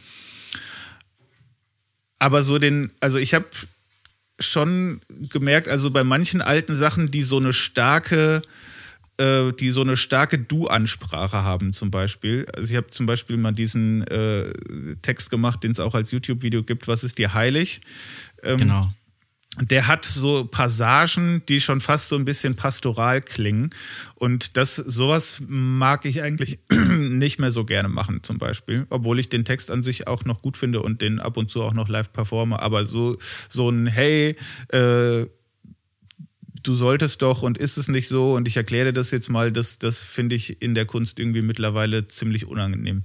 Aber 2.18 2.42
so 2.42 2.58
den, 2.58 2.90
also 3.00 3.18
ich 3.18 3.34
habe 3.34 3.46
schon 4.40 5.00
gemerkt, 5.30 5.68
also 5.68 5.90
bei 5.90 6.02
manchen 6.02 6.42
alten 6.42 6.74
Sachen, 6.74 7.10
die 7.10 7.22
so 7.22 7.36
eine 7.36 7.52
starke 7.52 8.42
äh, 9.18 9.52
die 9.52 9.70
so 9.70 9.80
eine 9.80 9.96
starke 9.96 10.38
Du-Ansprache 10.38 11.42
haben, 11.42 11.72
zum 11.72 11.90
Beispiel. 11.90 12.46
Also 12.54 12.70
ich 12.70 12.76
habe 12.76 12.90
zum 12.90 13.06
Beispiel 13.06 13.36
mal 13.36 13.52
diesen 13.52 14.06
äh, 14.06 14.52
Text 15.02 15.30
gemacht, 15.30 15.62
den 15.62 15.72
es 15.72 15.80
auch 15.80 15.94
als 15.94 16.10
YouTube-Video 16.10 16.62
gibt, 16.62 16.88
Was 16.88 17.04
ist 17.04 17.18
dir 17.18 17.34
heilig? 17.34 17.80
Ähm, 18.42 18.58
genau. 18.58 18.92
Der 19.58 19.86
hat 19.86 20.04
so 20.04 20.44
Passagen, 20.44 21.42
die 21.48 21.62
schon 21.62 21.80
fast 21.80 22.08
so 22.08 22.16
ein 22.16 22.26
bisschen 22.26 22.56
pastoral 22.56 23.22
klingen. 23.22 23.70
Und 24.14 24.58
das, 24.58 24.76
sowas 24.76 25.40
mag 25.46 26.04
ich 26.04 26.22
eigentlich 26.22 26.58
nicht 26.70 27.38
mehr 27.38 27.52
so 27.52 27.64
gerne 27.64 27.88
machen, 27.88 28.22
zum 28.22 28.36
Beispiel. 28.36 28.86
Obwohl 28.90 29.18
ich 29.18 29.30
den 29.30 29.46
Text 29.46 29.70
an 29.70 29.82
sich 29.82 30.08
auch 30.08 30.26
noch 30.26 30.42
gut 30.42 30.58
finde 30.58 30.82
und 30.82 31.00
den 31.00 31.20
ab 31.20 31.38
und 31.38 31.50
zu 31.50 31.62
auch 31.62 31.72
noch 31.72 31.88
live 31.88 32.12
performe. 32.12 32.60
Aber 32.60 32.84
so, 32.84 33.16
so 33.48 33.70
ein 33.70 33.86
Hey, 33.86 34.36
äh, 34.68 35.24
du 36.62 36.74
solltest 36.74 37.22
doch 37.22 37.42
und 37.42 37.58
ist 37.58 37.76
es 37.76 37.88
nicht 37.88 38.08
so 38.08 38.34
und 38.34 38.48
ich 38.48 38.56
erkläre 38.56 38.92
das 38.92 39.10
jetzt 39.10 39.28
mal, 39.28 39.52
das, 39.52 39.78
das 39.78 40.02
finde 40.02 40.36
ich 40.36 40.62
in 40.62 40.74
der 40.74 40.86
Kunst 40.86 41.18
irgendwie 41.18 41.42
mittlerweile 41.42 42.06
ziemlich 42.06 42.46
unangenehm. 42.48 43.04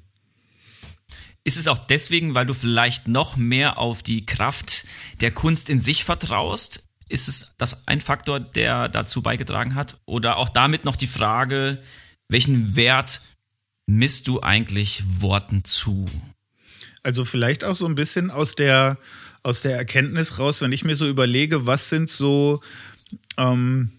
Ist 1.44 1.58
es 1.58 1.68
auch 1.68 1.88
deswegen, 1.88 2.36
weil 2.36 2.46
du 2.46 2.54
vielleicht 2.54 3.08
noch 3.08 3.36
mehr 3.36 3.80
auf 3.80 4.04
die 4.04 4.26
Kraft 4.26 4.86
der 5.22 5.32
Kunst 5.32 5.70
in 5.70 5.82
sich 5.82 6.04
vertraust? 6.04 6.88
Ist 7.10 7.28
es 7.28 7.48
das 7.58 7.88
ein 7.88 8.00
Faktor, 8.00 8.40
der 8.40 8.90
dazu 8.90 9.22
beigetragen 9.22 9.74
hat? 9.76 10.00
Oder 10.06 10.38
auch 10.38 10.50
damit 10.50 10.86
noch 10.86 10.96
die 10.96 11.08
Frage, 11.08 11.82
welchen 12.28 12.76
Wert 12.76 13.22
misst 13.88 14.28
du 14.28 14.42
eigentlich 14.42 15.04
Worten 15.20 15.64
zu? 15.64 16.08
Also 17.04 17.26
vielleicht 17.26 17.64
auch 17.64 17.76
so 17.76 17.88
ein 17.88 17.96
bisschen 17.96 18.30
aus 18.30 18.56
der, 18.56 19.00
aus 19.42 19.62
der 19.62 19.76
Erkenntnis 19.76 20.38
raus, 20.38 20.62
wenn 20.62 20.72
ich 20.72 20.84
mir 20.84 20.96
so 20.96 21.08
überlege, 21.08 21.66
was 21.66 21.90
sind 21.90 22.10
so 22.10 22.62
ähm, 23.38 23.92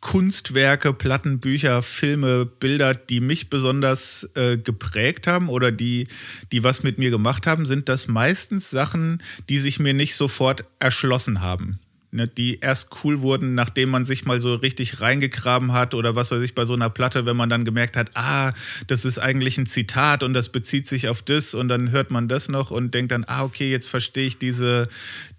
Kunstwerke, 0.00 0.92
Platten, 0.92 1.40
Bücher, 1.40 1.82
Filme, 1.82 2.46
Bilder, 2.46 2.94
die 2.94 3.20
mich 3.20 3.50
besonders 3.50 4.28
äh, 4.34 4.56
geprägt 4.56 5.26
haben 5.26 5.48
oder 5.48 5.72
die, 5.72 6.06
die 6.52 6.62
was 6.62 6.82
mit 6.82 6.98
mir 6.98 7.10
gemacht 7.10 7.46
haben, 7.46 7.66
sind 7.66 7.88
das 7.88 8.06
meistens 8.06 8.70
Sachen, 8.70 9.22
die 9.48 9.58
sich 9.58 9.80
mir 9.80 9.94
nicht 9.94 10.14
sofort 10.14 10.64
erschlossen 10.78 11.40
haben 11.40 11.80
ne, 12.10 12.28
die 12.28 12.60
erst 12.60 13.04
cool 13.04 13.20
wurden, 13.20 13.54
nachdem 13.54 13.90
man 13.90 14.04
sich 14.04 14.24
mal 14.24 14.40
so 14.40 14.54
richtig 14.54 15.00
reingegraben 15.00 15.72
hat 15.72 15.94
oder 15.94 16.14
was 16.14 16.30
weiß 16.30 16.42
ich 16.42 16.54
bei 16.54 16.64
so 16.64 16.74
einer 16.74 16.90
Platte, 16.90 17.26
wenn 17.26 17.36
man 17.36 17.48
dann 17.48 17.64
gemerkt 17.64 17.96
hat, 17.96 18.10
ah, 18.14 18.52
das 18.86 19.04
ist 19.04 19.18
eigentlich 19.18 19.58
ein 19.58 19.66
Zitat 19.66 20.22
und 20.22 20.34
das 20.34 20.48
bezieht 20.48 20.86
sich 20.86 21.08
auf 21.08 21.22
das 21.22 21.54
und 21.54 21.68
dann 21.68 21.90
hört 21.90 22.10
man 22.10 22.28
das 22.28 22.48
noch 22.48 22.70
und 22.70 22.94
denkt 22.94 23.12
dann, 23.12 23.24
ah, 23.26 23.44
okay, 23.44 23.70
jetzt 23.70 23.88
verstehe 23.88 24.26
ich 24.26 24.38
diese, 24.38 24.88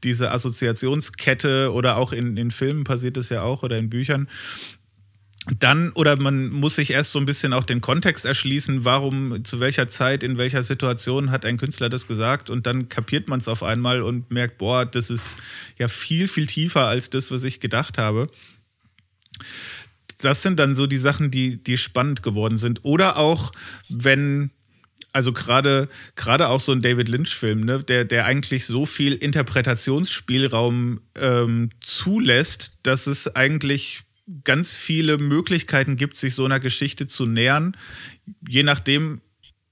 diese 0.04 0.32
Assoziationskette 0.32 1.72
oder 1.74 1.98
auch 1.98 2.12
in, 2.12 2.38
in 2.38 2.52
Filmen 2.52 2.84
passiert 2.84 3.18
es 3.18 3.30
ja 3.30 3.42
auch 3.42 3.64
oder 3.64 3.78
in 3.78 3.90
Büchern 3.90 4.28
dann 5.60 5.92
oder 5.94 6.18
man 6.18 6.50
muss 6.50 6.76
sich 6.76 6.92
erst 6.92 7.12
so 7.12 7.20
ein 7.20 7.26
bisschen 7.26 7.54
auch 7.54 7.64
den 7.64 7.82
Kontext 7.82 8.26
erschließen, 8.26 8.86
warum, 8.86 9.44
zu 9.44 9.60
welcher 9.60 9.88
Zeit, 9.88 10.24
in 10.24 10.38
welcher 10.38 10.64
Situation 10.64 11.32
hat 11.32 11.46
ein 11.46 11.58
Künstler 11.58 11.90
das 11.90 12.08
gesagt 12.08 12.50
und 12.50 12.66
dann 12.66 12.90
kapiert 12.90 13.28
man 13.28 13.40
es 13.40 13.48
auf 13.48 13.64
einmal 13.64 14.02
und 14.02 14.32
merkt, 14.32 14.58
boah, 14.58 14.86
das 14.86 15.10
ist 15.10 15.38
ja 15.78 15.88
viel, 15.88 16.28
viel 16.28 16.48
tiefer 16.48 16.88
als 16.88 17.10
das, 17.10 17.32
was 17.32 17.44
ich 17.44 17.60
gedacht 17.60 17.98
habe. 17.98 18.30
Das 20.22 20.42
sind 20.42 20.60
dann 20.60 20.76
so 20.76 20.88
die 20.88 20.98
Sachen, 20.98 21.32
die, 21.32 21.64
die 21.64 21.78
spannend 21.78 22.24
geworden 22.24 22.58
sind. 22.58 22.84
Oder 22.84 23.18
auch, 23.18 23.52
wenn 23.88 24.52
also 25.14 25.32
gerade 25.34 25.90
gerade 26.16 26.48
auch 26.50 26.60
so 26.60 26.72
ein 26.72 26.82
David 26.82 27.08
Lynch-Film, 27.08 27.62
ne, 27.62 27.84
der, 27.84 28.06
der 28.06 28.26
eigentlich 28.26 28.66
so 28.66 28.86
viel 28.86 29.14
Interpretationsspielraum 29.14 31.02
ähm, 31.16 31.70
zulässt, 31.82 32.78
dass 32.84 33.08
es 33.08 33.36
eigentlich 33.36 34.07
ganz 34.44 34.74
viele 34.74 35.18
Möglichkeiten 35.18 35.96
gibt, 35.96 36.18
sich 36.18 36.36
so 36.36 36.46
einer 36.46 36.60
Geschichte 36.60 37.08
zu 37.08 37.26
nähern, 37.26 37.78
je 38.48 38.64
nachdem, 38.64 39.22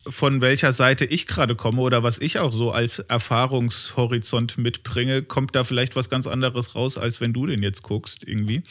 von 0.07 0.39
welcher 0.39 0.71
Seite 0.71 1.05
ich 1.05 1.25
gerade 1.25 1.55
komme 1.55 1.81
oder 1.81 2.03
was 2.03 2.19
ich 2.19 2.37
auch 2.37 2.53
so 2.53 2.71
als 2.71 2.99
Erfahrungshorizont 2.99 4.57
mitbringe, 4.57 5.23
kommt 5.23 5.55
da 5.55 5.63
vielleicht 5.63 5.95
was 5.95 6.09
ganz 6.11 6.27
anderes 6.27 6.75
raus, 6.75 6.97
als 6.97 7.21
wenn 7.21 7.33
du 7.33 7.47
den 7.47 7.63
jetzt 7.63 7.81
guckst 7.81 8.27
irgendwie. 8.27 8.61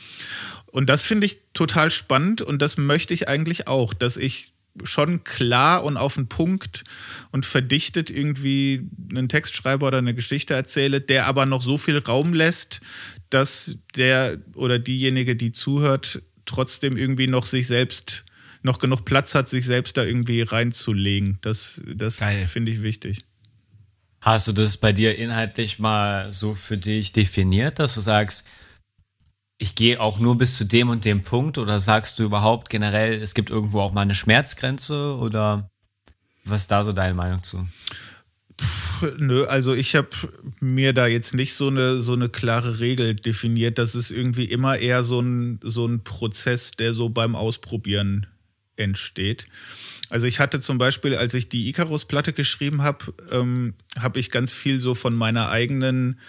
Und 0.66 0.88
das 0.88 1.02
finde 1.02 1.26
ich 1.26 1.38
total 1.52 1.90
spannend 1.90 2.40
und 2.40 2.62
das 2.62 2.76
möchte 2.76 3.14
ich 3.14 3.28
eigentlich 3.28 3.66
auch, 3.66 3.94
dass 3.94 4.16
ich 4.16 4.53
schon 4.82 5.22
klar 5.22 5.84
und 5.84 5.96
auf 5.96 6.14
den 6.14 6.28
Punkt 6.28 6.84
und 7.30 7.46
verdichtet 7.46 8.10
irgendwie 8.10 8.88
einen 9.10 9.28
Text 9.28 9.54
schreibe 9.54 9.86
oder 9.86 9.98
eine 9.98 10.14
Geschichte 10.14 10.54
erzähle, 10.54 11.00
der 11.00 11.26
aber 11.26 11.46
noch 11.46 11.62
so 11.62 11.78
viel 11.78 11.98
Raum 11.98 12.34
lässt, 12.34 12.80
dass 13.30 13.78
der 13.94 14.38
oder 14.54 14.78
diejenige, 14.78 15.36
die 15.36 15.52
zuhört, 15.52 16.22
trotzdem 16.44 16.96
irgendwie 16.96 17.26
noch 17.26 17.46
sich 17.46 17.66
selbst, 17.66 18.24
noch 18.62 18.78
genug 18.78 19.04
Platz 19.04 19.34
hat, 19.34 19.48
sich 19.48 19.64
selbst 19.64 19.96
da 19.96 20.04
irgendwie 20.04 20.42
reinzulegen. 20.42 21.38
Das, 21.42 21.80
das 21.86 22.16
finde 22.46 22.72
ich 22.72 22.82
wichtig. 22.82 23.20
Hast 24.20 24.48
du 24.48 24.52
das 24.52 24.78
bei 24.78 24.92
dir 24.92 25.18
inhaltlich 25.18 25.78
mal 25.78 26.32
so 26.32 26.54
für 26.54 26.78
dich 26.78 27.12
definiert, 27.12 27.78
dass 27.78 27.94
du 27.94 28.00
sagst, 28.00 28.46
ich 29.58 29.74
gehe 29.74 30.00
auch 30.00 30.18
nur 30.18 30.36
bis 30.36 30.56
zu 30.56 30.64
dem 30.64 30.88
und 30.88 31.04
dem 31.04 31.22
Punkt 31.22 31.58
oder 31.58 31.80
sagst 31.80 32.18
du 32.18 32.24
überhaupt 32.24 32.70
generell, 32.70 33.20
es 33.20 33.34
gibt 33.34 33.50
irgendwo 33.50 33.80
auch 33.80 33.92
mal 33.92 34.02
eine 34.02 34.14
Schmerzgrenze 34.14 35.16
oder 35.16 35.70
was 36.44 36.62
ist 36.62 36.70
da 36.70 36.84
so 36.84 36.92
deine 36.92 37.14
Meinung 37.14 37.42
zu? 37.42 37.66
Nö, 39.18 39.44
also 39.44 39.74
ich 39.74 39.96
habe 39.96 40.10
mir 40.60 40.92
da 40.92 41.06
jetzt 41.06 41.34
nicht 41.34 41.54
so 41.54 41.68
eine, 41.68 42.00
so 42.00 42.12
eine 42.12 42.28
klare 42.28 42.80
Regel 42.80 43.14
definiert. 43.14 43.78
Das 43.78 43.94
ist 43.94 44.10
irgendwie 44.10 44.44
immer 44.44 44.78
eher 44.78 45.02
so 45.02 45.20
ein, 45.20 45.58
so 45.62 45.86
ein 45.86 46.04
Prozess, 46.04 46.72
der 46.72 46.94
so 46.94 47.08
beim 47.08 47.34
Ausprobieren 47.34 48.26
entsteht. 48.76 49.46
Also 50.10 50.26
ich 50.26 50.38
hatte 50.38 50.60
zum 50.60 50.78
Beispiel, 50.78 51.16
als 51.16 51.34
ich 51.34 51.48
die 51.48 51.68
Icarus-Platte 51.68 52.32
geschrieben 52.32 52.82
habe, 52.82 53.14
ähm, 53.30 53.74
habe 53.98 54.20
ich 54.20 54.30
ganz 54.30 54.52
viel 54.52 54.78
so 54.78 54.94
von 54.94 55.14
meiner 55.14 55.48
eigenen 55.48 56.20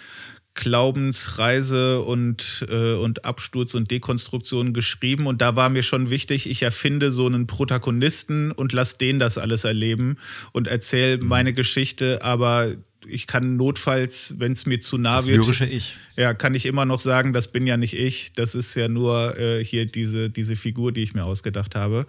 Glaubensreise 0.56 2.00
und, 2.00 2.66
äh, 2.68 2.94
und 2.94 3.24
Absturz 3.24 3.74
und 3.74 3.90
Dekonstruktion 3.90 4.72
geschrieben. 4.72 5.26
Und 5.26 5.40
da 5.40 5.54
war 5.54 5.68
mir 5.68 5.82
schon 5.82 6.10
wichtig, 6.10 6.50
ich 6.50 6.62
erfinde 6.62 7.12
so 7.12 7.26
einen 7.26 7.46
Protagonisten 7.46 8.50
und 8.50 8.72
lass 8.72 8.98
den 8.98 9.18
das 9.18 9.38
alles 9.38 9.64
erleben 9.64 10.18
und 10.52 10.66
erzähle 10.66 11.18
mhm. 11.18 11.28
meine 11.28 11.52
Geschichte, 11.52 12.22
aber 12.22 12.74
ich 13.08 13.26
kann 13.26 13.56
notfalls, 13.56 14.34
wenn 14.38 14.52
es 14.52 14.66
mir 14.66 14.80
zu 14.80 14.98
nah 14.98 15.18
das 15.18 15.26
wird. 15.26 15.38
Lyrische 15.38 15.66
ich. 15.66 15.94
Ja, 16.16 16.34
kann 16.34 16.54
ich 16.54 16.66
immer 16.66 16.84
noch 16.84 17.00
sagen, 17.00 17.32
das 17.32 17.48
bin 17.48 17.66
ja 17.66 17.76
nicht 17.76 17.94
ich. 17.94 18.32
Das 18.34 18.54
ist 18.54 18.74
ja 18.74 18.88
nur 18.88 19.38
äh, 19.38 19.64
hier 19.64 19.86
diese, 19.86 20.30
diese 20.30 20.56
Figur, 20.56 20.90
die 20.90 21.02
ich 21.02 21.14
mir 21.14 21.24
ausgedacht 21.24 21.74
habe. 21.74 22.06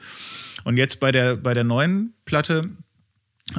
Und 0.63 0.77
jetzt 0.77 0.99
bei 0.99 1.11
der, 1.11 1.37
bei 1.37 1.53
der 1.53 1.63
neuen 1.63 2.13
Platte 2.25 2.69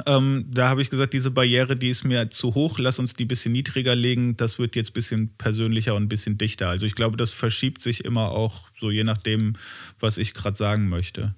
ähm, 0.05 0.45
da 0.51 0.69
habe 0.69 0.81
ich 0.81 0.89
gesagt, 0.89 1.13
diese 1.13 1.31
Barriere, 1.31 1.75
die 1.75 1.89
ist 1.89 2.03
mir 2.03 2.29
zu 2.29 2.53
hoch, 2.53 2.77
lass 2.77 2.99
uns 2.99 3.13
die 3.13 3.25
ein 3.25 3.27
bisschen 3.27 3.51
niedriger 3.51 3.95
legen. 3.95 4.37
Das 4.37 4.59
wird 4.59 4.75
jetzt 4.75 4.91
ein 4.91 4.93
bisschen 4.93 5.29
persönlicher 5.37 5.95
und 5.95 6.03
ein 6.03 6.09
bisschen 6.09 6.37
dichter. 6.37 6.69
Also 6.69 6.85
ich 6.85 6.95
glaube, 6.95 7.17
das 7.17 7.31
verschiebt 7.31 7.81
sich 7.81 8.05
immer 8.05 8.29
auch 8.29 8.67
so 8.79 8.91
je 8.91 9.03
nachdem, 9.03 9.53
was 9.99 10.17
ich 10.17 10.33
gerade 10.33 10.57
sagen 10.57 10.89
möchte. 10.89 11.33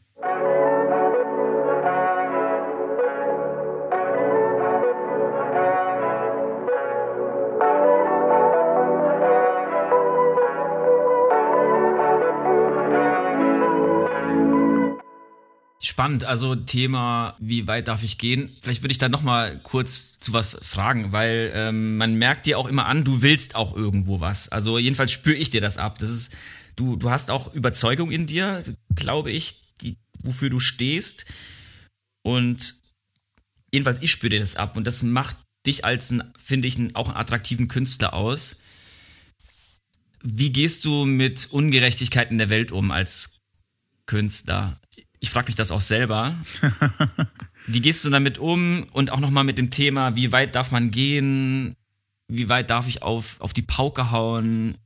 Spannend, 16.01 16.23
also 16.23 16.55
Thema, 16.55 17.35
wie 17.37 17.67
weit 17.67 17.87
darf 17.87 18.01
ich 18.01 18.17
gehen? 18.17 18.57
Vielleicht 18.61 18.81
würde 18.81 18.91
ich 18.91 18.97
da 18.97 19.07
noch 19.07 19.21
mal 19.21 19.59
kurz 19.59 20.19
zu 20.19 20.33
was 20.33 20.57
fragen, 20.63 21.11
weil 21.11 21.51
ähm, 21.53 21.97
man 21.97 22.15
merkt 22.15 22.47
dir 22.47 22.57
auch 22.57 22.65
immer 22.65 22.87
an, 22.87 23.03
du 23.03 23.21
willst 23.21 23.53
auch 23.53 23.75
irgendwo 23.75 24.19
was. 24.19 24.49
Also 24.49 24.79
jedenfalls 24.79 25.11
spüre 25.11 25.35
ich 25.35 25.51
dir 25.51 25.61
das 25.61 25.77
ab. 25.77 25.99
Das 25.99 26.09
ist, 26.09 26.35
du, 26.75 26.95
du 26.95 27.11
hast 27.11 27.29
auch 27.29 27.53
Überzeugung 27.53 28.09
in 28.09 28.25
dir, 28.25 28.63
glaube 28.95 29.29
ich, 29.29 29.61
die, 29.81 29.99
wofür 30.23 30.49
du 30.49 30.59
stehst. 30.59 31.25
Und 32.23 32.73
jedenfalls 33.71 34.01
ich 34.01 34.09
spüre 34.09 34.31
dir 34.31 34.39
das 34.39 34.55
ab 34.55 34.77
und 34.77 34.87
das 34.87 35.03
macht 35.03 35.37
dich 35.67 35.85
als, 35.85 36.11
finde 36.39 36.67
ich, 36.67 36.79
einen, 36.79 36.95
auch 36.95 37.09
einen 37.09 37.17
attraktiven 37.17 37.67
Künstler 37.67 38.15
aus. 38.15 38.55
Wie 40.23 40.51
gehst 40.51 40.83
du 40.83 41.05
mit 41.05 41.51
Ungerechtigkeit 41.51 42.31
in 42.31 42.39
der 42.39 42.49
Welt 42.49 42.71
um 42.71 42.89
als 42.89 43.37
Künstler? 44.07 44.80
Ich 45.21 45.29
frage 45.29 45.47
mich 45.47 45.55
das 45.55 45.71
auch 45.71 45.81
selber. 45.81 46.35
wie 47.67 47.79
gehst 47.79 48.03
du 48.03 48.09
damit 48.09 48.39
um? 48.39 48.87
Und 48.91 49.11
auch 49.11 49.19
nochmal 49.19 49.43
mit 49.43 49.57
dem 49.57 49.69
Thema, 49.69 50.15
wie 50.15 50.31
weit 50.31 50.55
darf 50.55 50.71
man 50.71 50.89
gehen? 50.89 51.75
Wie 52.27 52.49
weit 52.49 52.69
darf 52.69 52.87
ich 52.87 53.03
auf, 53.03 53.39
auf 53.39 53.53
die 53.53 53.61
Pauke 53.61 54.11
hauen 54.11 54.77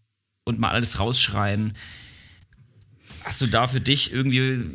und 0.43 0.59
mal 0.59 0.71
alles 0.71 0.99
rausschreien? 0.99 1.75
Hast 3.23 3.41
du 3.41 3.47
da 3.47 3.67
für 3.67 3.79
dich 3.79 4.11
irgendwie 4.11 4.65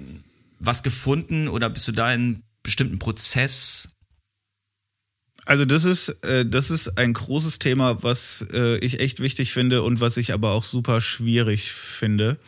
was 0.58 0.82
gefunden 0.82 1.46
oder 1.46 1.68
bist 1.68 1.86
du 1.86 1.92
da 1.92 2.12
in 2.12 2.20
einem 2.20 2.42
bestimmten 2.62 2.98
Prozess? 2.98 3.90
Also 5.44 5.66
das 5.66 5.84
ist, 5.84 6.08
äh, 6.24 6.46
das 6.46 6.70
ist 6.70 6.96
ein 6.96 7.12
großes 7.12 7.58
Thema, 7.58 8.02
was 8.02 8.46
äh, 8.52 8.78
ich 8.78 9.00
echt 9.00 9.20
wichtig 9.20 9.52
finde 9.52 9.82
und 9.82 10.00
was 10.00 10.16
ich 10.16 10.32
aber 10.32 10.52
auch 10.52 10.64
super 10.64 11.02
schwierig 11.02 11.72
finde. 11.72 12.38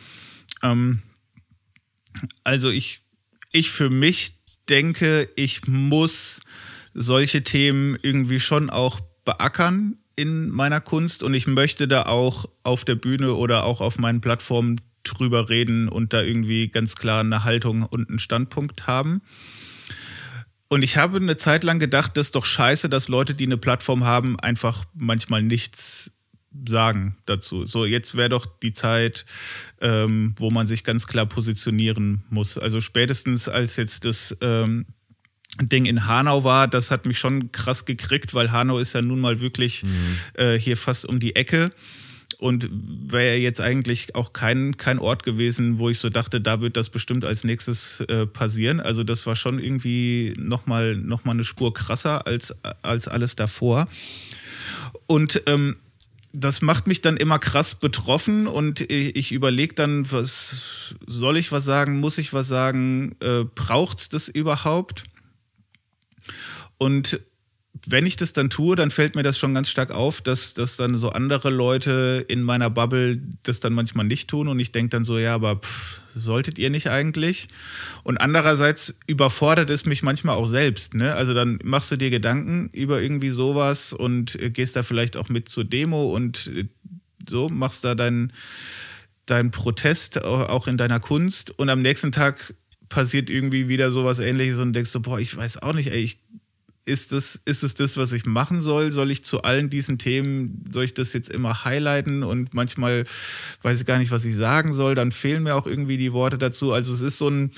Ähm, 0.63 1.03
also 2.43 2.69
ich 2.69 3.02
ich 3.53 3.71
für 3.71 3.89
mich 3.89 4.35
denke, 4.67 5.29
ich 5.37 5.67
muss 5.67 6.41
solche 6.93 7.43
Themen 7.43 7.97
irgendwie 8.01 8.41
schon 8.41 8.69
auch 8.69 8.99
beackern 9.23 9.97
in 10.15 10.49
meiner 10.49 10.81
Kunst 10.81 11.23
und 11.23 11.33
ich 11.33 11.47
möchte 11.47 11.87
da 11.87 12.03
auch 12.03 12.45
auf 12.63 12.83
der 12.83 12.95
Bühne 12.95 13.33
oder 13.33 13.63
auch 13.63 13.79
auf 13.79 13.97
meinen 13.97 14.21
Plattformen 14.21 14.81
drüber 15.03 15.49
reden 15.49 15.87
und 15.87 16.13
da 16.13 16.21
irgendwie 16.21 16.67
ganz 16.67 16.95
klar 16.95 17.21
eine 17.21 17.43
Haltung 17.43 17.83
und 17.83 18.09
einen 18.09 18.19
Standpunkt 18.19 18.87
haben. 18.87 19.21
Und 20.69 20.81
ich 20.81 20.97
habe 20.97 21.17
eine 21.17 21.37
Zeit 21.37 21.63
lang 21.63 21.77
gedacht, 21.77 22.17
das 22.17 22.27
ist 22.27 22.35
doch 22.35 22.45
scheiße, 22.45 22.89
dass 22.89 23.07
Leute, 23.07 23.35
die 23.35 23.45
eine 23.45 23.57
Plattform 23.57 24.05
haben, 24.05 24.39
einfach 24.39 24.85
manchmal 24.95 25.43
nichts 25.43 26.12
sagen 26.67 27.17
dazu. 27.25 27.65
So, 27.65 27.85
jetzt 27.85 28.15
wäre 28.15 28.29
doch 28.29 28.45
die 28.45 28.73
Zeit, 28.73 29.25
ähm, 29.81 30.35
wo 30.37 30.51
man 30.51 30.67
sich 30.67 30.83
ganz 30.83 31.07
klar 31.07 31.25
positionieren 31.25 32.23
muss. 32.29 32.57
Also 32.57 32.81
spätestens 32.81 33.49
als 33.49 33.75
jetzt 33.75 34.05
das 34.05 34.35
ähm, 34.41 34.85
Ding 35.61 35.85
in 35.85 36.07
Hanau 36.07 36.43
war, 36.43 36.67
das 36.67 36.91
hat 36.91 37.05
mich 37.05 37.19
schon 37.19 37.51
krass 37.51 37.85
gekriegt, 37.85 38.33
weil 38.33 38.51
Hanau 38.51 38.79
ist 38.79 38.93
ja 38.93 39.01
nun 39.01 39.19
mal 39.19 39.39
wirklich 39.39 39.83
mhm. 39.83 40.17
äh, 40.35 40.57
hier 40.57 40.77
fast 40.77 41.05
um 41.05 41.19
die 41.19 41.35
Ecke 41.35 41.71
und 42.39 42.69
wäre 42.71 43.37
jetzt 43.37 43.61
eigentlich 43.61 44.15
auch 44.15 44.33
kein, 44.33 44.77
kein 44.77 44.99
Ort 44.99 45.23
gewesen, 45.23 45.79
wo 45.79 45.89
ich 45.89 45.99
so 45.99 46.09
dachte, 46.09 46.41
da 46.41 46.59
wird 46.59 46.75
das 46.75 46.89
bestimmt 46.89 47.23
als 47.23 47.43
nächstes 47.43 48.01
äh, 48.01 48.25
passieren. 48.25 48.79
Also 48.79 49.03
das 49.03 49.25
war 49.25 49.35
schon 49.35 49.59
irgendwie 49.59 50.33
nochmal 50.37 50.95
noch 50.95 51.23
mal 51.23 51.31
eine 51.31 51.43
Spur 51.43 51.73
krasser 51.73 52.27
als, 52.27 52.53
als 52.81 53.07
alles 53.07 53.35
davor. 53.35 53.87
Und 55.05 55.43
ähm, 55.45 55.77
das 56.33 56.63
macht 56.63 56.87
mich 56.87 57.01
dann 57.01 57.15
immer 57.15 57.37
krass 57.37 57.75
betroffen 57.75 58.47
und 58.47 58.81
ich, 58.81 59.15
ich 59.15 59.31
überlege 59.31 59.75
dann, 59.75 60.11
was 60.11 60.95
soll 61.05 61.37
ich 61.37 61.51
was 61.51 61.63
sagen, 61.63 61.99
muss 61.99 62.17
ich 62.17 62.33
was 62.33 62.47
sagen, 62.47 63.15
äh, 63.21 63.43
braucht's 63.43 64.09
das 64.09 64.27
überhaupt? 64.27 65.03
Und 66.79 67.21
wenn 67.85 68.05
ich 68.05 68.15
das 68.15 68.31
dann 68.31 68.49
tue, 68.49 68.75
dann 68.75 68.91
fällt 68.91 69.15
mir 69.15 69.23
das 69.23 69.37
schon 69.37 69.53
ganz 69.53 69.69
stark 69.69 69.91
auf, 69.91 70.21
dass, 70.21 70.53
dass 70.53 70.77
dann 70.77 70.95
so 70.95 71.09
andere 71.09 71.49
Leute 71.49 72.23
in 72.27 72.41
meiner 72.41 72.69
Bubble 72.69 73.21
das 73.43 73.59
dann 73.59 73.73
manchmal 73.73 74.05
nicht 74.05 74.29
tun 74.29 74.47
und 74.47 74.59
ich 74.59 74.71
denke 74.71 74.89
dann 74.91 75.05
so, 75.05 75.17
ja, 75.17 75.35
aber 75.35 75.57
pff, 75.57 76.01
solltet 76.15 76.59
ihr 76.59 76.69
nicht 76.69 76.89
eigentlich? 76.89 77.49
Und 78.03 78.17
andererseits 78.17 78.97
überfordert 79.07 79.69
es 79.69 79.85
mich 79.85 80.01
manchmal 80.01 80.35
auch 80.35 80.45
selbst. 80.45 80.93
Ne? 80.93 81.13
Also 81.13 81.33
dann 81.33 81.59
machst 81.63 81.91
du 81.91 81.97
dir 81.97 82.09
Gedanken 82.09 82.69
über 82.73 83.01
irgendwie 83.01 83.31
sowas 83.31 83.91
und 83.91 84.37
gehst 84.53 84.75
da 84.75 84.83
vielleicht 84.83 85.17
auch 85.17 85.29
mit 85.29 85.49
zur 85.49 85.65
Demo 85.65 86.13
und 86.13 86.51
äh, 86.55 86.65
so 87.27 87.49
machst 87.49 87.83
da 87.83 87.95
deinen 87.95 88.31
dein 89.25 89.51
Protest 89.51 90.21
auch 90.21 90.67
in 90.67 90.77
deiner 90.77 90.99
Kunst 90.99 91.57
und 91.57 91.69
am 91.69 91.81
nächsten 91.81 92.11
Tag 92.11 92.53
passiert 92.89 93.29
irgendwie 93.29 93.69
wieder 93.69 93.89
sowas 93.89 94.19
ähnliches 94.19 94.59
und 94.59 94.73
denkst 94.73 94.91
so, 94.91 94.99
boah, 94.99 95.17
ich 95.17 95.35
weiß 95.35 95.61
auch 95.61 95.73
nicht, 95.73 95.91
ey, 95.91 96.01
ich 96.01 96.19
ist 96.85 97.13
es, 97.13 97.39
ist 97.45 97.63
es 97.63 97.75
das, 97.75 97.97
was 97.97 98.11
ich 98.11 98.25
machen 98.25 98.61
soll? 98.61 98.91
Soll 98.91 99.11
ich 99.11 99.23
zu 99.23 99.41
allen 99.43 99.69
diesen 99.69 99.97
Themen, 99.97 100.65
soll 100.69 100.83
ich 100.83 100.93
das 100.93 101.13
jetzt 101.13 101.29
immer 101.29 101.63
highlighten 101.63 102.23
und 102.23 102.53
manchmal 102.53 103.05
weiß 103.61 103.79
ich 103.81 103.87
gar 103.87 103.99
nicht, 103.99 104.11
was 104.11 104.25
ich 104.25 104.35
sagen 104.35 104.73
soll, 104.73 104.95
dann 104.95 105.11
fehlen 105.11 105.43
mir 105.43 105.55
auch 105.55 105.67
irgendwie 105.67 105.97
die 105.97 106.13
Worte 106.13 106.37
dazu. 106.37 106.73
Also 106.73 106.93
es 106.93 107.01
ist 107.01 107.17
so 107.17 107.29
ein, 107.29 107.51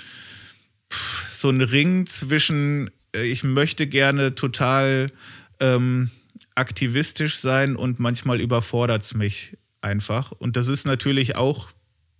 so 1.32 1.50
ein 1.50 1.62
Ring 1.62 2.06
zwischen, 2.06 2.92
äh, 3.16 3.24
ich 3.24 3.44
möchte 3.44 3.88
gerne 3.88 4.36
total 4.36 5.12
ähm, 5.60 6.12
aktivistisch 6.54 7.38
sein 7.38 7.76
und 7.76 8.00
manchmal 8.00 8.40
überfordert 8.40 9.04
es 9.04 9.14
mich 9.16 9.58
einfach. 9.82 10.32
Und 10.32 10.56
das 10.56 10.68
ist 10.68 10.86
natürlich 10.86 11.36
auch 11.36 11.70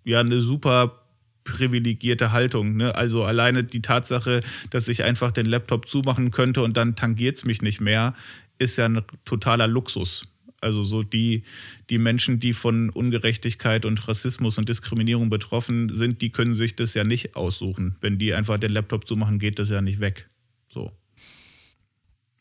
ja 0.04 0.20
eine 0.20 0.42
super 0.42 1.05
privilegierte 1.46 2.34
Haltung. 2.34 2.76
Ne? 2.76 2.94
Also 2.94 3.24
alleine 3.24 3.64
die 3.64 3.82
Tatsache, 3.82 4.42
dass 4.72 4.90
ich 4.90 5.04
einfach 5.04 5.32
den 5.32 5.46
Laptop 5.46 5.88
zumachen 5.88 6.32
könnte 6.32 6.62
und 6.62 6.76
dann 6.76 6.98
tangiert 6.98 7.38
es 7.38 7.46
mich 7.46 7.62
nicht 7.62 7.80
mehr, 7.80 8.14
ist 8.58 8.78
ja 8.78 8.86
ein 8.86 9.02
totaler 9.24 9.68
Luxus. 9.68 10.28
Also 10.60 10.84
so 10.84 11.04
die, 11.04 11.44
die 11.90 12.00
Menschen, 12.00 12.40
die 12.40 12.54
von 12.54 12.90
Ungerechtigkeit 12.90 13.86
und 13.86 14.08
Rassismus 14.08 14.58
und 14.58 14.68
Diskriminierung 14.68 15.30
betroffen 15.30 15.94
sind, 15.94 16.22
die 16.22 16.32
können 16.32 16.56
sich 16.56 16.76
das 16.76 16.96
ja 16.96 17.04
nicht 17.04 17.36
aussuchen. 17.36 17.96
Wenn 18.02 18.18
die 18.18 18.34
einfach 18.34 18.58
den 18.58 18.72
Laptop 18.72 19.08
zumachen, 19.08 19.38
geht 19.38 19.60
das 19.60 19.70
ja 19.70 19.82
nicht 19.82 20.00
weg. 20.00 20.28
So. 20.74 20.92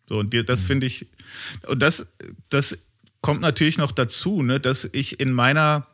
So, 0.09 0.19
und 0.19 0.35
das 0.49 0.63
mhm. 0.63 0.67
finde 0.67 0.87
ich, 0.87 1.07
und 1.67 1.81
das, 1.81 2.07
das 2.49 2.87
kommt 3.21 3.43
natürlich 3.43 3.79
noch 3.79 3.93
dazu, 3.93 4.43
ne, 4.43 4.61
dass 4.61 4.89
ich 4.93 5.21
in 5.21 5.33
meiner 5.33 5.87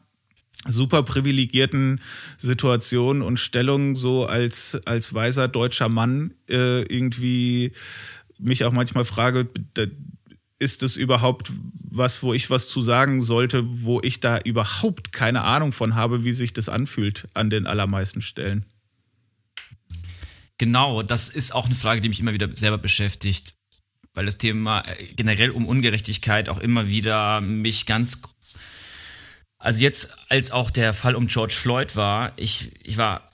super 0.67 1.03
privilegierten 1.03 2.01
Situation 2.37 3.23
und 3.23 3.39
Stellung 3.39 3.97
so 3.97 4.27
als, 4.27 4.81
als 4.85 5.15
weiser 5.15 5.49
deutscher 5.49 5.89
Mann 5.89 6.35
äh, 6.49 6.83
irgendwie 6.83 7.73
mich 8.39 8.65
auch 8.65 8.73
manchmal 8.73 9.05
frage, 9.05 9.49
ist 10.59 10.83
das 10.83 10.97
überhaupt 10.97 11.51
was, 11.75 12.23
wo 12.23 12.35
ich 12.35 12.51
was 12.51 12.69
zu 12.69 12.83
sagen 12.83 13.23
sollte, 13.23 13.65
wo 13.67 14.01
ich 14.03 14.21
da 14.21 14.39
überhaupt 14.39 15.13
keine 15.13 15.43
Ahnung 15.43 15.73
von 15.73 15.95
habe, 15.95 16.25
wie 16.25 16.33
sich 16.33 16.53
das 16.53 16.69
anfühlt 16.69 17.27
an 17.35 17.51
den 17.51 17.67
allermeisten 17.67 18.21
Stellen? 18.21 18.67
Genau, 20.59 21.03
das 21.03 21.31
ist 21.31 21.55
auch 21.55 21.67
eine 21.67 21.75
Frage, 21.75 22.03
die 22.03 22.11
mich 22.11 22.21
immer 22.21 22.35
wieder 22.35 22.55
selber 22.55 22.77
beschäftigt, 22.77 23.55
weil 24.13 24.27
das 24.27 24.37
Thema 24.37 24.83
äh, 24.83 25.07
generell 25.15 25.51
um 25.51 25.67
Ungerechtigkeit 25.67 26.51
auch 26.51 26.59
immer 26.59 26.87
wieder 26.87 27.41
mich 27.41 27.87
ganz 27.87 28.21
also 29.61 29.81
jetzt, 29.81 30.17
als 30.31 30.51
auch 30.51 30.71
der 30.71 30.95
Fall 30.95 31.15
um 31.15 31.27
George 31.27 31.55
Floyd 31.55 31.95
war, 31.95 32.33
ich, 32.37 32.73
ich 32.83 32.97
war 32.97 33.31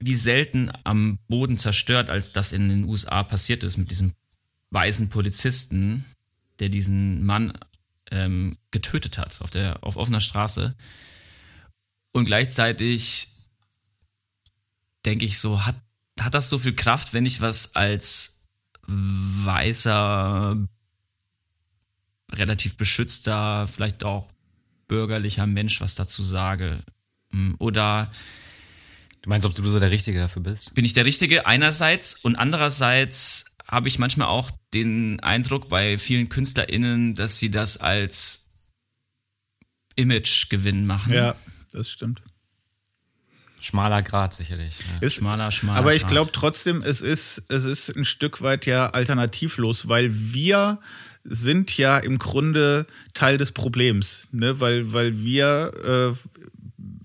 wie 0.00 0.16
selten 0.16 0.72
am 0.84 1.18
Boden 1.28 1.58
zerstört, 1.58 2.08
als 2.08 2.32
das 2.32 2.52
in 2.52 2.70
den 2.70 2.84
USA 2.84 3.22
passiert 3.22 3.62
ist 3.62 3.76
mit 3.76 3.90
diesem 3.90 4.14
weißen 4.70 5.10
Polizisten, 5.10 6.06
der 6.58 6.70
diesen 6.70 7.26
Mann 7.26 7.52
ähm, 8.10 8.56
getötet 8.70 9.18
hat 9.18 9.42
auf, 9.42 9.50
der, 9.50 9.84
auf 9.84 9.96
offener 9.96 10.20
Straße. 10.20 10.74
Und 12.12 12.24
gleichzeitig 12.24 13.28
denke 15.04 15.26
ich 15.26 15.38
so, 15.38 15.66
hat, 15.66 15.76
hat 16.18 16.32
das 16.32 16.48
so 16.48 16.58
viel 16.58 16.74
Kraft, 16.74 17.12
wenn 17.12 17.26
ich 17.26 17.42
was 17.42 17.74
als 17.74 18.48
weißer, 18.86 20.56
relativ 22.32 22.76
beschützter, 22.76 23.66
vielleicht 23.66 24.04
auch 24.04 24.28
bürgerlicher 24.90 25.46
Mensch 25.46 25.80
was 25.80 25.94
dazu 25.94 26.22
sage? 26.22 26.82
Hm, 27.30 27.54
oder 27.58 28.10
Du 29.22 29.28
meinst, 29.28 29.46
ob 29.46 29.54
du 29.54 29.68
so 29.68 29.78
der 29.78 29.90
Richtige 29.90 30.18
dafür 30.18 30.42
bist? 30.42 30.74
bin 30.74 30.84
ich 30.84 30.94
der 30.94 31.04
Richtige 31.04 31.46
einerseits 31.46 32.14
und 32.14 32.36
andererseits 32.36 33.44
habe 33.68 33.86
ich 33.86 33.98
manchmal 33.98 34.28
auch 34.28 34.50
den 34.74 35.20
Eindruck 35.20 35.68
bei 35.68 35.98
vielen 35.98 36.28
KünstlerInnen, 36.28 37.14
dass 37.14 37.38
sie 37.38 37.50
das 37.50 37.76
als 37.76 38.46
Imagegewinn 39.94 40.86
machen. 40.86 41.12
Ja, 41.12 41.36
das 41.70 41.90
stimmt. 41.90 42.22
Schmaler 43.60 44.02
Grad 44.02 44.32
sicherlich. 44.32 44.74
Ja. 44.78 45.06
Ist, 45.06 45.16
Schmaler, 45.16 45.52
schmaler 45.52 45.78
aber 45.78 45.94
ich 45.94 46.06
glaube 46.06 46.32
trotzdem, 46.32 46.82
es 46.82 47.02
ist, 47.02 47.42
es 47.48 47.66
ist 47.66 47.94
ein 47.94 48.06
Stück 48.06 48.40
weit 48.40 48.64
ja 48.64 48.88
alternativlos, 48.88 49.86
weil 49.86 50.10
wir 50.10 50.80
sind 51.24 51.76
ja 51.76 51.98
im 51.98 52.18
Grunde 52.18 52.86
Teil 53.14 53.38
des 53.38 53.52
Problems, 53.52 54.28
ne? 54.32 54.60
weil, 54.60 54.92
weil 54.92 55.22
wir 55.22 56.16
äh, 56.16 56.28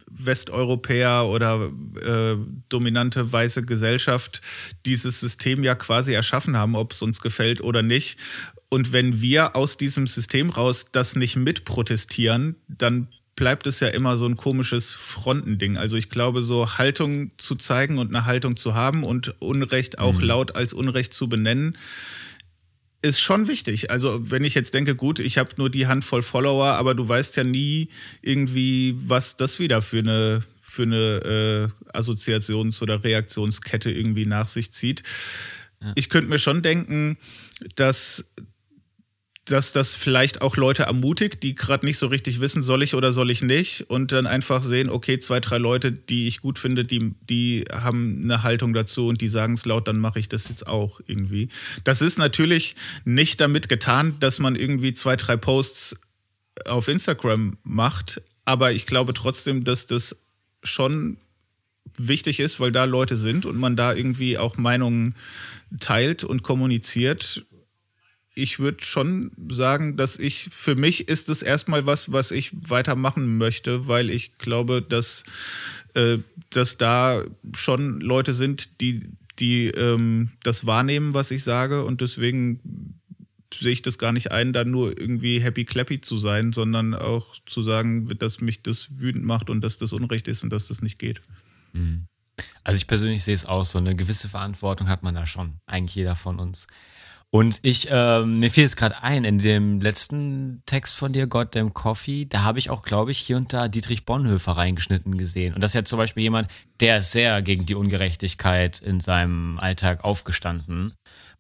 Westeuropäer 0.10 1.26
oder 1.28 1.72
äh, 2.02 2.38
dominante 2.70 3.32
weiße 3.32 3.64
Gesellschaft 3.64 4.42
dieses 4.86 5.20
System 5.20 5.64
ja 5.64 5.76
quasi 5.76 6.14
erschaffen 6.14 6.58
haben, 6.58 6.76
ob 6.76 6.94
es 6.94 7.02
uns 7.02 7.22
gefällt 7.22 7.62
oder 7.62 7.82
nicht. 7.82 8.18
Und 8.70 8.94
wenn 8.94 9.22
wir 9.22 9.56
aus 9.56 9.78
diesem 9.78 10.08
System 10.08 10.50
raus 10.50 10.88
das 10.92 11.16
nicht 11.16 11.36
mitprotestieren, 11.36 12.56
dann 12.68 13.08
bleibt 13.36 13.68
es 13.68 13.82
ja 13.82 13.90
immer 13.90 14.18
so 14.18 14.26
ein 14.26 14.38
komisches 14.38 14.94
Frontending. 14.94 15.78
Also 15.78 15.98
ich 15.98 16.10
glaube, 16.10 16.42
so 16.42 16.78
Haltung 16.78 17.32
zu 17.38 17.56
zeigen 17.56 17.98
und 17.98 18.16
eine 18.16 18.26
Haltung 18.26 18.56
zu 18.56 18.74
haben 18.76 19.04
und 19.04 19.36
Unrecht 19.42 20.00
auch 20.00 20.22
laut 20.22 20.56
als 20.56 20.74
Unrecht 20.74 21.14
zu 21.14 21.28
benennen, 21.28 21.78
ist 23.06 23.22
schon 23.22 23.48
wichtig. 23.48 23.92
Also 23.92 24.20
wenn 24.30 24.44
ich 24.44 24.56
jetzt 24.56 24.74
denke, 24.74 24.96
gut, 24.96 25.20
ich 25.20 25.38
habe 25.38 25.52
nur 25.58 25.70
die 25.70 25.88
Handvoll 25.88 26.24
Follower, 26.24 26.74
aber 26.74 26.96
du 26.96 27.08
weißt 27.08 27.38
ja 27.38 27.44
nie 27.44 27.90
irgendwie, 28.22 28.96
was 29.08 29.38
das 29.38 29.60
wieder 29.60 29.82
für 29.82 30.00
eine 30.00 30.44
für 30.60 30.84
eine 30.84 31.72
äh, 31.94 31.98
Assoziations- 31.98 32.82
oder 32.82 33.02
Reaktionskette 33.04 33.90
irgendwie 33.92 34.26
nach 34.26 34.48
sich 34.48 34.72
zieht. 34.72 35.04
Ich 35.94 36.10
könnte 36.10 36.30
mir 36.30 36.40
schon 36.40 36.62
denken, 36.64 37.18
dass 37.76 38.26
dass 39.46 39.74
das 39.74 39.94
vielleicht 39.94 40.42
auch 40.42 40.58
Leute 40.58 40.84
ermutigt, 40.84 41.44
die 41.44 41.54
gerade 41.54 41.86
nicht 41.86 42.00
so 42.00 42.08
richtig 42.08 42.40
wissen, 42.40 42.64
soll 42.64 42.82
ich 42.82 42.96
oder 42.96 43.14
soll 43.14 43.30
ich 43.30 43.44
nicht, 43.44 43.82
und 43.90 44.12
dann 44.12 44.26
einfach 44.26 44.64
sehen, 44.64 44.90
okay, 44.90 45.20
zwei, 45.20 45.40
drei 45.40 45.60
Leute, 45.60 45.92
die 45.92 46.28
ich 46.28 46.42
gut 46.42 46.58
finde, 46.58 46.84
die, 46.84 47.14
die 47.30 47.66
haben 47.72 48.22
eine 48.24 48.42
Haltung 48.42 48.74
dazu 48.74 49.08
und 49.08 49.22
die 49.22 49.28
sagen 49.28 49.54
es 49.54 49.66
laut, 49.66 49.88
dann 49.88 50.00
mache 50.00 50.20
ich 50.20 50.28
das 50.30 50.50
jetzt 50.50 50.66
auch 50.66 51.00
irgendwie. 51.06 51.50
Das 51.84 52.02
ist 52.02 52.18
natürlich 52.18 52.76
nicht 53.06 53.40
damit 53.40 53.70
getan, 53.70 54.16
dass 54.20 54.40
man 54.40 54.56
irgendwie 54.56 54.96
zwei, 54.96 55.16
drei 55.16 55.38
Posts 55.38 55.98
auf 56.66 56.88
Instagram 56.88 57.58
macht, 57.64 58.22
aber 58.46 58.72
ich 58.72 58.88
glaube 58.88 59.14
trotzdem, 59.14 59.64
dass 59.64 59.86
das 59.86 60.18
schon 60.64 61.18
wichtig 61.98 62.40
ist, 62.40 62.60
weil 62.60 62.72
da 62.72 62.86
Leute 62.86 63.16
sind 63.16 63.46
und 63.46 63.58
man 63.58 63.76
da 63.76 63.94
irgendwie 63.94 64.40
auch 64.40 64.58
Meinungen 64.58 65.16
teilt 65.80 66.24
und 66.24 66.42
kommuniziert 66.42 67.46
ich 68.36 68.60
würde 68.60 68.84
schon 68.84 69.32
sagen, 69.50 69.96
dass 69.96 70.20
ich, 70.20 70.50
für 70.52 70.76
mich 70.76 71.08
ist 71.08 71.30
es 71.30 71.42
erstmal 71.42 71.86
was, 71.86 72.12
was 72.12 72.32
ich 72.32 72.52
weitermachen 72.54 73.38
möchte, 73.38 73.88
weil 73.88 74.10
ich 74.10 74.38
glaube, 74.38 74.82
dass, 74.82 75.24
äh, 75.94 76.18
dass 76.50 76.78
da 76.78 77.24
schon 77.56 78.02
Leute 78.02 78.34
sind, 78.34 78.82
die, 78.82 79.04
die 79.40 79.68
ähm, 79.68 80.32
das 80.44 80.66
wahrnehmen, 80.66 81.14
was 81.14 81.32
ich 81.32 81.44
sage 81.44 81.86
und 81.86 82.02
deswegen 82.02 83.00
sehe 83.54 83.72
ich 83.72 83.82
das 83.82 83.98
gar 83.98 84.12
nicht 84.12 84.32
ein, 84.32 84.52
da 84.52 84.66
nur 84.66 85.00
irgendwie 85.00 85.40
happy 85.40 85.64
clappy 85.64 86.02
zu 86.02 86.18
sein, 86.18 86.52
sondern 86.52 86.94
auch 86.94 87.38
zu 87.46 87.62
sagen, 87.62 88.10
dass 88.20 88.42
mich 88.42 88.64
das 88.64 89.00
wütend 89.00 89.24
macht 89.24 89.50
und 89.50 89.62
dass 89.62 89.78
das 89.78 89.94
Unrecht 89.94 90.28
ist 90.28 90.44
und 90.44 90.50
dass 90.52 90.68
das 90.68 90.82
nicht 90.82 91.00
geht. 91.00 91.22
Also 92.66 92.78
ich 92.78 92.88
persönlich 92.88 93.24
sehe 93.24 93.34
es 93.34 93.46
auch 93.46 93.64
so, 93.64 93.78
eine 93.78 93.96
gewisse 93.96 94.28
Verantwortung 94.28 94.90
hat 94.90 95.04
man 95.04 95.16
da 95.16 95.26
schon, 95.26 95.62
eigentlich 95.68 95.96
jeder 95.96 96.18
von 96.18 96.40
uns. 96.40 96.68
Und 97.36 97.60
ich, 97.64 97.90
ähm, 97.92 98.40
mir 98.40 98.50
fiel 98.50 98.64
es 98.64 98.78
gerade 98.78 99.04
ein, 99.04 99.26
in 99.26 99.40
dem 99.40 99.82
letzten 99.82 100.64
Text 100.66 100.96
von 100.96 101.12
dir, 101.12 101.28
Goddamn 101.28 101.74
Coffee, 101.74 102.24
da 102.24 102.44
habe 102.44 102.60
ich 102.60 102.70
auch, 102.70 102.82
glaube 102.82 103.12
ich, 103.12 103.18
hier 103.18 103.36
und 103.36 103.52
da 103.52 103.68
Dietrich 103.68 104.06
Bonhoeffer 104.06 104.54
reingeschnitten 104.54 105.18
gesehen. 105.18 105.54
Und 105.54 105.60
das 105.60 105.72
ist 105.72 105.76
ja 105.76 105.84
zum 105.84 105.98
Beispiel 105.98 106.24
jemand, 106.24 106.48
der 106.80 107.00
ist 107.00 107.12
sehr 107.12 107.42
gegen 107.42 107.66
die 107.66 107.76
Ungerechtigkeit 107.76 108.80
in 108.80 109.02
seinem 109.02 109.60
Alltag 109.60 110.06
aufgestanden 110.06 110.94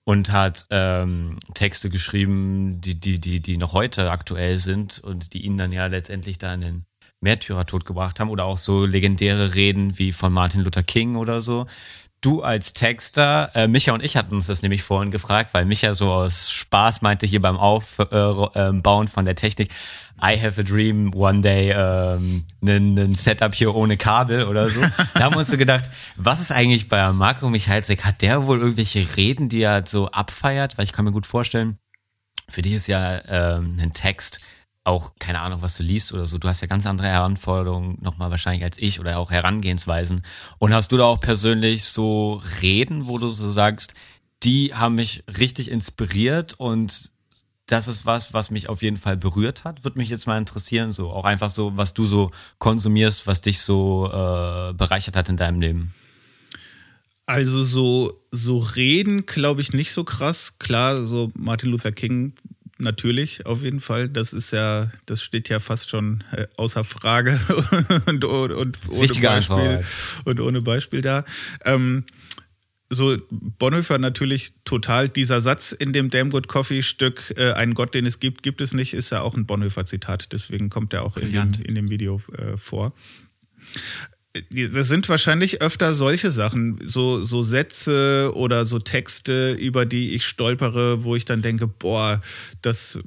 und 0.04 0.34
hat 0.34 0.66
ähm, 0.70 1.40
Texte 1.54 1.90
geschrieben, 1.90 2.82
die, 2.82 3.00
die, 3.00 3.18
die, 3.18 3.42
die 3.42 3.56
noch 3.56 3.72
heute 3.72 4.12
aktuell 4.12 4.60
sind 4.60 5.00
und 5.00 5.34
die 5.34 5.46
ihn 5.46 5.56
dann 5.56 5.72
ja 5.72 5.86
letztendlich 5.86 6.38
da 6.38 6.54
in 6.56 6.60
den 6.60 6.86
Märtyrertod 7.22 7.86
gebracht 7.86 8.20
haben 8.20 8.30
oder 8.30 8.44
auch 8.44 8.58
so 8.58 8.86
legendäre 8.86 9.56
Reden 9.56 9.98
wie 9.98 10.12
von 10.12 10.34
Martin 10.34 10.60
Luther 10.60 10.84
King 10.84 11.16
oder 11.16 11.40
so. 11.40 11.68
Du 12.26 12.42
als 12.42 12.74
Texter, 12.74 13.52
äh, 13.54 13.68
Micha 13.68 13.94
und 13.94 14.04
ich 14.04 14.18
hatten 14.18 14.34
uns 14.34 14.48
das 14.48 14.64
nämlich 14.64 14.82
vorhin 14.82 15.12
gefragt, 15.12 15.54
weil 15.54 15.64
Micha 15.64 15.94
so 15.94 16.12
aus 16.12 16.50
Spaß 16.50 17.04
meinte 17.04 17.28
hier 17.28 17.40
beim 17.40 17.56
Aufbauen 17.56 18.50
äh, 18.56 18.70
ähm, 18.70 19.08
von 19.08 19.26
der 19.26 19.36
Technik, 19.36 19.70
I 20.20 20.36
have 20.36 20.60
a 20.60 20.64
dream 20.64 21.14
one 21.14 21.42
day, 21.42 21.72
ähm, 21.72 22.46
ein 22.64 23.14
Setup 23.14 23.54
hier 23.54 23.76
ohne 23.76 23.96
Kabel 23.96 24.46
oder 24.46 24.70
so. 24.70 24.82
Da 25.14 25.20
haben 25.20 25.36
wir 25.36 25.38
uns 25.38 25.52
so 25.52 25.58
gedacht, 25.58 25.88
was 26.16 26.42
ist 26.42 26.52
eigentlich 26.52 26.88
bei 26.88 27.12
Marco 27.12 27.48
Michalsek? 27.48 28.04
Hat 28.04 28.24
der 28.24 28.48
wohl 28.48 28.58
irgendwelche 28.58 29.06
Reden, 29.16 29.48
die 29.48 29.62
er 29.62 29.86
so 29.86 30.08
abfeiert? 30.08 30.80
Weil 30.80 30.86
ich 30.86 30.94
kann 30.94 31.06
mir 31.06 31.12
gut 31.12 31.28
vorstellen, 31.28 31.78
für 32.50 32.64
dich 32.64 32.74
ist 32.74 32.88
ja 32.88 33.22
ähm, 33.28 33.78
ein 33.80 33.94
Text 33.94 34.40
auch 34.86 35.14
keine 35.20 35.42
Ahnung, 35.42 35.62
was 35.62 35.76
du 35.76 35.84
liest 35.84 36.14
oder 36.14 36.28
so. 36.28 36.38
Du 36.38 36.48
hast 36.48 36.62
ja 36.62 36.68
ganz 36.68 36.86
andere 36.86 37.08
Herausforderungen 37.08 37.98
nochmal 38.02 38.30
wahrscheinlich 38.30 38.64
als 38.64 38.78
ich 38.78 39.00
oder 39.00 39.18
auch 39.18 39.32
Herangehensweisen. 39.32 40.24
Und 40.60 40.74
hast 40.74 40.92
du 40.92 40.98
da 40.98 41.06
auch 41.06 41.20
persönlich 41.20 41.86
so 41.86 42.42
Reden, 42.62 43.08
wo 43.08 43.18
du 43.18 43.28
so 43.30 43.52
sagst, 43.52 43.96
die 44.44 44.74
haben 44.74 44.96
mich 44.96 45.24
richtig 45.28 45.72
inspiriert 45.72 46.54
und 46.54 47.12
das 47.66 47.88
ist 47.88 48.06
was, 48.06 48.34
was 48.34 48.52
mich 48.52 48.70
auf 48.70 48.84
jeden 48.84 48.98
Fall 48.98 49.18
berührt 49.18 49.64
hat. 49.64 49.84
Würde 49.84 49.98
mich 49.98 50.10
jetzt 50.10 50.28
mal 50.28 50.38
interessieren, 50.38 50.94
so 50.94 51.10
auch 51.10 51.26
einfach 51.26 51.50
so, 51.50 51.76
was 51.76 51.96
du 51.96 52.06
so 52.06 52.30
konsumierst, 52.60 53.26
was 53.26 53.42
dich 53.42 53.62
so 53.62 54.06
äh, 54.06 54.74
bereichert 54.74 55.16
hat 55.16 55.30
in 55.30 55.38
deinem 55.38 55.62
Leben. 55.62 55.94
Also 57.26 57.64
so, 57.64 58.22
so 58.30 58.60
reden, 58.60 59.26
glaube 59.26 59.62
ich, 59.62 59.74
nicht 59.74 59.94
so 59.94 60.04
krass. 60.04 60.60
Klar, 60.60 61.02
so 61.02 61.32
Martin 61.34 61.72
Luther 61.72 61.92
King 61.92 62.34
natürlich, 62.78 63.46
auf 63.46 63.62
jeden 63.62 63.80
Fall. 63.80 64.10
Das 64.10 64.34
ist 64.34 64.52
ja, 64.52 64.92
das 65.06 65.22
steht 65.22 65.50
ja 65.50 65.60
fast 65.60 65.90
schon 65.90 66.24
äh, 66.32 66.48
außer 66.58 66.84
Frage 66.84 67.40
und, 68.08 68.26
und, 68.26 68.52
und 68.52 68.78
ohne 68.90 69.08
Beispiel 69.08 69.28
Antwort. 69.28 69.86
und 70.26 70.40
ohne 70.40 70.62
Beispiel 70.62 71.02
da. 71.02 71.26
Ähm, 71.64 72.06
so 72.90 73.18
Bonhoeffer 73.30 73.98
natürlich 73.98 74.54
total. 74.64 75.10
Dieser 75.10 75.42
Satz 75.42 75.72
in 75.72 75.92
dem 75.92 76.10
Damn 76.10 76.30
Good 76.30 76.48
Coffee 76.48 76.84
Stück, 76.84 77.34
äh, 77.38 77.52
einen 77.54 77.74
Gott, 77.74 77.94
den 77.94 78.06
es 78.06 78.20
gibt, 78.20 78.44
gibt 78.44 78.62
es 78.62 78.74
nicht, 78.74 78.94
ist 78.94 79.12
ja 79.12 79.22
auch 79.22 79.36
ein 79.36 79.46
Bonhoeffer 79.46 79.86
Zitat. 79.86 80.32
Deswegen 80.32 80.70
kommt 80.70 80.94
er 80.94 81.04
auch 81.04 81.18
in 81.18 81.32
dem, 81.32 81.54
in 81.64 81.76
dem 81.76 81.90
Video 81.90 82.22
äh, 82.38 82.58
vor. 82.58 82.94
Das 84.52 84.90
sind 84.90 85.08
wahrscheinlich 85.08 85.62
öfter 85.62 85.94
solche 85.94 86.32
Sachen, 86.32 86.80
so, 86.86 87.24
so 87.24 87.42
Sätze 87.42 88.32
oder 88.36 88.66
so 88.66 88.80
Texte, 88.80 89.54
über 89.54 89.86
die 89.86 90.14
ich 90.14 90.26
stolpere, 90.26 91.04
wo 91.04 91.16
ich 91.16 91.24
dann 91.24 91.42
denke, 91.42 91.68
boah, 91.68 92.22
das, 92.62 93.00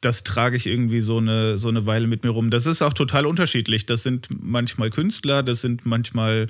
das 0.00 0.22
trage 0.22 0.56
ich 0.56 0.66
irgendwie 0.66 1.00
so 1.00 1.18
eine, 1.18 1.58
so 1.58 1.68
eine 1.68 1.86
Weile 1.86 2.06
mit 2.06 2.22
mir 2.22 2.30
rum. 2.30 2.50
Das 2.50 2.66
ist 2.66 2.82
auch 2.82 2.92
total 2.92 3.26
unterschiedlich. 3.26 3.84
Das 3.86 4.04
sind 4.04 4.28
manchmal 4.30 4.90
Künstler, 4.90 5.42
das 5.42 5.60
sind 5.60 5.86
manchmal, 5.86 6.48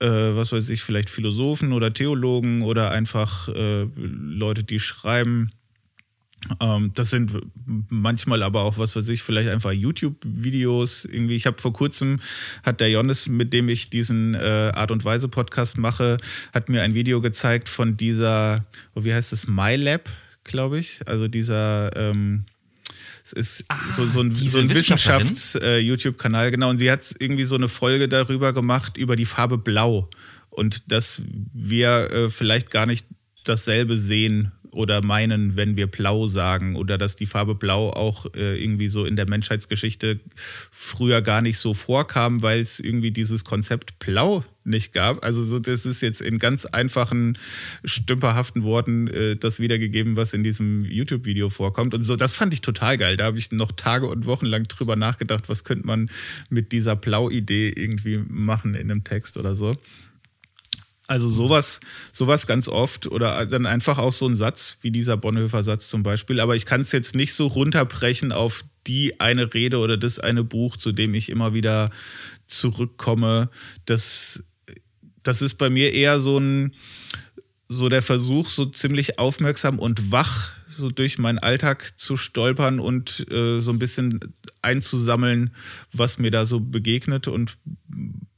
äh, 0.00 0.08
was 0.08 0.50
weiß 0.50 0.68
ich, 0.70 0.82
vielleicht 0.82 1.10
Philosophen 1.10 1.72
oder 1.72 1.92
Theologen 1.92 2.62
oder 2.62 2.90
einfach 2.90 3.48
äh, 3.48 3.86
Leute, 3.96 4.64
die 4.64 4.80
schreiben. 4.80 5.50
Ähm, 6.60 6.92
das 6.94 7.10
sind 7.10 7.32
manchmal 7.88 8.42
aber 8.42 8.62
auch, 8.62 8.78
was 8.78 8.96
weiß 8.96 9.08
ich, 9.08 9.22
vielleicht 9.22 9.48
einfach 9.48 9.72
YouTube-Videos. 9.72 11.04
Irgendwie, 11.06 11.36
ich 11.36 11.46
habe 11.46 11.60
vor 11.60 11.72
kurzem, 11.72 12.20
hat 12.62 12.80
der 12.80 12.90
Jonas, 12.90 13.28
mit 13.28 13.52
dem 13.52 13.68
ich 13.68 13.90
diesen 13.90 14.34
äh, 14.34 14.72
Art 14.74 14.90
und 14.90 15.04
Weise 15.04 15.28
Podcast 15.28 15.78
mache, 15.78 16.18
hat 16.52 16.68
mir 16.68 16.82
ein 16.82 16.94
Video 16.94 17.20
gezeigt 17.20 17.68
von 17.68 17.96
dieser, 17.96 18.64
oh, 18.94 19.04
wie 19.04 19.14
heißt 19.14 19.32
es, 19.32 19.46
MyLab, 19.46 20.08
glaube 20.44 20.78
ich. 20.78 21.00
Also 21.06 21.28
dieser, 21.28 21.96
ähm, 21.96 22.44
es 23.22 23.32
ist 23.32 23.64
so, 23.90 24.08
so 24.10 24.20
ein, 24.20 24.30
so 24.32 24.58
ein? 24.58 24.68
Wissenschafts-YouTube-Kanal, 24.68 26.50
genau. 26.50 26.68
Und 26.68 26.78
sie 26.78 26.90
hat 26.90 27.14
irgendwie 27.18 27.44
so 27.44 27.54
eine 27.54 27.68
Folge 27.68 28.08
darüber 28.08 28.52
gemacht, 28.52 28.98
über 28.98 29.16
die 29.16 29.24
Farbe 29.24 29.56
Blau. 29.56 30.10
Und 30.50 30.92
dass 30.92 31.22
wir 31.52 32.10
äh, 32.10 32.30
vielleicht 32.30 32.70
gar 32.70 32.86
nicht 32.86 33.06
dasselbe 33.44 33.98
sehen 33.98 34.52
oder 34.74 35.02
meinen, 35.02 35.56
wenn 35.56 35.76
wir 35.76 35.86
blau 35.86 36.28
sagen 36.28 36.76
oder 36.76 36.98
dass 36.98 37.16
die 37.16 37.26
Farbe 37.26 37.54
blau 37.54 37.90
auch 37.90 38.26
äh, 38.34 38.62
irgendwie 38.62 38.88
so 38.88 39.04
in 39.04 39.16
der 39.16 39.28
Menschheitsgeschichte 39.28 40.20
früher 40.70 41.22
gar 41.22 41.42
nicht 41.42 41.58
so 41.58 41.74
vorkam, 41.74 42.42
weil 42.42 42.60
es 42.60 42.80
irgendwie 42.80 43.10
dieses 43.10 43.44
Konzept 43.44 43.98
blau 43.98 44.44
nicht 44.64 44.92
gab. 44.92 45.22
Also 45.22 45.44
so, 45.44 45.58
das 45.58 45.86
ist 45.86 46.00
jetzt 46.00 46.20
in 46.20 46.38
ganz 46.38 46.64
einfachen, 46.64 47.38
stümperhaften 47.84 48.64
Worten 48.64 49.08
äh, 49.08 49.36
das 49.36 49.60
wiedergegeben, 49.60 50.16
was 50.16 50.32
in 50.32 50.42
diesem 50.42 50.84
YouTube-Video 50.84 51.50
vorkommt. 51.50 51.94
Und 51.94 52.04
so, 52.04 52.16
das 52.16 52.34
fand 52.34 52.54
ich 52.54 52.62
total 52.62 52.98
geil. 52.98 53.16
Da 53.16 53.24
habe 53.26 53.38
ich 53.38 53.52
noch 53.52 53.72
Tage 53.72 54.06
und 54.06 54.26
Wochen 54.26 54.46
lang 54.46 54.64
drüber 54.64 54.96
nachgedacht, 54.96 55.48
was 55.48 55.64
könnte 55.64 55.86
man 55.86 56.10
mit 56.48 56.72
dieser 56.72 56.96
Blau-Idee 56.96 57.68
irgendwie 57.76 58.18
machen 58.26 58.74
in 58.74 58.90
einem 58.90 59.04
Text 59.04 59.36
oder 59.36 59.54
so. 59.54 59.76
Also 61.06 61.28
sowas, 61.28 61.80
sowas 62.12 62.46
ganz 62.46 62.66
oft 62.66 63.06
oder 63.06 63.44
dann 63.44 63.66
einfach 63.66 63.98
auch 63.98 64.12
so 64.12 64.26
ein 64.26 64.36
Satz 64.36 64.78
wie 64.80 64.90
dieser 64.90 65.18
Bonhoeffer-Satz 65.18 65.90
zum 65.90 66.02
Beispiel. 66.02 66.40
Aber 66.40 66.56
ich 66.56 66.64
kann 66.64 66.80
es 66.80 66.92
jetzt 66.92 67.14
nicht 67.14 67.34
so 67.34 67.46
runterbrechen 67.46 68.32
auf 68.32 68.64
die 68.86 69.20
eine 69.20 69.52
Rede 69.52 69.78
oder 69.78 69.98
das 69.98 70.18
eine 70.18 70.44
Buch, 70.44 70.76
zu 70.78 70.92
dem 70.92 71.14
ich 71.14 71.28
immer 71.28 71.52
wieder 71.52 71.90
zurückkomme. 72.46 73.50
Das, 73.84 74.44
das 75.22 75.42
ist 75.42 75.54
bei 75.54 75.68
mir 75.68 75.92
eher 75.92 76.20
so 76.20 76.38
ein, 76.38 76.74
so 77.68 77.88
der 77.90 78.02
Versuch, 78.02 78.48
so 78.48 78.66
ziemlich 78.66 79.18
aufmerksam 79.18 79.78
und 79.78 80.10
wach 80.10 80.52
so 80.68 80.90
durch 80.90 81.18
meinen 81.18 81.38
Alltag 81.38 81.98
zu 81.98 82.16
stolpern 82.16 82.80
und 82.80 83.30
äh, 83.30 83.60
so 83.60 83.70
ein 83.72 83.78
bisschen 83.78 84.20
einzusammeln, 84.62 85.54
was 85.92 86.18
mir 86.18 86.30
da 86.30 86.46
so 86.46 86.60
begegnet 86.60 87.28
und 87.28 87.56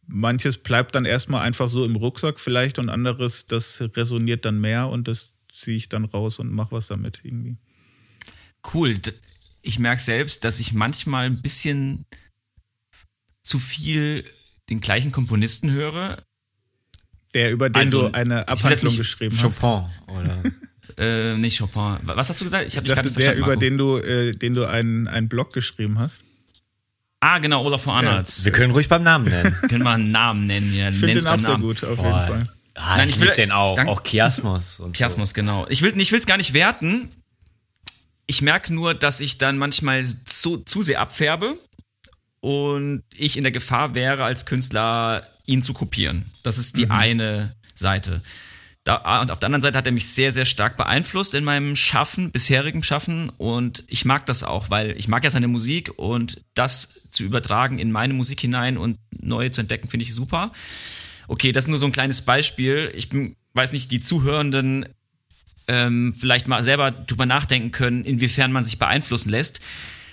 manches 0.06 0.58
bleibt 0.58 0.94
dann 0.94 1.04
erstmal 1.04 1.42
einfach 1.42 1.68
so 1.68 1.84
im 1.84 1.96
Rucksack 1.96 2.40
vielleicht 2.40 2.78
und 2.78 2.88
anderes, 2.88 3.46
das 3.46 3.82
resoniert 3.94 4.44
dann 4.44 4.60
mehr 4.60 4.88
und 4.88 5.08
das 5.08 5.36
ziehe 5.52 5.76
ich 5.76 5.88
dann 5.88 6.04
raus 6.04 6.38
und 6.38 6.52
mache 6.52 6.72
was 6.72 6.88
damit 6.88 7.20
irgendwie. 7.22 7.56
Cool. 8.72 9.00
Ich 9.62 9.78
merke 9.78 10.02
selbst, 10.02 10.44
dass 10.44 10.60
ich 10.60 10.72
manchmal 10.72 11.26
ein 11.26 11.42
bisschen 11.42 12.06
zu 13.42 13.58
viel 13.58 14.24
den 14.68 14.80
gleichen 14.80 15.12
Komponisten 15.12 15.70
höre. 15.70 16.22
Der, 17.34 17.52
über 17.52 17.70
den 17.70 17.82
also, 17.82 18.08
du 18.08 18.14
eine 18.14 18.48
Abhandlung 18.48 18.96
geschrieben 18.96 19.36
hast. 19.40 19.60
Chopin, 19.60 19.90
oder? 20.08 20.42
äh, 20.98 21.36
nicht 21.36 21.58
Chopin. 21.58 21.98
Was 22.02 22.28
hast 22.28 22.40
du 22.40 22.44
gesagt? 22.44 22.66
Ich, 22.66 22.76
ich 22.76 22.82
dachte, 22.82 23.10
der, 23.10 23.36
über 23.36 23.56
den 23.56 23.78
du, 23.78 23.98
äh, 23.98 24.32
den 24.32 24.54
du 24.54 24.68
einen, 24.68 25.06
einen 25.08 25.28
Blog 25.28 25.52
geschrieben 25.52 25.98
hast. 25.98 26.22
Ah, 27.20 27.38
genau, 27.38 27.64
Olaf 27.64 27.82
von 27.82 27.94
Arnolds. 27.94 28.38
Ja, 28.38 28.44
wir 28.46 28.52
können 28.52 28.72
ruhig 28.72 28.88
beim 28.88 29.02
Namen 29.02 29.26
nennen. 29.26 29.56
können 29.68 29.84
wir 29.84 29.90
einen 29.90 30.10
Namen 30.10 30.46
nennen, 30.46 30.74
ja. 30.74 30.88
Ich 30.88 30.96
finde 30.96 31.14
den 31.14 31.26
auch 31.26 31.40
sehr 31.40 31.58
gut, 31.58 31.82
auf 31.82 31.96
Boah. 31.96 32.04
jeden 32.04 32.26
Fall. 32.26 32.48
Ah, 32.74 32.98
Nein, 32.98 33.08
ich 33.08 33.18
will 33.20 33.32
den 33.32 33.52
auch. 33.52 33.74
Dank, 33.74 33.88
auch 33.88 34.02
Chiasmus. 34.02 34.80
Und 34.80 34.96
Chiasmus, 34.96 35.30
so. 35.30 35.34
genau. 35.34 35.66
Ich 35.68 35.82
will 35.82 35.98
es 35.98 36.26
gar 36.26 36.36
nicht 36.36 36.52
werten. 36.52 37.08
Ich 38.26 38.42
merke 38.42 38.74
nur, 38.74 38.94
dass 38.94 39.20
ich 39.20 39.38
dann 39.38 39.56
manchmal 39.56 40.04
zu, 40.04 40.58
zu 40.58 40.82
sehr 40.82 41.00
abfärbe 41.00 41.58
und 42.40 43.02
ich 43.14 43.36
in 43.36 43.44
der 43.44 43.52
Gefahr 43.52 43.94
wäre, 43.94 44.24
als 44.24 44.44
Künstler 44.44 45.26
ihn 45.46 45.62
zu 45.62 45.72
kopieren. 45.72 46.26
Das 46.42 46.58
ist 46.58 46.76
die 46.76 46.86
mhm. 46.86 46.92
eine 46.92 47.56
Seite. 47.74 48.22
Da, 48.86 49.20
und 49.20 49.32
auf 49.32 49.40
der 49.40 49.48
anderen 49.48 49.62
Seite 49.62 49.76
hat 49.76 49.86
er 49.86 49.90
mich 49.92 50.06
sehr, 50.10 50.32
sehr 50.32 50.44
stark 50.44 50.76
beeinflusst 50.76 51.34
in 51.34 51.42
meinem 51.42 51.74
Schaffen, 51.74 52.30
bisherigen 52.30 52.84
Schaffen. 52.84 53.30
Und 53.30 53.82
ich 53.88 54.04
mag 54.04 54.26
das 54.26 54.44
auch, 54.44 54.70
weil 54.70 54.96
ich 54.96 55.08
mag 55.08 55.24
ja 55.24 55.30
seine 55.30 55.48
Musik 55.48 55.98
und 55.98 56.40
das 56.54 57.10
zu 57.10 57.24
übertragen 57.24 57.80
in 57.80 57.90
meine 57.90 58.14
Musik 58.14 58.40
hinein 58.40 58.78
und 58.78 58.98
neue 59.10 59.50
zu 59.50 59.60
entdecken, 59.60 59.88
finde 59.88 60.04
ich 60.04 60.14
super. 60.14 60.52
Okay, 61.26 61.50
das 61.50 61.64
ist 61.64 61.68
nur 61.68 61.78
so 61.78 61.86
ein 61.86 61.90
kleines 61.90 62.22
Beispiel. 62.22 62.92
Ich 62.94 63.08
bin, 63.08 63.34
weiß 63.54 63.72
nicht, 63.72 63.90
die 63.90 64.00
Zuhörenden 64.00 64.88
ähm, 65.66 66.14
vielleicht 66.16 66.46
mal 66.46 66.62
selber 66.62 66.92
drüber 66.92 67.26
nachdenken 67.26 67.72
können, 67.72 68.04
inwiefern 68.04 68.52
man 68.52 68.62
sich 68.62 68.78
beeinflussen 68.78 69.30
lässt. 69.30 69.58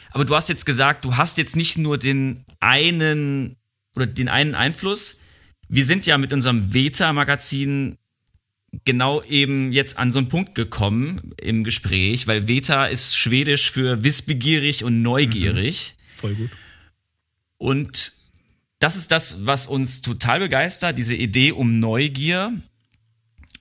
Aber 0.10 0.26
du 0.26 0.36
hast 0.36 0.50
jetzt 0.50 0.66
gesagt, 0.66 1.06
du 1.06 1.16
hast 1.16 1.38
jetzt 1.38 1.56
nicht 1.56 1.78
nur 1.78 2.00
den 2.00 2.44
einen 2.60 3.56
oder 3.96 4.08
den 4.08 4.30
einen 4.30 4.56
Einfluss. 4.56 5.20
Wir 5.70 5.86
sind 5.86 6.08
ja 6.08 6.18
mit 6.18 6.34
unserem 6.34 6.74
Veta-Magazin 6.74 8.00
genau 8.86 9.22
eben 9.24 9.72
jetzt 9.72 9.98
an 9.98 10.12
so 10.12 10.20
einen 10.20 10.30
Punkt 10.30 10.56
gekommen 10.56 11.34
im 11.38 11.64
Gespräch, 11.64 12.28
weil 12.28 12.48
Veta 12.48 12.86
ist 12.86 13.16
schwedisch 13.16 13.72
für 13.72 14.04
wissbegierig 14.04 14.84
und 14.84 15.02
neugierig. 15.02 15.96
Mhm. 15.96 16.20
Voll 16.20 16.36
gut. 16.36 16.50
Und 17.58 18.14
das 18.80 18.96
ist 18.96 19.12
das, 19.12 19.46
was 19.46 19.68
uns 19.68 20.02
total 20.02 20.40
begeistert, 20.40 20.98
diese 20.98 21.16
Idee 21.16 21.52
um 21.52 21.80
Neugier. 21.80 22.54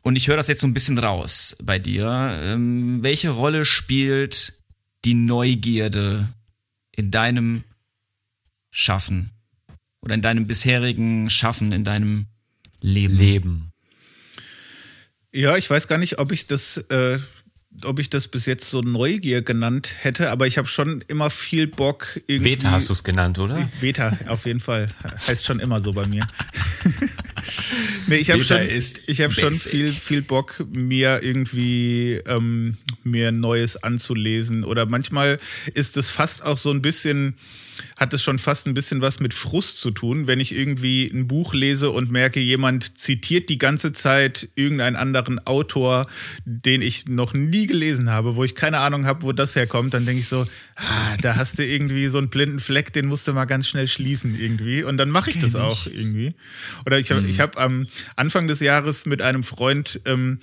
Und 0.03 0.17
ich 0.17 0.27
höre 0.27 0.37
das 0.37 0.49
jetzt 0.49 0.61
so 0.61 0.67
ein 0.67 0.75
bisschen 0.75 0.99
raus 0.99 1.57
bei 1.63 1.79
dir. 1.79 2.41
Ähm, 2.43 3.03
welche 3.03 3.31
Rolle 3.31 3.65
spielt 3.65 4.55
die 5.05 5.15
Neugierde 5.15 6.29
in 6.91 7.11
deinem 7.11 7.63
Schaffen 8.71 9.31
oder 10.01 10.15
in 10.15 10.23
deinem 10.23 10.47
bisherigen 10.47 11.31
Schaffen, 11.31 11.71
in 11.71 11.85
deinem 11.85 12.27
Leben? 12.81 13.17
Leben. 13.17 13.72
Ja, 15.33 15.57
ich 15.57 15.69
weiß 15.69 15.89
gar 15.89 15.97
nicht, 15.97 16.19
ob 16.19 16.31
ich 16.31 16.47
das, 16.47 16.77
äh, 16.91 17.19
ob 17.85 17.99
ich 17.99 18.11
das 18.11 18.29
bis 18.29 18.45
jetzt 18.45 18.69
so 18.69 18.83
Neugier 18.83 19.41
genannt 19.41 19.97
hätte, 20.01 20.31
aber 20.31 20.47
ich 20.47 20.59
habe 20.59 20.69
schon 20.69 21.03
immer 21.09 21.31
viel 21.31 21.67
Bock. 21.67 22.21
Irgendwie 22.27 22.51
Veta 22.51 22.71
hast 22.71 22.91
du 22.91 22.93
es 22.93 23.03
genannt, 23.03 23.39
oder? 23.39 23.71
Veta, 23.81 24.17
auf 24.27 24.45
jeden 24.45 24.61
Fall. 24.61 24.91
Heißt 25.27 25.47
schon 25.47 25.59
immer 25.59 25.81
so 25.81 25.95
bei 25.95 26.07
mir. 26.07 26.29
nee, 28.09 28.17
ich 28.17 28.31
habe 28.31 28.45
schon, 28.45 28.61
ich 28.69 29.21
hab 29.23 29.33
schon 29.33 29.55
viel, 29.55 29.93
viel 29.93 30.21
Bock, 30.21 30.67
mir 30.71 31.23
irgendwie 31.23 32.21
ähm, 32.27 32.77
mir 33.03 33.33
Neues 33.33 33.83
anzulesen. 33.83 34.65
Oder 34.65 34.85
manchmal 34.85 35.39
ist 35.73 35.97
es 35.97 36.11
fast 36.11 36.43
auch 36.45 36.59
so 36.59 36.71
ein 36.71 36.83
bisschen 36.83 37.37
hat 38.03 38.13
es 38.13 38.23
schon 38.23 38.41
fast 38.41 38.67
ein 38.67 38.75
bisschen 38.75 39.01
was 39.01 39.21
mit 39.21 39.33
Frust 39.33 39.79
zu 39.79 39.93
tun, 39.93 40.27
wenn 40.27 40.41
ich 40.41 40.55
irgendwie 40.55 41.07
ein 41.07 41.29
Buch 41.29 41.55
lese 41.55 41.91
und 41.91 42.11
merke, 42.11 42.41
jemand 42.41 42.99
zitiert 42.99 43.49
die 43.49 43.59
ganze 43.59 43.93
Zeit 43.93 44.49
irgendeinen 44.57 44.97
anderen 44.97 45.39
Autor, 45.47 46.07
den 46.45 46.83
ich 46.83 47.07
noch 47.07 47.33
nie 47.33 47.69
gelesen 47.69 48.11
habe, 48.11 48.35
wo 48.35 48.43
ich 48.43 48.57
keine 48.57 48.81
Ahnung 48.81 49.07
habe, 49.07 49.23
wo 49.23 49.31
das 49.31 49.55
herkommt, 49.55 49.95
dann 49.95 50.05
denke 50.05 50.21
ich 50.21 50.29
so, 50.29 50.47
ah, 50.75 51.17
da 51.19 51.37
hast 51.37 51.61
du 51.61 51.65
irgendwie 51.65 52.09
so 52.09 52.19
einen 52.19 52.29
blinden 52.29 52.59
Fleck, 52.59 52.93
den 52.93 53.07
musst 53.07 53.29
du 53.29 53.33
mal 53.33 53.45
ganz 53.45 53.69
schnell 53.69 53.87
schließen 53.87 54.39
irgendwie. 54.39 54.83
Und 54.83 54.97
dann 54.97 55.11
mache 55.11 55.31
ich 55.31 55.39
das 55.39 55.55
auch 55.55 55.87
irgendwie. 55.87 56.35
Oder 56.85 56.99
ich 56.99 57.11
habe 57.13 57.23
mhm. 57.23 57.29
ich 57.29 57.39
hab 57.39 57.57
am 57.57 57.87
Anfang 58.17 58.49
des 58.49 58.59
Jahres 58.59 59.07
mit 59.07 59.23
einem 59.23 59.45
Freund 59.45 60.01
ähm, 60.07 60.41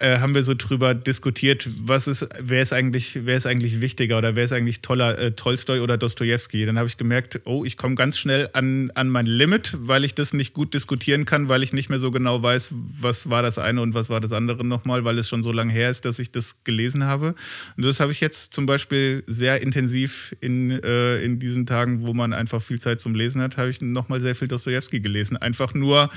äh, 0.00 0.18
haben 0.18 0.34
wir 0.34 0.42
so 0.42 0.54
drüber 0.54 0.94
diskutiert, 0.94 1.68
was 1.78 2.08
ist, 2.08 2.26
wer 2.40 2.62
ist 2.62 2.72
eigentlich, 2.72 3.20
wer 3.26 3.36
ist 3.36 3.46
eigentlich 3.46 3.80
wichtiger 3.82 4.16
oder 4.16 4.34
wer 4.34 4.44
ist 4.44 4.52
eigentlich 4.52 4.80
toller, 4.80 5.18
äh, 5.18 5.32
Tolstoi 5.32 5.80
oder 5.80 5.98
Dostoevsky? 5.98 6.64
Dann 6.64 6.78
habe 6.78 6.88
ich 6.88 6.96
gemerkt, 6.96 7.40
oh, 7.44 7.64
ich 7.66 7.76
komme 7.76 7.96
ganz 7.96 8.18
schnell 8.18 8.48
an, 8.54 8.90
an 8.94 9.10
mein 9.10 9.26
Limit, 9.26 9.76
weil 9.78 10.04
ich 10.04 10.14
das 10.14 10.32
nicht 10.32 10.54
gut 10.54 10.72
diskutieren 10.72 11.26
kann, 11.26 11.48
weil 11.50 11.62
ich 11.62 11.74
nicht 11.74 11.90
mehr 11.90 11.98
so 11.98 12.10
genau 12.10 12.42
weiß, 12.42 12.74
was 12.98 13.28
war 13.28 13.42
das 13.42 13.58
eine 13.58 13.82
und 13.82 13.92
was 13.92 14.08
war 14.08 14.20
das 14.20 14.32
andere 14.32 14.66
nochmal, 14.66 15.04
weil 15.04 15.18
es 15.18 15.28
schon 15.28 15.42
so 15.42 15.52
lange 15.52 15.72
her 15.72 15.90
ist, 15.90 16.06
dass 16.06 16.18
ich 16.18 16.32
das 16.32 16.64
gelesen 16.64 17.04
habe. 17.04 17.34
Und 17.76 17.84
das 17.84 18.00
habe 18.00 18.10
ich 18.10 18.20
jetzt 18.20 18.54
zum 18.54 18.64
Beispiel 18.64 19.22
sehr 19.26 19.60
intensiv 19.60 20.34
in, 20.40 20.70
äh, 20.82 21.22
in 21.22 21.38
diesen 21.38 21.66
Tagen, 21.66 22.06
wo 22.06 22.14
man 22.14 22.32
einfach 22.32 22.62
viel 22.62 22.80
Zeit 22.80 23.00
zum 23.00 23.14
Lesen 23.14 23.42
hat, 23.42 23.58
habe 23.58 23.68
ich 23.68 23.82
nochmal 23.82 24.20
sehr 24.20 24.34
viel 24.34 24.48
Dostoevsky 24.48 25.00
gelesen. 25.00 25.36
Einfach 25.36 25.74
nur, 25.74 26.08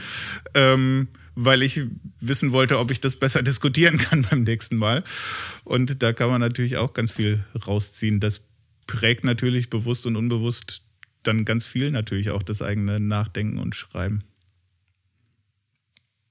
ähm, 0.54 1.10
weil 1.36 1.64
ich 1.64 1.82
wissen 2.20 2.52
wollte, 2.52 2.80
ob 2.80 2.92
ich 2.92 3.00
das 3.00 3.16
besser 3.16 3.44
diskutieren 3.44 3.98
kann 3.98 4.24
beim 4.30 4.44
nächsten 4.44 4.78
Mal. 4.78 5.04
Und 5.64 6.02
da 6.02 6.14
kann 6.14 6.30
man 6.30 6.42
natürlich 6.42 6.78
auch 6.78 6.94
ganz 6.94 7.14
viel 7.14 7.44
rausziehen. 7.68 8.20
Das 8.20 8.42
prägt 8.88 9.24
natürlich 9.24 9.70
bewusst 9.70 10.06
und 10.06 10.16
unbewusst 10.16 10.84
dann 11.24 11.46
ganz 11.46 11.66
viel 11.66 11.92
natürlich 11.92 12.32
auch 12.32 12.44
das 12.44 12.62
eigene 12.62 13.00
Nachdenken 13.00 13.60
und 13.60 13.76
Schreiben. 13.76 14.24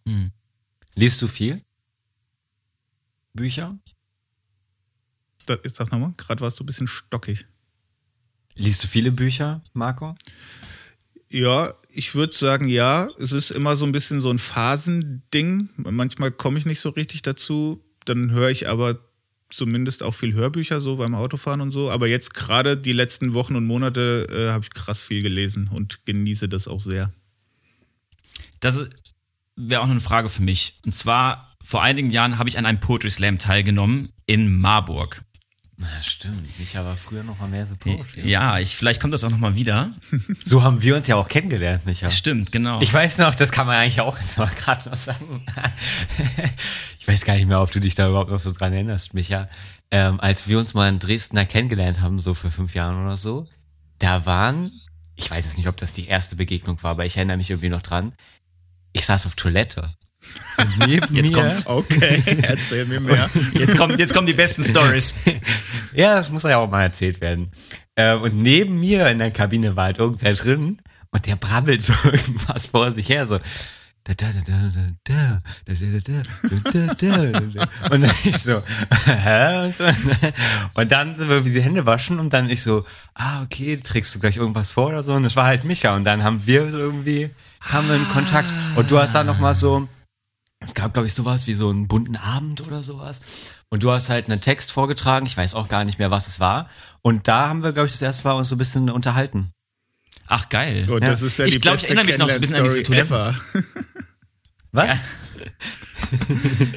Hm. 0.06 0.32
Liest 0.94 1.22
du 1.22 1.28
viel? 1.28 1.62
Bücher? 3.32 3.78
Das, 5.46 5.58
sag 5.74 5.90
nochmal, 5.90 6.12
gerade 6.16 6.40
warst 6.40 6.60
du 6.60 6.64
ein 6.64 6.66
bisschen 6.66 6.88
stockig. 6.88 7.46
Liest 8.54 8.84
du 8.84 8.88
viele 8.88 9.10
Bücher, 9.10 9.62
Marco? 9.72 10.14
Ja, 11.30 11.72
ich 11.94 12.14
würde 12.14 12.34
sagen, 12.34 12.68
ja. 12.68 13.08
Es 13.18 13.32
ist 13.32 13.50
immer 13.50 13.76
so 13.76 13.86
ein 13.86 13.92
bisschen 13.92 14.20
so 14.20 14.30
ein 14.30 14.38
Phasending. 14.38 15.68
Manchmal 15.76 16.30
komme 16.30 16.58
ich 16.58 16.66
nicht 16.66 16.80
so 16.80 16.90
richtig 16.90 17.22
dazu. 17.22 17.84
Dann 18.04 18.30
höre 18.30 18.50
ich 18.50 18.68
aber 18.68 18.98
zumindest 19.50 20.02
auch 20.02 20.12
viel 20.12 20.32
Hörbücher 20.32 20.80
so 20.80 20.96
beim 20.96 21.14
Autofahren 21.14 21.60
und 21.60 21.72
so. 21.72 21.90
Aber 21.90 22.08
jetzt 22.08 22.34
gerade 22.34 22.76
die 22.76 22.92
letzten 22.92 23.34
Wochen 23.34 23.56
und 23.56 23.66
Monate 23.66 24.26
äh, 24.30 24.50
habe 24.50 24.64
ich 24.64 24.72
krass 24.72 25.00
viel 25.00 25.22
gelesen 25.22 25.68
und 25.72 26.04
genieße 26.06 26.48
das 26.48 26.68
auch 26.68 26.80
sehr. 26.80 27.12
Das 28.60 28.80
wäre 29.56 29.82
auch 29.82 29.88
eine 29.88 30.00
Frage 30.00 30.28
für 30.28 30.42
mich. 30.42 30.80
Und 30.84 30.94
zwar, 30.94 31.56
vor 31.62 31.82
einigen 31.82 32.10
Jahren 32.10 32.38
habe 32.38 32.48
ich 32.48 32.58
an 32.58 32.66
einem 32.66 32.80
Poetry 32.80 33.10
Slam 33.10 33.38
teilgenommen 33.38 34.12
in 34.26 34.56
Marburg. 34.56 35.22
Na, 35.82 36.00
stimmt. 36.00 36.48
Ich 36.60 36.78
aber 36.78 36.96
früher 36.96 37.24
noch 37.24 37.40
mal 37.40 37.48
mehr 37.48 37.66
so 37.66 37.74
Poetry. 37.74 38.28
Ja, 38.28 38.60
ich, 38.60 38.76
vielleicht 38.76 39.00
kommt 39.00 39.12
das 39.12 39.24
auch 39.24 39.30
noch 39.30 39.38
mal 39.38 39.56
wieder. 39.56 39.88
So 40.44 40.62
haben 40.62 40.80
wir 40.82 40.94
uns 40.94 41.08
ja 41.08 41.16
auch 41.16 41.28
kennengelernt, 41.28 41.86
Micha. 41.86 42.10
Stimmt, 42.10 42.52
genau. 42.52 42.80
Ich 42.80 42.92
weiß 42.92 43.18
noch, 43.18 43.34
das 43.34 43.50
kann 43.50 43.66
man 43.66 43.76
eigentlich 43.76 44.00
auch 44.00 44.18
jetzt 44.18 44.38
mal 44.38 44.46
gerade 44.46 44.88
noch 44.88 44.96
sagen. 44.96 45.44
Ich 47.00 47.08
weiß 47.08 47.24
gar 47.24 47.34
nicht 47.34 47.48
mehr, 47.48 47.60
ob 47.60 47.72
du 47.72 47.80
dich 47.80 47.96
da 47.96 48.08
überhaupt 48.08 48.30
noch 48.30 48.38
so 48.38 48.52
dran 48.52 48.72
erinnerst, 48.72 49.12
Micha. 49.12 49.48
Ähm, 49.90 50.20
als 50.20 50.46
wir 50.46 50.56
uns 50.60 50.72
mal 50.72 50.88
in 50.88 51.00
Dresden 51.00 51.34
da 51.34 51.44
kennengelernt 51.44 52.00
haben, 52.00 52.20
so 52.20 52.34
für 52.34 52.52
fünf 52.52 52.76
Jahren 52.76 53.04
oder 53.04 53.16
so, 53.16 53.48
da 53.98 54.24
waren, 54.24 54.70
ich 55.16 55.28
weiß 55.28 55.44
jetzt 55.44 55.58
nicht, 55.58 55.66
ob 55.66 55.76
das 55.76 55.92
die 55.92 56.06
erste 56.06 56.36
Begegnung 56.36 56.80
war, 56.84 56.92
aber 56.92 57.04
ich 57.04 57.16
erinnere 57.16 57.38
mich 57.38 57.50
irgendwie 57.50 57.70
noch 57.70 57.82
dran. 57.82 58.12
Ich 58.92 59.04
saß 59.04 59.26
auf 59.26 59.34
Toilette. 59.34 59.94
Und 60.58 60.86
neben 60.86 61.14
jetzt 61.14 61.32
mir, 61.32 61.42
kommt's. 61.42 61.66
Okay, 61.66 62.22
erzähl 62.42 62.86
mir 62.86 63.00
mehr. 63.00 63.28
Jetzt, 63.54 63.76
kommt, 63.76 63.98
jetzt 63.98 64.14
kommen 64.14 64.26
die 64.26 64.32
besten 64.32 64.64
Stories. 64.64 65.14
ja, 65.94 66.16
das 66.16 66.30
muss 66.30 66.44
ja 66.44 66.58
auch 66.58 66.70
mal 66.70 66.82
erzählt 66.82 67.20
werden. 67.20 67.50
Und 67.96 68.36
neben 68.36 68.80
mir 68.80 69.08
in 69.08 69.18
der 69.18 69.30
Kabine 69.30 69.76
war 69.76 69.84
halt 69.84 69.98
irgendwer 69.98 70.34
drin 70.34 70.80
und 71.10 71.26
der 71.26 71.36
brabbelt 71.36 71.82
so 71.82 71.92
irgendwas 72.04 72.66
vor 72.66 72.92
sich 72.92 73.08
her, 73.08 73.26
so. 73.26 73.38
Und 74.04 74.20
dann 74.20 74.32
ich 78.24 78.38
so, 78.38 78.62
hä? 79.06 79.72
Und 80.74 80.90
dann 80.90 81.16
sind 81.16 81.28
wir 81.28 81.44
wie 81.44 81.52
die 81.52 81.62
Hände 81.62 81.86
waschen 81.86 82.18
und 82.18 82.32
dann 82.32 82.50
ich 82.50 82.62
so, 82.62 82.84
ah, 83.14 83.42
okay, 83.42 83.76
trägst 83.76 84.12
du 84.12 84.18
gleich 84.18 84.38
irgendwas 84.38 84.72
vor 84.72 84.88
oder 84.88 85.04
so. 85.04 85.14
Und 85.14 85.22
das 85.22 85.36
war 85.36 85.44
halt 85.44 85.62
Micha. 85.62 85.94
Und 85.94 86.02
dann 86.02 86.24
haben 86.24 86.44
wir 86.46 86.68
irgendwie, 86.68 87.30
haben 87.60 87.86
wir 87.86 87.94
einen 87.94 88.08
Kontakt. 88.08 88.52
Und 88.74 88.90
du 88.90 88.98
hast 88.98 89.14
dann 89.14 89.26
nochmal 89.26 89.54
so, 89.54 89.86
es 90.62 90.74
gab, 90.74 90.92
glaube 90.94 91.06
ich, 91.06 91.14
sowas 91.14 91.46
wie 91.46 91.54
so 91.54 91.70
einen 91.70 91.88
bunten 91.88 92.16
Abend 92.16 92.60
oder 92.66 92.82
sowas. 92.82 93.20
Und 93.68 93.82
du 93.82 93.90
hast 93.90 94.08
halt 94.08 94.30
einen 94.30 94.40
Text 94.40 94.72
vorgetragen. 94.72 95.26
Ich 95.26 95.36
weiß 95.36 95.54
auch 95.54 95.68
gar 95.68 95.84
nicht 95.84 95.98
mehr, 95.98 96.10
was 96.10 96.28
es 96.28 96.40
war. 96.40 96.70
Und 97.02 97.28
da 97.28 97.48
haben 97.48 97.62
wir, 97.62 97.72
glaube 97.72 97.86
ich, 97.86 97.92
das 97.92 98.02
erste 98.02 98.24
Mal 98.24 98.34
uns 98.34 98.48
so 98.48 98.54
ein 98.54 98.58
bisschen 98.58 98.90
unterhalten. 98.90 99.52
Ach, 100.26 100.48
geil. 100.48 100.86
Gut, 100.86 101.02
das 101.02 101.22
ist 101.22 101.38
ja 101.38 101.46
Ich 101.46 101.54
die 101.54 101.60
glaub, 101.60 101.74
ich 101.74 101.82
beste 101.82 101.94
erinnere 101.94 102.06
mich 102.06 102.18
noch 102.18 102.28
so 102.28 102.34
ein 102.34 102.40
bisschen 102.40 102.56
an 102.56 102.64
diese 102.64 102.94
ever. 102.94 103.36
Was? 104.72 104.86
Ja. 104.86 104.96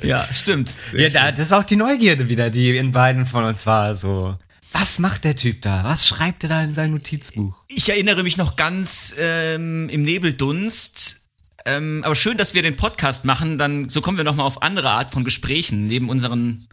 Ja, 0.04 0.28
stimmt. 0.34 0.74
Ja, 0.94 1.10
da, 1.10 1.32
das 1.32 1.48
ist 1.48 1.52
auch 1.52 1.64
die 1.64 1.76
Neugierde 1.76 2.30
wieder, 2.30 2.50
die 2.50 2.78
in 2.78 2.92
beiden 2.92 3.26
von 3.26 3.44
uns 3.44 3.66
war. 3.66 3.96
So, 3.96 4.38
was 4.72 5.00
macht 5.00 5.24
der 5.24 5.36
Typ 5.36 5.62
da? 5.62 5.84
Was 5.84 6.08
schreibt 6.08 6.44
er 6.44 6.50
da 6.50 6.62
in 6.62 6.74
sein 6.74 6.92
Notizbuch? 6.92 7.56
Ich 7.68 7.90
erinnere 7.90 8.24
mich 8.24 8.38
noch 8.38 8.56
ganz 8.56 9.16
ähm, 9.18 9.90
im 9.90 10.02
Nebeldunst. 10.02 11.25
Ähm, 11.66 12.02
aber 12.06 12.16
schön, 12.16 12.38
dass 12.38 12.54
wir 12.54 12.62
den 12.62 12.78
Podcast 12.78 13.26
machen. 13.26 13.58
Dann 13.58 13.90
so 13.90 14.02
kommen 14.02 14.18
wir 14.18 14.24
noch 14.24 14.36
mal 14.36 14.44
auf 14.44 14.62
andere 14.62 14.90
Art 14.92 15.12
von 15.12 15.24
Gesprächen 15.24 15.88
neben 15.88 16.10
unseren 16.10 16.68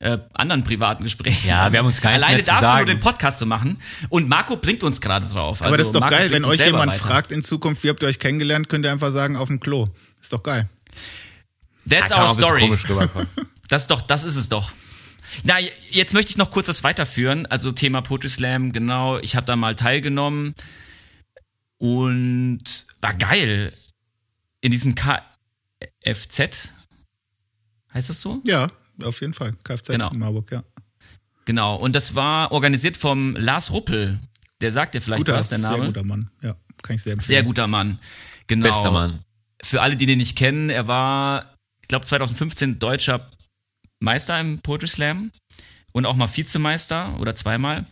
äh, 0.00 0.18
anderen 0.34 0.64
privaten 0.64 1.02
Gesprächen. 1.04 1.48
Ja, 1.48 1.72
wir 1.72 1.78
haben 1.78 1.86
uns 1.86 2.00
gar 2.02 2.10
nichts 2.10 2.26
alleine 2.26 2.42
dafür 2.42 2.60
sagen. 2.60 2.76
nur 2.86 2.94
den 2.94 3.00
Podcast 3.00 3.38
zu 3.38 3.46
machen. 3.46 3.78
Und 4.10 4.28
Marco 4.28 4.56
bringt 4.56 4.82
uns 4.82 5.00
gerade 5.00 5.26
drauf. 5.26 5.62
Aber 5.62 5.66
Also 5.70 5.78
das 5.78 5.86
ist 5.88 5.94
doch 5.94 6.00
Marco 6.00 6.14
geil, 6.14 6.30
wenn 6.30 6.44
euch 6.44 6.64
jemand 6.64 6.92
weiter. 6.92 7.02
fragt 7.02 7.32
in 7.32 7.42
Zukunft, 7.42 7.82
wie 7.84 7.88
habt 7.88 8.02
ihr 8.02 8.08
euch 8.08 8.18
kennengelernt, 8.18 8.68
könnt 8.68 8.84
ihr 8.84 8.92
einfach 8.92 9.10
sagen, 9.10 9.36
auf 9.36 9.48
dem 9.48 9.60
Klo. 9.60 9.88
Ist 10.20 10.32
doch 10.32 10.42
geil. 10.42 10.68
That's 11.88 12.12
our 12.12 12.28
story. 12.28 12.72
Das 13.68 13.82
ist 13.82 13.90
doch, 13.90 14.02
das 14.02 14.24
ist 14.24 14.36
es 14.36 14.50
doch. 14.50 14.72
Na, 15.42 15.54
jetzt 15.90 16.12
möchte 16.12 16.30
ich 16.30 16.36
noch 16.36 16.50
kurz 16.50 16.66
das 16.66 16.84
weiterführen. 16.84 17.46
Also 17.46 17.72
Thema 17.72 18.02
Poetry 18.02 18.28
Slam, 18.28 18.72
genau. 18.72 19.18
Ich 19.18 19.36
habe 19.36 19.46
da 19.46 19.56
mal 19.56 19.74
teilgenommen 19.74 20.54
und 21.78 22.62
war 23.00 23.14
geil. 23.14 23.72
In 24.64 24.70
diesem 24.70 24.94
KFZ. 24.94 26.70
Heißt 27.92 28.08
das 28.08 28.18
so? 28.22 28.40
Ja, 28.44 28.70
auf 29.02 29.20
jeden 29.20 29.34
Fall. 29.34 29.52
Kfz 29.62 29.88
Genau. 29.88 30.10
in 30.10 30.18
Marburg, 30.18 30.50
ja. 30.50 30.64
Genau. 31.44 31.76
Und 31.76 31.94
das 31.94 32.14
war 32.14 32.50
organisiert 32.50 32.96
vom 32.96 33.36
Lars 33.36 33.72
Ruppel. 33.72 34.20
Der 34.62 34.72
sagt 34.72 34.94
dir 34.94 35.02
vielleicht 35.02 35.20
Guter, 35.26 35.34
was, 35.34 35.50
der 35.50 35.58
sehr 35.58 35.70
Name. 35.70 35.86
guter 35.88 36.02
Mann. 36.02 36.30
Ja, 36.40 36.56
kann 36.82 36.96
ich 36.96 37.02
sehr 37.02 37.12
empfehlen. 37.12 37.26
Sehr 37.26 37.42
guter 37.42 37.66
Mann. 37.66 38.00
Genau. 38.46 38.66
Bester 38.66 38.90
Mann. 38.90 39.22
Für 39.62 39.82
alle, 39.82 39.96
die 39.96 40.06
den 40.06 40.16
nicht 40.16 40.34
kennen, 40.34 40.70
er 40.70 40.88
war, 40.88 41.56
ich 41.82 41.88
glaube, 41.88 42.06
2015 42.06 42.78
deutscher 42.78 43.30
Meister 44.00 44.40
im 44.40 44.60
Poetry 44.60 44.88
Slam 44.88 45.30
und 45.92 46.06
auch 46.06 46.16
mal 46.16 46.34
Vizemeister 46.34 47.20
oder 47.20 47.34
zweimal. 47.34 47.84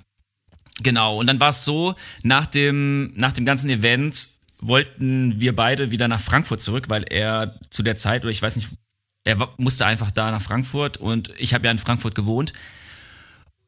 Genau, 0.83 1.19
und 1.19 1.27
dann 1.27 1.39
war 1.39 1.51
es 1.51 1.67
so, 1.67 1.97
nach 2.23 2.47
dem, 2.47 3.13
nach 3.15 3.33
dem 3.33 3.45
ganzen 3.45 3.69
Event 3.69 4.29
wollten 4.63 5.41
wir 5.41 5.55
beide 5.55 5.91
wieder 5.91 6.09
nach 6.09 6.21
Frankfurt 6.21 6.63
zurück, 6.63 6.89
weil 6.89 7.03
er 7.03 7.59
zu 7.71 7.83
der 7.83 7.97
Zeit, 7.97 8.23
oder 8.23 8.31
ich 8.31 8.41
weiß 8.41 8.57
nicht, 8.57 8.69
er 9.25 9.49
musste 9.57 9.85
einfach 9.87 10.11
da 10.11 10.31
nach 10.31 10.43
Frankfurt 10.43 10.97
und 10.97 11.33
ich 11.37 11.53
habe 11.53 11.67
ja 11.67 11.71
in 11.71 11.79
Frankfurt 11.79 12.15
gewohnt. 12.15 12.53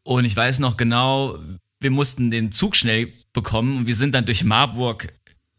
Und 0.02 0.24
ich 0.24 0.36
weiß 0.36 0.58
noch 0.60 0.76
genau, 0.76 1.38
wir 1.80 1.90
mussten 1.90 2.30
den 2.30 2.52
Zug 2.52 2.76
schnell 2.76 3.12
bekommen 3.32 3.78
und 3.78 3.86
wir 3.86 3.96
sind 3.96 4.14
dann 4.14 4.24
durch 4.24 4.44
Marburg 4.44 5.12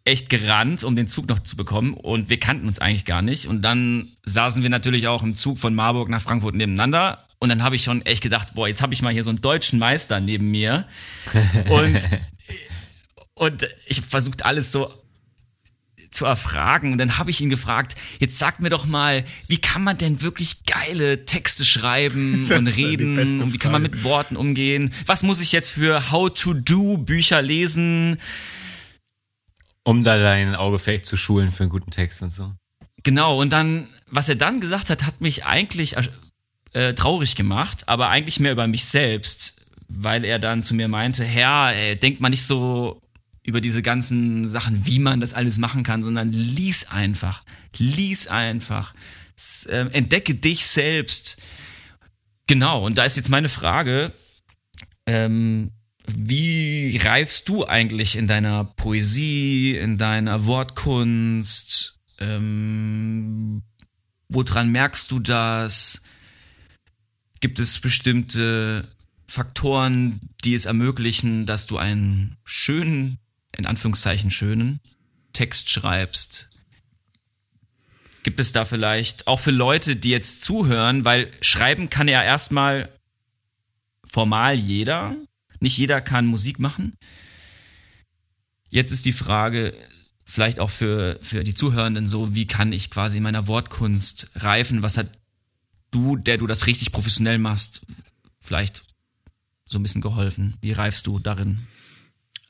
echt 0.05 0.29
gerannt, 0.29 0.83
um 0.83 0.95
den 0.95 1.07
Zug 1.07 1.27
noch 1.27 1.39
zu 1.39 1.55
bekommen 1.55 1.93
und 1.93 2.29
wir 2.29 2.39
kannten 2.39 2.67
uns 2.67 2.79
eigentlich 2.79 3.05
gar 3.05 3.21
nicht. 3.21 3.47
Und 3.47 3.63
dann 3.63 4.09
saßen 4.23 4.63
wir 4.63 4.69
natürlich 4.69 5.07
auch 5.07 5.23
im 5.23 5.35
Zug 5.35 5.57
von 5.57 5.75
Marburg 5.75 6.09
nach 6.09 6.21
Frankfurt 6.21 6.55
nebeneinander 6.55 7.27
und 7.39 7.49
dann 7.49 7.63
habe 7.63 7.75
ich 7.75 7.83
schon 7.83 8.05
echt 8.05 8.21
gedacht, 8.21 8.53
boah, 8.53 8.67
jetzt 8.67 8.81
habe 8.81 8.93
ich 8.93 9.01
mal 9.01 9.11
hier 9.11 9.23
so 9.23 9.31
einen 9.31 9.41
deutschen 9.41 9.79
Meister 9.79 10.19
neben 10.19 10.51
mir 10.51 10.87
und, 11.69 12.09
und 13.33 13.67
ich 13.87 13.97
habe 13.97 14.07
versucht 14.07 14.45
alles 14.45 14.71
so 14.71 14.91
zu 16.11 16.25
erfragen 16.25 16.91
und 16.91 16.97
dann 16.97 17.17
habe 17.17 17.29
ich 17.29 17.41
ihn 17.41 17.49
gefragt, 17.49 17.95
jetzt 18.19 18.37
sag 18.37 18.59
mir 18.59 18.69
doch 18.69 18.85
mal, 18.85 19.25
wie 19.47 19.57
kann 19.57 19.83
man 19.83 19.97
denn 19.97 20.21
wirklich 20.21 20.63
geile 20.65 21.25
Texte 21.25 21.65
schreiben 21.65 22.45
Das 22.49 22.59
und 22.59 22.67
reden 22.67 23.17
und 23.17 23.53
wie 23.53 23.57
kann 23.57 23.71
man 23.71 23.81
mit 23.81 24.03
Worten 24.03 24.35
umgehen? 24.35 24.93
Was 25.05 25.23
muss 25.23 25.41
ich 25.41 25.51
jetzt 25.51 25.71
für 25.71 26.11
How-to-Do 26.11 26.97
Bücher 26.97 27.41
lesen? 27.41 28.17
Um 29.83 30.03
da 30.03 30.17
dein 30.17 30.55
Auge 30.55 30.79
vielleicht 30.79 31.05
zu 31.05 31.17
schulen 31.17 31.51
für 31.51 31.63
einen 31.63 31.69
guten 31.69 31.91
Text 31.91 32.21
und 32.21 32.33
so. 32.33 32.51
Genau, 33.03 33.39
und 33.39 33.51
dann, 33.51 33.87
was 34.09 34.29
er 34.29 34.35
dann 34.35 34.59
gesagt 34.61 34.89
hat, 34.89 35.05
hat 35.05 35.21
mich 35.21 35.45
eigentlich 35.45 35.95
äh, 36.73 36.93
traurig 36.93 37.35
gemacht, 37.35 37.87
aber 37.87 38.09
eigentlich 38.09 38.39
mehr 38.39 38.51
über 38.51 38.67
mich 38.67 38.85
selbst, 38.85 39.61
weil 39.87 40.25
er 40.25 40.39
dann 40.39 40.63
zu 40.63 40.73
mir 40.73 40.87
meinte, 40.87 41.23
Herr, 41.23 41.75
äh, 41.75 41.95
denkt 41.95 42.19
mal 42.19 42.29
nicht 42.29 42.45
so 42.45 42.99
über 43.45 43.61
diese 43.61 43.81
ganzen 43.81 44.47
Sachen, 44.47 44.85
wie 44.87 44.99
man 44.99 45.19
das 45.19 45.33
alles 45.33 45.57
machen 45.57 45.83
kann, 45.83 46.01
sondern 46.01 46.31
lies 46.31 46.89
einfach, 46.89 47.43
lies 47.77 48.27
einfach, 48.27 48.93
S 49.37 49.67
äh, 49.67 49.85
entdecke 49.91 50.33
dich 50.33 50.65
selbst. 50.65 51.41
Genau, 52.47 52.85
und 52.85 52.97
da 52.97 53.05
ist 53.05 53.17
jetzt 53.17 53.29
meine 53.29 53.49
Frage, 53.49 54.13
ähm, 55.05 55.71
wie 56.07 56.97
reifst 56.97 57.47
du 57.49 57.65
eigentlich 57.65 58.15
in 58.15 58.27
deiner 58.27 58.63
Poesie, 58.63 59.75
in 59.77 59.97
deiner 59.97 60.45
Wortkunst? 60.45 61.99
Ähm, 62.19 63.61
woran 64.29 64.71
merkst 64.71 65.11
du 65.11 65.19
das? 65.19 66.01
Gibt 67.41 67.59
es 67.59 67.79
bestimmte 67.79 68.87
Faktoren, 69.27 70.19
die 70.43 70.53
es 70.53 70.65
ermöglichen, 70.65 71.45
dass 71.45 71.67
du 71.67 71.77
einen 71.77 72.37
schönen, 72.43 73.19
in 73.57 73.65
Anführungszeichen 73.65 74.29
schönen 74.29 74.79
Text 75.33 75.69
schreibst? 75.69 76.49
Gibt 78.23 78.39
es 78.39 78.51
da 78.51 78.65
vielleicht 78.65 79.27
auch 79.27 79.39
für 79.39 79.51
Leute, 79.51 79.95
die 79.95 80.09
jetzt 80.09 80.43
zuhören, 80.43 81.05
weil 81.05 81.31
schreiben 81.41 81.89
kann 81.89 82.07
ja 82.07 82.23
erstmal 82.23 82.89
formal 84.03 84.55
jeder. 84.55 85.15
Nicht 85.59 85.77
jeder 85.77 86.01
kann 86.01 86.25
Musik 86.25 86.59
machen. 86.59 86.93
Jetzt 88.69 88.91
ist 88.91 89.05
die 89.05 89.13
Frage, 89.13 89.75
vielleicht 90.23 90.59
auch 90.59 90.69
für, 90.69 91.19
für 91.21 91.43
die 91.43 91.53
Zuhörenden 91.53 92.07
so, 92.07 92.33
wie 92.33 92.47
kann 92.47 92.73
ich 92.73 92.89
quasi 92.89 93.17
in 93.17 93.23
meiner 93.23 93.47
Wortkunst 93.47 94.31
reifen? 94.35 94.81
Was 94.81 94.97
hat 94.97 95.11
du, 95.91 96.15
der 96.15 96.37
du 96.37 96.47
das 96.47 96.65
richtig 96.65 96.91
professionell 96.91 97.37
machst, 97.37 97.81
vielleicht 98.39 98.83
so 99.65 99.79
ein 99.79 99.83
bisschen 99.83 100.01
geholfen? 100.01 100.55
Wie 100.61 100.71
reifst 100.71 101.07
du 101.07 101.19
darin? 101.19 101.67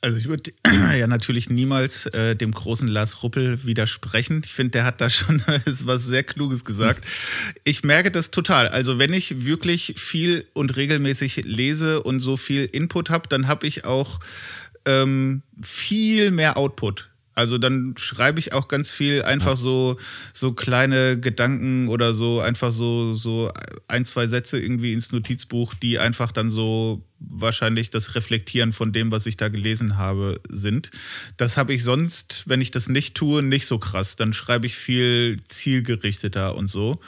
Also 0.00 0.18
ich 0.18 0.28
würde 0.28 0.52
ja 0.96 1.06
natürlich 1.06 1.50
niemals 1.50 2.06
äh, 2.06 2.36
dem 2.36 2.52
großen 2.52 2.88
Lars 2.88 3.22
Ruppel 3.22 3.64
widersprechen. 3.64 4.42
Ich 4.44 4.52
finde, 4.52 4.72
der 4.72 4.84
hat 4.84 5.00
da 5.00 5.10
schon 5.10 5.42
was 5.66 6.04
sehr 6.04 6.22
Kluges 6.22 6.64
gesagt. 6.64 7.04
Ich 7.64 7.82
merke 7.82 8.10
das 8.10 8.30
total. 8.30 8.68
Also 8.68 8.98
wenn 8.98 9.12
ich 9.12 9.44
wirklich 9.44 9.94
viel 9.96 10.46
und 10.52 10.76
regelmäßig 10.76 11.44
lese 11.44 12.02
und 12.02 12.20
so 12.20 12.36
viel 12.36 12.64
Input 12.64 13.10
habe, 13.10 13.28
dann 13.28 13.46
habe 13.48 13.66
ich 13.66 13.84
auch 13.84 14.20
ähm, 14.84 15.42
viel 15.60 16.30
mehr 16.30 16.56
Output. 16.56 17.08
Also 17.36 17.58
dann 17.58 17.94
schreibe 17.98 18.40
ich 18.40 18.54
auch 18.54 18.66
ganz 18.66 18.90
viel 18.90 19.22
einfach 19.22 19.58
so 19.58 19.98
so 20.32 20.54
kleine 20.54 21.20
Gedanken 21.20 21.88
oder 21.88 22.14
so 22.14 22.40
einfach 22.40 22.72
so 22.72 23.12
so 23.12 23.52
ein 23.88 24.06
zwei 24.06 24.26
Sätze 24.26 24.58
irgendwie 24.58 24.94
ins 24.94 25.12
Notizbuch, 25.12 25.74
die 25.74 25.98
einfach 25.98 26.32
dann 26.32 26.50
so 26.50 27.04
wahrscheinlich 27.18 27.90
das 27.90 28.14
Reflektieren 28.14 28.72
von 28.72 28.90
dem, 28.92 29.10
was 29.10 29.26
ich 29.26 29.36
da 29.36 29.48
gelesen 29.48 29.98
habe, 29.98 30.40
sind. 30.48 30.90
Das 31.36 31.58
habe 31.58 31.74
ich 31.74 31.84
sonst, 31.84 32.44
wenn 32.46 32.62
ich 32.62 32.70
das 32.70 32.88
nicht 32.88 33.14
tue, 33.14 33.42
nicht 33.42 33.66
so 33.66 33.78
krass. 33.78 34.16
Dann 34.16 34.32
schreibe 34.32 34.64
ich 34.64 34.74
viel 34.74 35.38
zielgerichteter 35.46 36.56
und 36.56 36.70
so. 36.70 37.00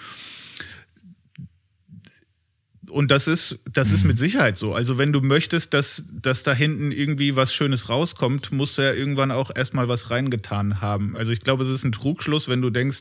Und 2.91 3.11
das 3.11 3.29
ist, 3.29 3.61
das 3.73 3.93
ist 3.93 4.03
mhm. 4.03 4.09
mit 4.09 4.19
Sicherheit 4.19 4.59
so. 4.59 4.75
Also 4.75 4.99
wenn 4.99 5.13
du 5.13 5.21
möchtest, 5.21 5.75
dass, 5.75 6.05
dass 6.13 6.43
da 6.43 6.55
hinten 6.55 6.93
irgendwie 6.93 7.37
was 7.37 7.55
Schönes 7.55 7.89
rauskommt, 7.89 8.53
musst 8.53 8.79
du 8.79 8.83
ja 8.83 8.93
irgendwann 8.93 9.31
auch 9.31 9.51
erstmal 9.55 9.89
was 9.89 10.11
reingetan 10.11 10.81
haben. 10.81 11.17
Also 11.17 11.33
ich 11.33 11.41
glaube, 11.41 11.65
es 11.65 11.71
ist 11.71 11.85
ein 11.85 11.93
Trugschluss, 11.93 12.49
wenn 12.49 12.63
du 12.63 12.71
denkst, 12.71 13.01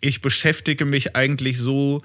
ich 0.00 0.20
beschäftige 0.20 0.84
mich 0.84 1.16
eigentlich 1.16 1.58
so 1.58 2.02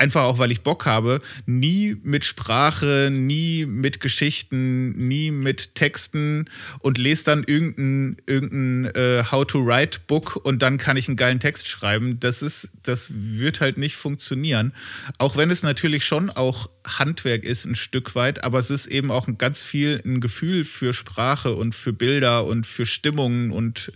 einfach 0.00 0.22
auch, 0.22 0.38
weil 0.38 0.50
ich 0.50 0.62
Bock 0.62 0.86
habe, 0.86 1.20
nie 1.44 1.96
mit 2.02 2.24
Sprache, 2.24 3.10
nie 3.12 3.66
mit 3.66 4.00
Geschichten, 4.00 5.08
nie 5.08 5.30
mit 5.30 5.74
Texten 5.74 6.46
und 6.80 6.96
lese 6.96 7.24
dann 7.26 7.44
irgendein, 7.44 8.16
irgendein 8.26 8.94
äh, 8.94 9.24
How-to-Write-Book 9.30 10.36
und 10.36 10.62
dann 10.62 10.78
kann 10.78 10.96
ich 10.96 11.06
einen 11.08 11.18
geilen 11.18 11.38
Text 11.38 11.68
schreiben. 11.68 12.18
Das 12.18 12.40
ist, 12.40 12.70
das 12.82 13.12
wird 13.14 13.60
halt 13.60 13.76
nicht 13.76 13.96
funktionieren. 13.96 14.72
Auch 15.18 15.36
wenn 15.36 15.50
es 15.50 15.62
natürlich 15.62 16.04
schon 16.04 16.30
auch 16.30 16.70
Handwerk 16.86 17.44
ist, 17.44 17.66
ein 17.66 17.76
Stück 17.76 18.14
weit, 18.14 18.42
aber 18.42 18.58
es 18.58 18.70
ist 18.70 18.86
eben 18.86 19.10
auch 19.10 19.28
ganz 19.36 19.60
viel 19.60 20.00
ein 20.04 20.20
Gefühl 20.20 20.64
für 20.64 20.94
Sprache 20.94 21.54
und 21.54 21.74
für 21.74 21.92
Bilder 21.92 22.46
und 22.46 22.66
für 22.66 22.86
Stimmungen 22.86 23.50
und 23.50 23.92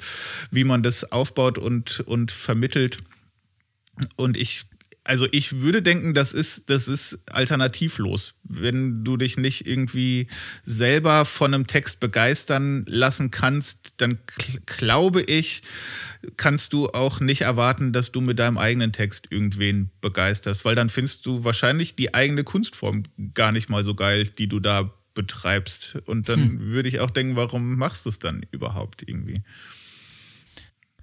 wie 0.51 0.65
man 0.65 0.83
das 0.83 1.11
aufbaut 1.11 1.57
und, 1.57 2.01
und 2.01 2.31
vermittelt. 2.31 2.99
Und 4.17 4.37
ich 4.37 4.67
also 5.05 5.29
ich 5.33 5.61
würde 5.61 5.83
denken, 5.83 6.15
das 6.15 6.33
ist, 6.33 6.71
das 6.71 6.89
ist 6.89 7.21
alternativlos. 7.31 8.35
Wenn 8.43 9.05
du 9.05 9.19
dich 9.19 9.37
nicht 9.37 9.67
irgendwie 9.67 10.29
selber 10.65 11.27
von 11.27 11.53
einem 11.53 11.67
Text 11.67 12.01
begeistern 12.01 12.87
lassen 12.89 13.31
kannst, 13.31 13.95
dann 13.99 14.19
glaube 14.65 15.23
ich, 15.23 15.63
kannst 16.39 16.73
du 16.73 16.89
auch 16.89 17.21
nicht 17.21 17.43
erwarten, 17.43 17.93
dass 17.93 18.13
du 18.13 18.23
mit 18.23 18.39
deinem 18.39 18.57
eigenen 18.57 18.93
Text 18.93 19.27
irgendwen 19.31 19.91
begeisterst, 20.01 20.65
weil 20.65 20.75
dann 20.75 20.89
findest 20.89 21.27
du 21.27 21.45
wahrscheinlich 21.45 21.97
die 21.97 22.15
eigene 22.15 22.43
Kunstform 22.43 23.03
gar 23.35 23.53
nicht 23.53 23.69
mal 23.69 23.85
so 23.85 23.95
geil, 23.95 24.27
die 24.27 24.49
du 24.49 24.59
da 24.59 24.91
betreibst. 25.13 25.97
Und 26.07 26.31
dann 26.31 26.41
hm. 26.41 26.61
würde 26.61 26.89
ich 26.89 27.01
auch 27.01 27.11
denken, 27.11 27.37
warum 27.37 27.77
machst 27.77 28.07
du 28.07 28.09
es 28.09 28.19
dann 28.19 28.45
überhaupt 28.53 29.07
irgendwie? 29.07 29.43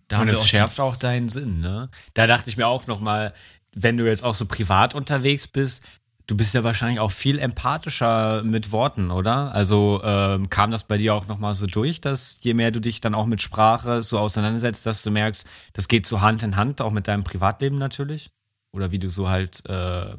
Da 0.08 0.22
und 0.22 0.28
es 0.28 0.46
schärft 0.46 0.80
auch 0.80 0.98
deinen 0.98 1.30
Sinn, 1.30 1.62
ne? 1.62 1.90
Da 2.16 2.28
dachte 2.28 2.50
ich 2.50 2.58
mir 2.58 2.68
auch 2.68 2.86
noch 2.86 3.00
mal, 3.00 3.34
wenn 3.74 3.98
du 3.98 4.08
jetzt 4.08 4.24
auch 4.24 4.36
so 4.36 4.46
privat 4.46 4.96
unterwegs 4.96 5.48
bist, 5.48 5.84
du 6.28 6.38
bist 6.38 6.54
ja 6.54 6.64
wahrscheinlich 6.64 7.00
auch 7.00 7.12
viel 7.12 7.40
empathischer 7.40 8.44
mit 8.44 8.72
Worten, 8.72 9.12
oder? 9.12 9.54
Also 9.54 10.02
ähm, 10.04 10.50
kam 10.50 10.72
das 10.72 10.86
bei 10.86 10.98
dir 10.98 11.14
auch 11.14 11.28
nochmal 11.28 11.56
so 11.56 11.68
durch, 11.68 12.00
dass 12.02 12.38
je 12.42 12.54
mehr 12.54 12.72
du 12.72 12.80
dich 12.80 13.02
dann 13.02 13.16
auch 13.16 13.26
mit 13.26 13.42
Sprache 13.42 14.02
so 14.02 14.18
auseinandersetzt, 14.20 14.86
dass 14.86 15.04
du 15.04 15.12
merkst, 15.12 15.46
das 15.74 15.88
geht 15.88 16.06
so 16.08 16.22
Hand 16.22 16.44
in 16.44 16.56
Hand, 16.56 16.82
auch 16.82 16.92
mit 16.92 17.08
deinem 17.08 17.24
Privatleben 17.24 17.78
natürlich? 17.78 18.32
Oder 18.72 18.92
wie 18.92 19.00
du 19.00 19.10
so 19.10 19.30
halt 19.30 19.66
äh, 19.68 20.16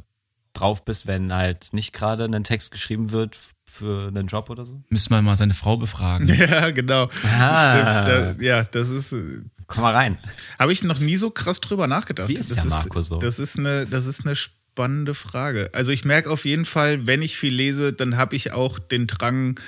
drauf 0.52 0.84
bist, 0.84 1.06
wenn 1.06 1.32
halt 1.32 1.72
nicht 1.72 1.92
gerade 1.92 2.24
ein 2.24 2.44
Text 2.44 2.70
geschrieben 2.72 3.10
wird 3.10 3.38
für 3.64 4.08
einen 4.08 4.26
Job 4.26 4.50
oder 4.50 4.64
so? 4.64 4.82
Müssen 4.90 5.10
wir 5.10 5.22
mal 5.22 5.36
seine 5.36 5.54
Frau 5.54 5.76
befragen. 5.76 6.28
Ja, 6.42 6.70
genau. 6.70 7.08
Ah. 7.24 7.70
Stimmt. 7.70 8.38
Da, 8.40 8.44
ja, 8.44 8.64
das 8.64 8.90
ist. 8.90 9.14
Komm 9.72 9.82
mal 9.82 9.94
rein. 9.94 10.18
Habe 10.58 10.72
ich 10.72 10.82
noch 10.82 10.98
nie 10.98 11.16
so 11.16 11.30
krass 11.30 11.60
drüber 11.60 11.86
nachgedacht. 11.86 12.28
Wie 12.28 12.34
ist 12.34 12.50
das 12.50 12.60
der 12.60 12.66
Marco 12.66 13.00
ist, 13.00 13.08
so? 13.08 13.18
Das 13.18 13.38
ist 13.38 13.58
eine, 13.58 13.86
das 13.86 14.06
ist 14.06 14.26
eine 14.26 14.34
spannende 14.72 15.12
Frage. 15.12 15.68
Also 15.74 15.92
ich 15.92 16.06
merke 16.06 16.30
auf 16.30 16.46
jeden 16.46 16.64
Fall, 16.64 17.06
wenn 17.06 17.20
ich 17.20 17.36
viel 17.36 17.52
lese, 17.52 17.92
dann 17.92 18.16
habe 18.16 18.36
ich 18.36 18.52
auch 18.52 18.78
den 18.78 19.06
Drang, 19.06 19.60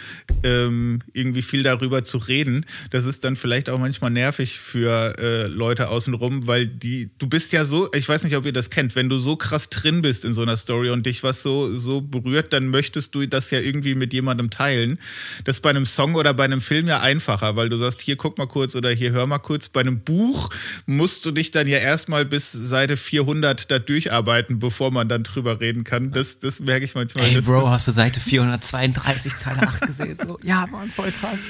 ähm, 0.42 1.00
irgendwie 1.12 1.42
viel 1.42 1.62
darüber 1.62 2.02
zu 2.05 2.16
reden. 2.16 2.64
Das 2.90 3.05
ist 3.05 3.22
dann 3.22 3.36
vielleicht 3.36 3.68
auch 3.68 3.78
manchmal 3.78 4.11
nervig 4.11 4.59
für 4.59 5.18
äh, 5.18 5.46
Leute 5.48 5.88
außenrum, 5.88 6.46
weil 6.46 6.66
die, 6.66 7.11
du 7.18 7.26
bist 7.26 7.52
ja 7.52 7.66
so, 7.66 7.92
ich 7.92 8.09
weiß 8.09 8.24
nicht, 8.24 8.34
ob 8.34 8.46
ihr 8.46 8.55
das 8.55 8.70
kennt, 8.70 8.96
wenn 8.96 9.11
du 9.11 9.18
so 9.18 9.36
krass 9.36 9.68
drin 9.68 10.00
bist 10.00 10.24
in 10.24 10.32
so 10.32 10.40
einer 10.40 10.57
Story 10.57 10.88
und 10.88 11.05
dich 11.05 11.22
was 11.22 11.42
so, 11.42 11.76
so 11.76 12.00
berührt, 12.00 12.55
dann 12.55 12.68
möchtest 12.68 13.14
du 13.14 13.26
das 13.26 13.50
ja 13.50 13.61
irgendwie 13.61 13.94
mit 13.94 14.14
jemandem 14.14 14.48
teilen. 14.48 14.98
Das 15.44 15.57
ist 15.57 15.61
bei 15.61 15.70
einem 15.70 15.84
Song 15.84 16.14
oder 16.14 16.32
bei 16.32 16.44
einem 16.44 16.62
Film 16.62 16.88
ja 16.88 17.00
einfacher, 17.00 17.57
weil 17.57 17.68
du 17.68 17.76
sagst, 17.76 18.00
hier 18.00 18.16
guck 18.16 18.38
mal 18.38 18.46
kurz 18.46 18.74
oder 18.74 18.88
hier 18.88 19.12
hör 19.12 19.26
mal 19.26 19.38
kurz. 19.38 19.68
Bei 19.68 19.80
einem 19.80 20.00
Buch 20.00 20.48
musst 20.86 21.26
du 21.26 21.30
dich 21.30 21.50
dann 21.50 21.68
ja 21.68 21.76
erstmal 21.76 22.24
bis 22.24 22.52
Seite 22.52 22.96
400 22.96 23.70
da 23.70 23.78
durcharbeiten, 23.78 24.61
bevor 24.61 24.93
man 24.95 25.09
dann 25.09 25.22
drüber 25.22 25.61
reden 25.61 25.84
kann. 25.84 26.11
Das, 26.11 26.38
das 26.38 26.61
merke 26.61 26.84
ich 26.84 26.95
manchmal. 26.95 27.26
Ey, 27.26 27.34
das, 27.34 27.45
Bro, 27.45 27.61
das, 27.61 27.68
hast 27.68 27.88
du 27.88 27.92
Seite 27.92 28.20
432, 28.20 29.36
Zeile 29.36 29.62
8 29.62 29.80
gesehen? 29.82 30.18
So, 30.24 30.38
ja, 30.42 30.66
Mann, 30.66 30.88
voll 30.90 31.12
krass. 31.12 31.40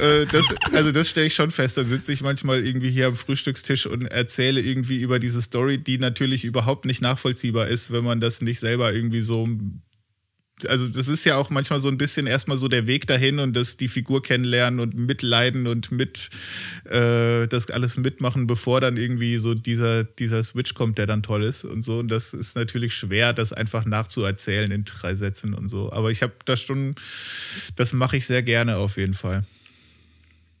Äh, 0.00 0.26
das, 0.26 0.54
also 0.72 0.90
das 0.90 1.08
stelle 1.08 1.28
ich 1.28 1.34
schon 1.34 1.50
fest. 1.50 1.76
Dann 1.76 1.86
sitze 1.86 2.12
ich 2.12 2.22
manchmal 2.22 2.64
irgendwie 2.64 2.90
hier 2.90 3.06
am 3.06 3.16
Frühstückstisch 3.16 3.86
und 3.86 4.06
erzähle 4.06 4.60
irgendwie 4.60 5.00
über 5.00 5.18
diese 5.18 5.40
Story, 5.40 5.78
die 5.78 5.98
natürlich 5.98 6.44
überhaupt 6.44 6.84
nicht 6.84 7.00
nachvollziehbar 7.00 7.68
ist, 7.68 7.92
wenn 7.92 8.04
man 8.04 8.20
das 8.20 8.40
nicht 8.40 8.58
selber 8.58 8.92
irgendwie 8.92 9.22
so 9.22 9.48
also 10.66 10.88
das 10.88 11.08
ist 11.08 11.24
ja 11.24 11.36
auch 11.36 11.50
manchmal 11.50 11.80
so 11.80 11.88
ein 11.88 11.98
bisschen 11.98 12.26
erstmal 12.26 12.56
so 12.56 12.68
der 12.68 12.86
Weg 12.86 13.06
dahin 13.06 13.38
und 13.40 13.54
das 13.54 13.76
die 13.76 13.88
Figur 13.88 14.22
kennenlernen 14.22 14.80
und 14.80 14.96
mitleiden 14.96 15.66
und 15.66 15.92
mit 15.92 16.30
äh, 16.84 17.46
das 17.46 17.70
alles 17.70 17.98
mitmachen, 17.98 18.46
bevor 18.46 18.80
dann 18.80 18.96
irgendwie 18.96 19.36
so 19.36 19.54
dieser, 19.54 20.04
dieser 20.04 20.42
Switch 20.42 20.74
kommt, 20.74 20.98
der 20.98 21.06
dann 21.06 21.22
toll 21.22 21.42
ist 21.42 21.64
und 21.64 21.82
so. 21.82 21.98
Und 21.98 22.08
das 22.08 22.32
ist 22.32 22.56
natürlich 22.56 22.94
schwer, 22.94 23.34
das 23.34 23.52
einfach 23.52 23.84
nachzuerzählen 23.84 24.70
in 24.70 24.84
drei 24.84 25.14
Sätzen 25.14 25.52
und 25.52 25.68
so. 25.68 25.92
Aber 25.92 26.10
ich 26.10 26.22
habe 26.22 26.32
das 26.46 26.62
schon, 26.62 26.94
das 27.76 27.92
mache 27.92 28.16
ich 28.16 28.26
sehr 28.26 28.42
gerne 28.42 28.78
auf 28.78 28.96
jeden 28.96 29.14
Fall. 29.14 29.44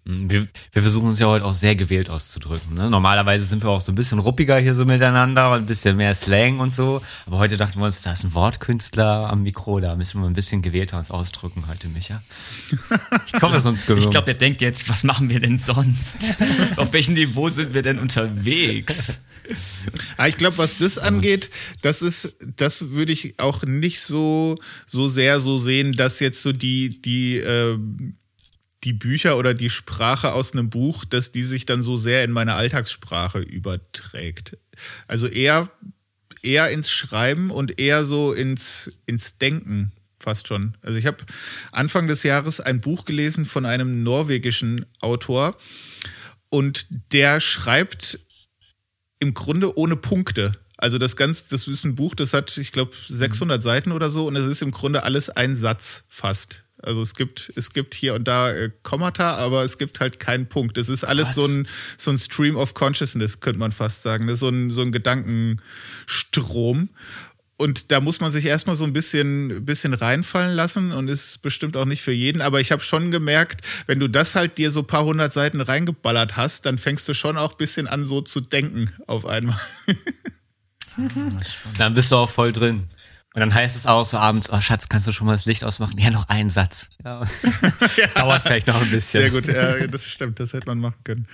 Mhm, 0.06 0.30
wir, 0.30 0.46
wir 0.72 0.82
versuchen 0.82 1.08
uns 1.08 1.18
ja 1.18 1.26
heute 1.26 1.44
auch 1.44 1.52
sehr 1.52 1.74
gewählt 1.74 2.10
auszudrücken. 2.10 2.74
Ne? 2.74 2.88
Normalerweise 2.88 3.44
sind 3.44 3.62
wir 3.62 3.70
auch 3.70 3.80
so 3.80 3.90
ein 3.90 3.96
bisschen 3.96 4.20
ruppiger 4.20 4.58
hier 4.58 4.74
so 4.74 4.84
miteinander 4.84 5.52
und 5.52 5.58
ein 5.58 5.66
bisschen 5.66 5.96
mehr 5.96 6.14
Slang 6.14 6.60
und 6.60 6.72
so. 6.72 7.02
Aber 7.26 7.38
heute 7.38 7.56
dachten 7.56 7.80
wir 7.80 7.86
uns, 7.86 8.02
da 8.02 8.12
ist 8.12 8.24
ein 8.24 8.32
Wortkünstler 8.32 9.28
am 9.28 9.42
Mikro, 9.42 9.80
da 9.80 9.96
müssen 9.96 10.20
wir 10.20 10.28
ein 10.28 10.34
bisschen 10.34 10.62
gewählter 10.62 10.98
uns 10.98 11.10
ausdrücken 11.10 11.64
heute, 11.68 11.88
Micha. 11.88 12.22
Ich 13.26 13.32
komme 13.32 13.60
sonst 13.60 13.88
Ich 13.88 14.10
glaube, 14.10 14.26
der 14.26 14.34
denkt 14.34 14.60
jetzt, 14.60 14.88
was 14.88 15.02
machen 15.02 15.28
wir 15.28 15.40
denn 15.40 15.58
sonst? 15.58 16.36
Auf 16.76 16.92
welchem 16.92 17.14
Niveau 17.14 17.48
sind 17.48 17.74
wir 17.74 17.82
denn 17.82 17.98
unterwegs? 17.98 19.22
Ah, 20.16 20.26
ich 20.26 20.36
glaube, 20.36 20.58
was 20.58 20.78
das 20.78 20.98
angeht, 20.98 21.50
das 21.82 22.02
ist, 22.02 22.34
das 22.56 22.90
würde 22.90 23.12
ich 23.12 23.38
auch 23.38 23.62
nicht 23.62 24.00
so, 24.00 24.58
so 24.86 25.08
sehr 25.08 25.40
so 25.40 25.58
sehen, 25.58 25.92
dass 25.92 26.18
jetzt 26.18 26.42
so 26.42 26.50
die, 26.52 27.00
die, 27.00 27.36
äh, 27.36 27.78
die 28.84 28.92
Bücher 28.92 29.36
oder 29.36 29.54
die 29.54 29.70
Sprache 29.70 30.32
aus 30.32 30.52
einem 30.52 30.70
Buch, 30.70 31.04
dass 31.04 31.32
die 31.32 31.42
sich 31.42 31.66
dann 31.66 31.82
so 31.82 31.96
sehr 31.96 32.24
in 32.24 32.32
meine 32.32 32.54
Alltagssprache 32.54 33.40
überträgt. 33.40 34.56
Also 35.06 35.26
eher, 35.26 35.70
eher 36.42 36.70
ins 36.70 36.90
Schreiben 36.90 37.50
und 37.50 37.80
eher 37.80 38.04
so 38.04 38.32
ins, 38.32 38.92
ins 39.06 39.38
Denken 39.38 39.92
fast 40.18 40.48
schon. 40.48 40.76
Also 40.82 40.98
ich 40.98 41.06
habe 41.06 41.18
Anfang 41.72 42.08
des 42.08 42.22
Jahres 42.22 42.60
ein 42.60 42.80
Buch 42.80 43.04
gelesen 43.04 43.44
von 43.44 43.64
einem 43.64 44.02
norwegischen 44.02 44.86
Autor 45.00 45.56
und 46.48 46.86
der 47.12 47.40
schreibt 47.40 48.18
im 49.18 49.34
Grunde 49.34 49.78
ohne 49.78 49.96
Punkte. 49.96 50.52
Also 50.78 50.98
das 50.98 51.16
ganz, 51.16 51.48
das 51.48 51.66
ist 51.66 51.84
ein 51.84 51.94
Buch, 51.94 52.14
das 52.14 52.32
hat, 52.32 52.56
ich 52.58 52.72
glaube, 52.72 52.92
600 53.08 53.62
Seiten 53.62 53.92
oder 53.92 54.10
so 54.10 54.26
und 54.26 54.36
es 54.36 54.46
ist 54.46 54.62
im 54.62 54.72
Grunde 54.72 55.04
alles 55.04 55.30
ein 55.30 55.56
Satz 55.56 56.04
fast. 56.08 56.64
Also 56.82 57.02
es 57.02 57.14
gibt, 57.14 57.52
es 57.56 57.72
gibt 57.72 57.94
hier 57.94 58.14
und 58.14 58.28
da 58.28 58.52
äh, 58.52 58.70
Kommata, 58.82 59.36
aber 59.36 59.64
es 59.64 59.78
gibt 59.78 60.00
halt 60.00 60.20
keinen 60.20 60.48
Punkt. 60.48 60.76
Es 60.78 60.88
ist 60.88 61.04
alles 61.04 61.34
so 61.34 61.46
ein, 61.46 61.66
so 61.96 62.10
ein 62.10 62.18
Stream 62.18 62.56
of 62.56 62.74
Consciousness, 62.74 63.40
könnte 63.40 63.58
man 63.58 63.72
fast 63.72 64.02
sagen. 64.02 64.26
Das 64.26 64.34
ist 64.34 64.40
so 64.40 64.48
ein, 64.48 64.70
so 64.70 64.82
ein 64.82 64.92
Gedankenstrom. 64.92 66.90
Und 67.58 67.90
da 67.90 68.02
muss 68.02 68.20
man 68.20 68.30
sich 68.30 68.44
erstmal 68.44 68.76
so 68.76 68.84
ein 68.84 68.92
bisschen, 68.92 69.64
bisschen 69.64 69.94
reinfallen 69.94 70.54
lassen 70.54 70.92
und 70.92 71.08
ist 71.08 71.40
bestimmt 71.40 71.76
auch 71.78 71.86
nicht 71.86 72.02
für 72.02 72.12
jeden. 72.12 72.42
Aber 72.42 72.60
ich 72.60 72.70
habe 72.70 72.82
schon 72.82 73.10
gemerkt, 73.10 73.62
wenn 73.86 73.98
du 73.98 74.08
das 74.08 74.34
halt 74.34 74.58
dir 74.58 74.70
so 74.70 74.80
ein 74.80 74.86
paar 74.86 75.04
hundert 75.04 75.32
Seiten 75.32 75.62
reingeballert 75.62 76.36
hast, 76.36 76.66
dann 76.66 76.76
fängst 76.76 77.08
du 77.08 77.14
schon 77.14 77.38
auch 77.38 77.52
ein 77.52 77.58
bisschen 77.58 77.86
an, 77.86 78.04
so 78.04 78.20
zu 78.20 78.42
denken 78.42 78.92
auf 79.06 79.24
einmal. 79.24 79.58
dann 81.78 81.94
bist 81.94 82.12
du 82.12 82.16
auch 82.16 82.30
voll 82.30 82.52
drin. 82.52 82.90
Und 83.36 83.40
dann 83.40 83.54
heißt 83.54 83.76
es 83.76 83.84
auch 83.84 84.06
so 84.06 84.16
abends, 84.16 84.50
oh 84.50 84.62
Schatz, 84.62 84.88
kannst 84.88 85.06
du 85.06 85.12
schon 85.12 85.26
mal 85.26 85.34
das 85.34 85.44
Licht 85.44 85.62
ausmachen? 85.62 85.98
Ja, 85.98 86.08
noch 86.08 86.30
einen 86.30 86.48
Satz. 86.48 86.88
Ja. 87.04 87.20
ja. 87.98 88.06
Dauert 88.14 88.40
vielleicht 88.40 88.66
noch 88.66 88.80
ein 88.80 88.90
bisschen. 88.90 89.20
Sehr 89.20 89.30
gut, 89.30 89.46
ja, 89.46 89.86
das 89.88 90.08
stimmt, 90.08 90.40
das 90.40 90.54
hätte 90.54 90.66
man 90.66 90.78
machen 90.78 90.96
können. 91.04 91.28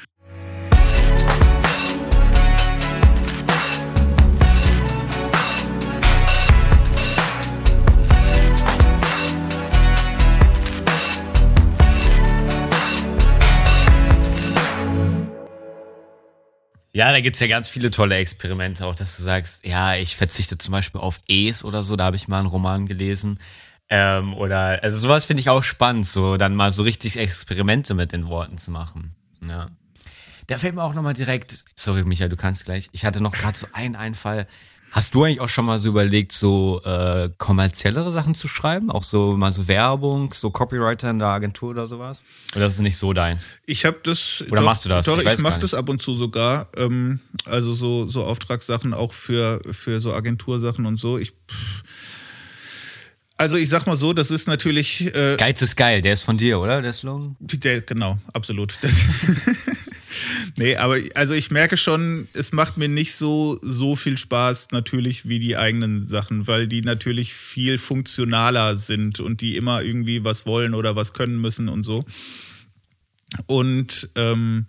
Ja, 16.94 17.10
da 17.10 17.20
gibt's 17.20 17.40
ja 17.40 17.46
ganz 17.46 17.68
viele 17.68 17.90
tolle 17.90 18.16
Experimente, 18.16 18.86
auch 18.86 18.94
dass 18.94 19.16
du 19.16 19.22
sagst, 19.22 19.64
ja, 19.64 19.94
ich 19.94 20.14
verzichte 20.16 20.58
zum 20.58 20.72
Beispiel 20.72 21.00
auf 21.00 21.20
Es 21.26 21.64
oder 21.64 21.82
so, 21.82 21.96
da 21.96 22.04
habe 22.04 22.16
ich 22.16 22.28
mal 22.28 22.38
einen 22.40 22.48
Roman 22.48 22.86
gelesen. 22.86 23.38
Ähm, 23.88 24.34
oder, 24.34 24.82
also 24.82 24.98
sowas 24.98 25.24
finde 25.24 25.40
ich 25.40 25.48
auch 25.48 25.62
spannend, 25.62 26.06
so 26.06 26.36
dann 26.36 26.54
mal 26.54 26.70
so 26.70 26.82
richtig 26.82 27.16
Experimente 27.16 27.94
mit 27.94 28.12
den 28.12 28.26
Worten 28.26 28.58
zu 28.58 28.70
machen. 28.70 29.14
Ja. 29.46 29.70
Da 30.46 30.58
fällt 30.58 30.74
mir 30.74 30.82
auch 30.82 30.94
nochmal 30.94 31.14
direkt, 31.14 31.64
sorry 31.76 32.04
Michael, 32.04 32.28
du 32.28 32.36
kannst 32.36 32.66
gleich, 32.66 32.88
ich 32.92 33.04
hatte 33.06 33.22
noch 33.22 33.32
gerade 33.32 33.56
so 33.56 33.66
einen 33.72 33.96
Einfall, 33.96 34.46
Hast 34.92 35.14
du 35.14 35.24
eigentlich 35.24 35.40
auch 35.40 35.48
schon 35.48 35.64
mal 35.64 35.78
so 35.78 35.88
überlegt, 35.88 36.32
so 36.32 36.82
äh, 36.84 37.30
kommerziellere 37.38 38.12
Sachen 38.12 38.34
zu 38.34 38.46
schreiben? 38.46 38.90
Auch 38.90 39.04
so 39.04 39.34
mal 39.38 39.50
so 39.50 39.66
Werbung, 39.66 40.34
so 40.34 40.50
Copywriter 40.50 41.08
in 41.08 41.18
der 41.18 41.28
Agentur 41.28 41.70
oder 41.70 41.86
sowas? 41.86 42.24
Oder 42.54 42.66
ist 42.66 42.74
es 42.74 42.80
nicht 42.80 42.98
so 42.98 43.14
deins? 43.14 43.48
Ich 43.64 43.86
habe 43.86 44.00
das. 44.02 44.44
Oder 44.48 44.56
doch, 44.56 44.66
machst 44.66 44.84
du 44.84 44.90
das? 44.90 45.06
Doch, 45.06 45.18
ich, 45.18 45.26
ich 45.26 45.38
mache 45.38 45.60
das 45.60 45.72
ab 45.72 45.88
und 45.88 46.02
zu 46.02 46.14
sogar. 46.14 46.68
Ähm, 46.76 47.20
also 47.46 47.72
so, 47.72 48.06
so 48.06 48.22
Auftragssachen 48.24 48.92
auch 48.92 49.14
für, 49.14 49.62
für 49.70 49.98
so 50.02 50.12
Agentursachen 50.12 50.84
und 50.84 51.00
so. 51.00 51.16
Ich. 51.16 51.30
Pff, 51.30 51.82
also 53.38 53.56
ich 53.56 53.70
sag 53.70 53.86
mal 53.86 53.96
so, 53.96 54.12
das 54.12 54.30
ist 54.30 54.46
natürlich. 54.46 55.14
Äh, 55.14 55.36
Geiz 55.38 55.62
ist 55.62 55.76
geil, 55.76 56.02
der 56.02 56.12
ist 56.12 56.22
von 56.22 56.36
dir, 56.36 56.60
oder? 56.60 56.82
Der 56.82 56.92
Slogan? 56.92 57.34
Der, 57.40 57.80
genau, 57.80 58.18
absolut. 58.34 58.78
nee, 60.56 60.76
aber 60.76 60.98
also 61.14 61.34
ich 61.34 61.50
merke 61.50 61.76
schon, 61.76 62.28
es 62.32 62.52
macht 62.52 62.76
mir 62.76 62.88
nicht 62.88 63.14
so, 63.14 63.58
so 63.62 63.96
viel 63.96 64.18
Spaß 64.18 64.70
natürlich 64.72 65.28
wie 65.28 65.38
die 65.38 65.56
eigenen 65.56 66.02
Sachen, 66.02 66.46
weil 66.46 66.68
die 66.68 66.82
natürlich 66.82 67.34
viel 67.34 67.78
funktionaler 67.78 68.76
sind 68.76 69.20
und 69.20 69.40
die 69.40 69.56
immer 69.56 69.82
irgendwie 69.82 70.24
was 70.24 70.46
wollen 70.46 70.74
oder 70.74 70.96
was 70.96 71.12
können 71.12 71.40
müssen 71.40 71.68
und 71.68 71.84
so. 71.84 72.04
Und 73.46 74.10
ähm, 74.16 74.66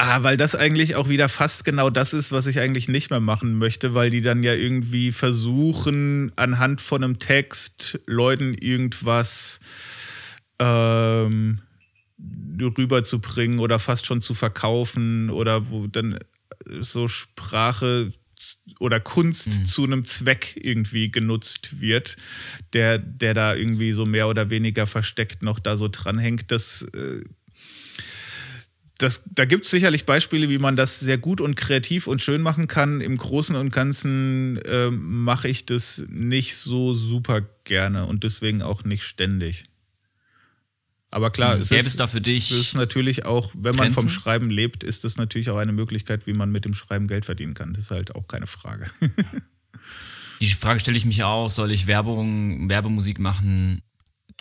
Ah, 0.00 0.22
weil 0.22 0.36
das 0.36 0.54
eigentlich 0.54 0.94
auch 0.94 1.08
wieder 1.08 1.28
fast 1.28 1.64
genau 1.64 1.90
das 1.90 2.12
ist, 2.12 2.30
was 2.30 2.46
ich 2.46 2.60
eigentlich 2.60 2.86
nicht 2.86 3.10
mehr 3.10 3.18
machen 3.18 3.58
möchte, 3.58 3.94
weil 3.94 4.10
die 4.10 4.20
dann 4.20 4.44
ja 4.44 4.54
irgendwie 4.54 5.10
versuchen, 5.10 6.30
anhand 6.36 6.80
von 6.80 7.02
einem 7.02 7.18
Text 7.18 7.98
Leuten 8.06 8.54
irgendwas 8.54 9.58
ähm, 10.60 11.62
rüberzubringen 12.60 13.58
oder 13.58 13.78
fast 13.78 14.06
schon 14.06 14.22
zu 14.22 14.34
verkaufen 14.34 15.30
oder 15.30 15.70
wo 15.70 15.86
dann 15.86 16.18
so 16.80 17.08
Sprache 17.08 18.12
oder 18.78 19.00
Kunst 19.00 19.48
mhm. 19.48 19.64
zu 19.64 19.84
einem 19.84 20.04
Zweck 20.04 20.58
irgendwie 20.60 21.10
genutzt 21.10 21.80
wird, 21.80 22.16
der, 22.72 22.98
der 22.98 23.34
da 23.34 23.54
irgendwie 23.54 23.92
so 23.92 24.06
mehr 24.06 24.28
oder 24.28 24.50
weniger 24.50 24.86
versteckt 24.86 25.42
noch 25.42 25.58
da 25.58 25.76
so 25.76 25.88
dranhängt. 25.88 26.50
Das 26.50 26.82
äh, 26.94 27.22
das, 28.98 29.22
da 29.32 29.44
gibt 29.44 29.64
es 29.64 29.70
sicherlich 29.70 30.06
Beispiele, 30.06 30.48
wie 30.48 30.58
man 30.58 30.74
das 30.74 30.98
sehr 30.98 31.18
gut 31.18 31.40
und 31.40 31.54
kreativ 31.54 32.08
und 32.08 32.20
schön 32.20 32.42
machen 32.42 32.66
kann. 32.66 33.00
Im 33.00 33.16
Großen 33.16 33.54
und 33.54 33.70
Ganzen 33.70 34.58
äh, 34.64 34.90
mache 34.90 35.46
ich 35.46 35.66
das 35.66 36.04
nicht 36.08 36.56
so 36.56 36.94
super 36.94 37.42
gerne 37.62 38.06
und 38.06 38.24
deswegen 38.24 38.60
auch 38.60 38.82
nicht 38.82 39.04
ständig. 39.04 39.66
Aber 41.10 41.30
klar, 41.30 41.54
hm, 41.54 41.62
es 41.62 41.70
ist, 41.70 42.00
da 42.00 42.06
für 42.06 42.20
dich 42.20 42.50
ist 42.52 42.74
natürlich 42.74 43.24
auch, 43.24 43.52
wenn 43.56 43.76
man 43.76 43.90
vom 43.90 44.08
Schreiben 44.08 44.50
lebt, 44.50 44.84
ist 44.84 45.04
das 45.04 45.16
natürlich 45.16 45.48
auch 45.48 45.56
eine 45.56 45.72
Möglichkeit, 45.72 46.26
wie 46.26 46.34
man 46.34 46.50
mit 46.50 46.64
dem 46.64 46.74
Schreiben 46.74 47.08
Geld 47.08 47.24
verdienen 47.24 47.54
kann. 47.54 47.72
Das 47.72 47.84
ist 47.84 47.90
halt 47.90 48.14
auch 48.14 48.28
keine 48.28 48.46
Frage. 48.46 48.90
Die 50.40 50.46
Frage 50.46 50.78
stelle 50.78 50.96
ich 50.96 51.04
mich 51.04 51.24
auch, 51.24 51.50
soll 51.50 51.72
ich 51.72 51.88
Werbung, 51.88 52.68
Werbemusik 52.68 53.18
machen? 53.18 53.82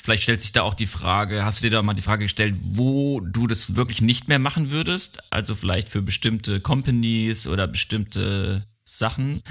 vielleicht 0.02 0.24
stellt 0.24 0.42
sich 0.42 0.52
da 0.52 0.62
auch 0.62 0.74
die 0.74 0.86
Frage, 0.86 1.44
hast 1.44 1.60
du 1.60 1.64
dir 1.64 1.72
da 1.72 1.82
mal 1.82 1.94
die 1.94 2.02
Frage 2.02 2.26
gestellt, 2.26 2.56
wo 2.62 3.20
du 3.20 3.48
das 3.48 3.76
wirklich 3.76 4.02
nicht 4.02 4.28
mehr 4.28 4.40
machen 4.40 4.72
würdest? 4.72 5.20
Also 5.32 5.56
vielleicht 5.56 5.90
für 5.90 6.02
bestimmte 6.02 6.60
Companies 6.60 7.48
oder 7.48 7.68
bestimmte 7.68 8.66
Sachen. 8.86 9.42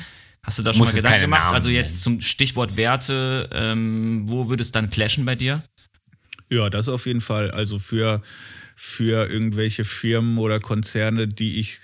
Hast 0.43 0.59
du 0.59 0.63
da 0.63 0.73
schon 0.73 0.81
Muss 0.81 0.93
mal 0.93 0.97
Gedanken 0.97 1.23
gemacht? 1.23 1.45
Namen 1.45 1.57
also 1.57 1.71
jetzt 1.71 2.03
zum 2.03 2.21
Stichwort 2.21 2.77
Werte, 2.77 3.51
ähm, 3.53 4.23
wo 4.27 4.49
würde 4.49 4.63
es 4.63 4.73
dann 4.73 4.91
clashen 4.91 5.25
bei 5.25 5.35
dir? 5.35 5.65
Ja, 6.51 6.71
das 6.71 6.89
auf 6.89 7.07
jeden 7.07 7.21
Fall. 7.21 7.51
Also 7.51 7.79
für 7.79 8.23
für 8.79 9.31
irgendwelche 9.31 9.87
Firmen 9.87 10.37
oder 10.37 10.61
Konzerne, 10.61 11.27
die 11.27 11.57
ich 11.57 11.81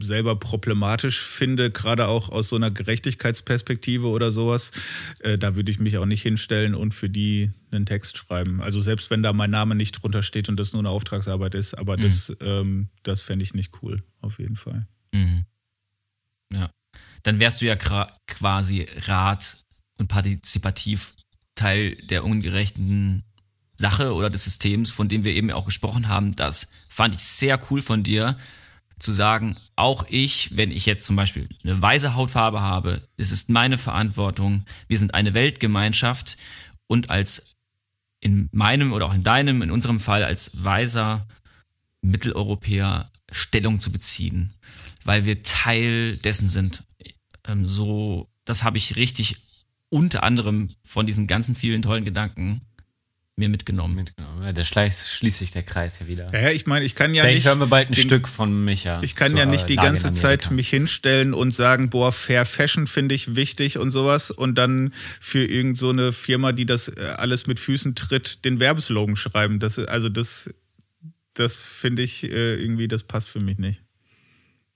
selber 0.00 0.38
problematisch 0.38 1.20
finde, 1.20 1.72
gerade 1.72 2.06
auch 2.06 2.28
aus 2.28 2.48
so 2.50 2.56
einer 2.56 2.70
Gerechtigkeitsperspektive 2.70 4.06
oder 4.06 4.30
sowas. 4.30 4.70
Äh, 5.18 5.38
da 5.38 5.56
würde 5.56 5.72
ich 5.72 5.80
mich 5.80 5.98
auch 5.98 6.06
nicht 6.06 6.22
hinstellen 6.22 6.76
und 6.76 6.94
für 6.94 7.10
die 7.10 7.50
einen 7.72 7.84
Text 7.84 8.16
schreiben. 8.16 8.60
Also 8.60 8.80
selbst 8.80 9.10
wenn 9.10 9.24
da 9.24 9.32
mein 9.32 9.50
Name 9.50 9.74
nicht 9.74 10.00
drunter 10.00 10.22
steht 10.22 10.48
und 10.48 10.60
das 10.60 10.72
nur 10.72 10.80
eine 10.80 10.90
Auftragsarbeit 10.90 11.56
ist, 11.56 11.74
aber 11.74 11.96
mhm. 11.96 12.02
das, 12.02 12.36
ähm, 12.40 12.90
das 13.02 13.22
fände 13.22 13.42
ich 13.42 13.52
nicht 13.52 13.82
cool, 13.82 14.04
auf 14.20 14.38
jeden 14.38 14.56
Fall. 14.56 14.86
Mhm. 15.12 15.46
Ja. 16.52 16.70
Dann 17.24 17.40
wärst 17.40 17.60
du 17.60 17.66
ja 17.66 17.74
quasi 17.74 18.86
Rat 19.06 19.64
und 19.98 20.06
partizipativ 20.06 21.12
Teil 21.56 21.96
der 22.08 22.24
ungerechten 22.24 23.24
Sache 23.76 24.14
oder 24.14 24.30
des 24.30 24.44
Systems, 24.44 24.90
von 24.90 25.08
dem 25.08 25.24
wir 25.24 25.34
eben 25.34 25.50
auch 25.50 25.66
gesprochen 25.66 26.08
haben, 26.08 26.34
das 26.34 26.68
fand 26.88 27.14
ich 27.14 27.22
sehr 27.22 27.60
cool 27.70 27.82
von 27.82 28.02
dir, 28.02 28.36
zu 28.98 29.12
sagen, 29.12 29.56
auch 29.76 30.06
ich, 30.08 30.56
wenn 30.56 30.70
ich 30.70 30.86
jetzt 30.86 31.04
zum 31.04 31.16
Beispiel 31.16 31.48
eine 31.62 31.80
weiße 31.80 32.14
Hautfarbe 32.14 32.62
habe, 32.62 33.06
es 33.16 33.30
ist 33.30 33.50
meine 33.50 33.76
Verantwortung, 33.76 34.64
wir 34.88 34.98
sind 34.98 35.12
eine 35.12 35.34
Weltgemeinschaft 35.34 36.38
und 36.86 37.10
als 37.10 37.54
in 38.20 38.48
meinem 38.52 38.92
oder 38.92 39.06
auch 39.06 39.14
in 39.14 39.22
deinem, 39.22 39.60
in 39.60 39.70
unserem 39.70 40.00
Fall 40.00 40.24
als 40.24 40.50
weißer 40.54 41.26
Mitteleuropäer 42.00 43.10
Stellung 43.30 43.80
zu 43.80 43.92
beziehen, 43.92 44.54
weil 45.04 45.26
wir 45.26 45.42
Teil 45.42 46.16
dessen 46.16 46.48
sind. 46.48 46.84
Ähm, 47.44 47.66
so, 47.66 48.30
das 48.44 48.62
habe 48.62 48.78
ich 48.78 48.96
richtig 48.96 49.36
unter 49.90 50.22
anderem 50.22 50.70
von 50.84 51.06
diesen 51.06 51.26
ganzen 51.26 51.54
vielen 51.54 51.82
tollen 51.82 52.04
Gedanken 52.04 52.62
mir 53.36 53.50
mitgenommen. 53.50 53.94
mitgenommen. 53.94 54.42
Ja, 54.42 54.52
der 54.52 54.64
schließt 54.64 55.20
sich 55.20 55.50
der 55.50 55.62
Kreis 55.62 56.00
ja 56.00 56.06
wieder. 56.06 56.26
Ja, 56.32 56.50
ich 56.50 56.66
meine, 56.66 56.86
ich 56.86 56.94
kann 56.94 57.14
ja 57.14 57.22
Vielleicht 57.22 57.38
nicht. 57.38 57.46
hören 57.46 57.58
wir 57.60 57.66
bald 57.66 57.90
ein 57.90 57.92
den, 57.92 58.02
Stück 58.02 58.28
von 58.28 58.64
Micha. 58.64 59.02
Ich 59.02 59.14
kann 59.14 59.36
ja 59.36 59.44
nicht 59.44 59.68
die 59.68 59.74
Lage 59.74 59.88
ganze 59.88 60.12
Zeit 60.12 60.50
mich 60.50 60.70
hinstellen 60.70 61.34
und 61.34 61.52
sagen, 61.52 61.90
boah, 61.90 62.12
Fair 62.12 62.46
Fashion 62.46 62.86
finde 62.86 63.14
ich 63.14 63.36
wichtig 63.36 63.76
und 63.76 63.90
sowas 63.90 64.30
und 64.30 64.56
dann 64.56 64.94
für 65.20 65.44
irgend 65.44 65.76
so 65.76 65.90
eine 65.90 66.12
Firma, 66.12 66.52
die 66.52 66.64
das 66.64 66.88
äh, 66.88 67.14
alles 67.16 67.46
mit 67.46 67.60
Füßen 67.60 67.94
tritt, 67.94 68.44
den 68.46 68.58
Werbeslogan 68.58 69.16
schreiben. 69.16 69.60
Das, 69.60 69.78
also 69.78 70.08
das, 70.08 70.52
das 71.34 71.56
finde 71.56 72.02
ich 72.02 72.24
äh, 72.24 72.54
irgendwie, 72.54 72.88
das 72.88 73.02
passt 73.02 73.28
für 73.28 73.40
mich 73.40 73.58
nicht. 73.58 73.82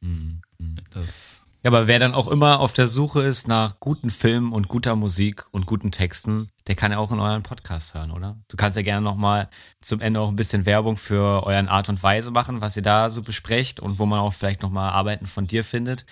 Hm, 0.03 0.43
hm, 0.59 0.77
das 0.91 1.40
ja, 1.63 1.71
aber 1.71 1.87
wer 1.87 1.99
dann 1.99 2.15
auch 2.15 2.29
immer 2.29 2.61
auf 2.61 2.73
der 2.73 2.89
Suche 2.89 3.23
ist 3.23 3.47
nach 3.47 3.81
guten 3.81 4.09
Filmen 4.09 4.53
und 4.53 4.69
guter 4.69 4.97
Musik 4.97 5.45
und 5.53 5.67
guten 5.67 5.93
Texten, 5.93 6.49
der 6.67 6.75
kann 6.75 6.91
ja 6.91 6.99
auch 6.99 7.13
in 7.13 7.21
euren 7.21 7.43
Podcast 7.43 7.93
hören, 7.93 8.11
oder? 8.11 8.39
Du 8.49 8.57
kannst 8.57 8.77
ja 8.77 8.83
gerne 8.83 9.03
nochmal 9.03 9.51
zum 9.83 10.01
Ende 10.01 10.21
auch 10.21 10.29
ein 10.29 10.37
bisschen 10.37 10.65
Werbung 10.65 10.97
für 10.97 11.45
euren 11.45 11.69
Art 11.69 11.91
und 11.91 12.03
Weise 12.03 12.31
machen, 12.31 12.63
was 12.63 12.77
ihr 12.77 12.83
da 12.83 13.11
so 13.11 13.23
besprecht 13.23 13.79
und 13.79 13.99
wo 13.99 14.07
man 14.07 14.21
auch 14.21 14.33
vielleicht 14.33 14.63
nochmal 14.63 14.93
Arbeiten 14.93 15.27
von 15.27 15.47
dir 15.47 15.65
findet. 15.65 16.07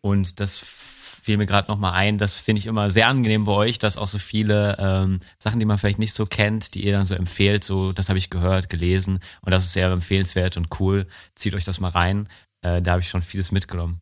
Und 0.00 0.38
das 0.38 0.58
fiel 0.58 1.36
mir 1.36 1.46
gerade 1.46 1.70
nochmal 1.70 1.94
ein, 1.94 2.18
das 2.18 2.34
finde 2.34 2.58
ich 2.58 2.66
immer 2.66 2.90
sehr 2.90 3.08
angenehm 3.08 3.44
bei 3.44 3.52
euch, 3.52 3.78
dass 3.78 3.96
auch 3.96 4.08
so 4.08 4.18
viele 4.18 4.76
ähm, 4.78 5.20
Sachen, 5.38 5.60
die 5.60 5.66
man 5.66 5.78
vielleicht 5.78 6.00
nicht 6.00 6.14
so 6.14 6.26
kennt, 6.26 6.74
die 6.74 6.84
ihr 6.84 6.92
dann 6.92 7.04
so 7.04 7.14
empfehlt, 7.14 7.62
so 7.64 7.92
das 7.92 8.08
habe 8.08 8.18
ich 8.18 8.28
gehört, 8.28 8.68
gelesen 8.68 9.20
und 9.40 9.52
das 9.52 9.64
ist 9.64 9.72
sehr 9.72 9.88
empfehlenswert 9.90 10.56
und 10.56 10.80
cool. 10.80 11.06
Zieht 11.36 11.54
euch 11.54 11.64
das 11.64 11.80
mal 11.80 11.90
rein. 11.90 12.28
Äh, 12.62 12.82
da 12.82 12.92
habe 12.92 13.02
ich 13.02 13.08
schon 13.08 13.22
vieles 13.22 13.52
mitgenommen. 13.52 14.01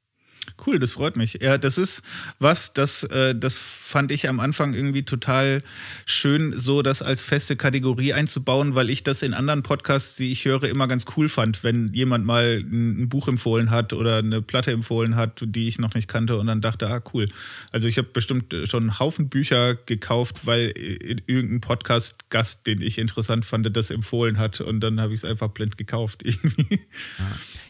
Cool, 0.67 0.79
das 0.79 0.93
freut 0.93 1.17
mich. 1.17 1.39
Ja, 1.41 1.59
das 1.59 1.79
ist 1.79 2.03
was, 2.39 2.73
das, 2.73 3.05
äh, 3.05 3.35
das 3.35 3.57
fand 3.91 4.13
ich 4.13 4.29
am 4.29 4.41
Anfang 4.41 4.73
irgendwie 4.73 5.03
total 5.03 5.63
schön, 6.07 6.59
so 6.59 6.81
das 6.83 7.03
als 7.03 7.23
feste 7.23 7.57
Kategorie 7.57 8.13
einzubauen, 8.13 8.75
weil 8.75 8.89
ich 8.89 9.03
das 9.03 9.23
in 9.23 9.35
anderen 9.35 9.63
Podcasts, 9.63 10.17
die 10.17 10.31
ich 10.31 10.45
höre, 10.45 10.65
immer 10.65 10.87
ganz 10.87 11.05
cool 11.17 11.29
fand, 11.29 11.65
wenn 11.65 11.93
jemand 11.93 12.25
mal 12.25 12.63
ein, 12.65 13.09
Buch 13.09 13.27
empfohlen 13.27 13.71
hat 13.71 13.93
oder 13.93 14.19
eine 14.19 14.41
Platte 14.43 14.71
empfohlen 14.71 15.17
hat, 15.17 15.43
die 15.45 15.67
ich 15.67 15.79
noch 15.79 15.95
nicht 15.95 16.07
kannte 16.07 16.39
und 16.39 16.47
dann 16.47 16.61
dachte, 16.61 16.89
ah, 16.89 17.03
cool. 17.13 17.29
Also 17.73 17.89
ich 17.89 17.99
habe 17.99 18.09
bestimmt 18.13 18.55
schon 18.69 18.85
einen 18.85 18.99
Haufen 19.01 19.29
Bücher 19.29 19.75
gekauft, 19.75 20.47
weil 20.47 20.73
irgendein 21.27 21.61
Podcast-Gast, 21.61 22.67
den 22.69 22.81
ich 22.83 22.99
interessant 22.99 23.45
fand, 23.45 23.75
das 23.77 23.91
empfohlen 23.91 24.39
hat 24.39 24.61
und 24.61 24.81
dann 24.81 25.01
habe 25.01 25.13
ich 25.13 25.21
es 25.21 25.25
einfach 25.25 25.49
blind 25.49 25.77
gekauft 25.77 26.21
irgendwie. 26.25 26.81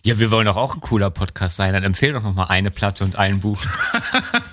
Ja, 0.03 0.19
wir 0.19 0.31
wollen 0.31 0.47
doch 0.47 0.57
auch 0.57 0.75
ein 0.75 0.81
cooler 0.81 1.11
Podcast 1.11 1.57
sein. 1.57 1.73
Dann 1.73 1.85
empfehle 1.85 2.15
doch 2.15 2.23
noch 2.23 2.35
mal 2.35 2.47
eine 2.47 2.71
Platte 2.71 3.05
und 3.05 3.17
ein 3.17 3.41
Buch. 3.41 3.63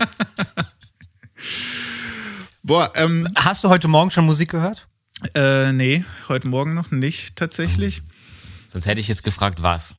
Boah, 2.67 2.91
ähm, 2.95 3.29
Hast 3.33 3.63
du 3.63 3.69
heute 3.69 3.87
Morgen 3.87 4.11
schon 4.11 4.25
Musik 4.25 4.51
gehört? 4.51 4.89
Äh, 5.33 5.71
nee, 5.71 6.03
heute 6.27 6.49
Morgen 6.49 6.73
noch 6.73 6.91
nicht 6.91 7.37
tatsächlich. 7.37 8.01
Oh. 8.01 8.11
Sonst 8.67 8.85
hätte 8.85 8.99
ich 8.99 9.07
jetzt 9.07 9.23
gefragt, 9.23 9.63
was. 9.63 9.95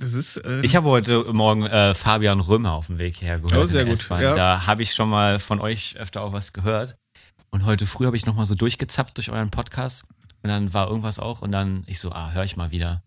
Das 0.00 0.14
ist, 0.14 0.38
äh, 0.38 0.62
ich 0.62 0.74
habe 0.74 0.88
heute 0.88 1.32
Morgen 1.32 1.64
äh, 1.64 1.94
Fabian 1.94 2.40
Römer 2.40 2.72
auf 2.72 2.88
dem 2.88 2.98
Weg 2.98 3.22
her 3.22 3.38
gehört. 3.38 3.62
Oh, 3.62 3.66
sehr 3.66 3.84
gut. 3.84 4.04
Ja. 4.10 4.34
Da 4.34 4.66
habe 4.66 4.82
ich 4.82 4.94
schon 4.94 5.10
mal 5.10 5.38
von 5.38 5.60
euch 5.60 5.94
öfter 5.96 6.22
auch 6.22 6.32
was 6.32 6.52
gehört. 6.52 6.96
Und 7.50 7.64
heute 7.64 7.86
früh 7.86 8.06
habe 8.06 8.16
ich 8.16 8.26
noch 8.26 8.34
mal 8.34 8.44
so 8.44 8.56
durchgezappt 8.56 9.16
durch 9.16 9.30
euren 9.30 9.50
Podcast. 9.50 10.06
Und 10.42 10.48
dann 10.48 10.74
war 10.74 10.88
irgendwas 10.88 11.20
auch. 11.20 11.40
Und 11.40 11.52
dann 11.52 11.84
ich 11.86 12.00
so, 12.00 12.10
ah, 12.10 12.32
höre 12.32 12.42
ich 12.42 12.56
mal 12.56 12.72
wieder. 12.72 13.04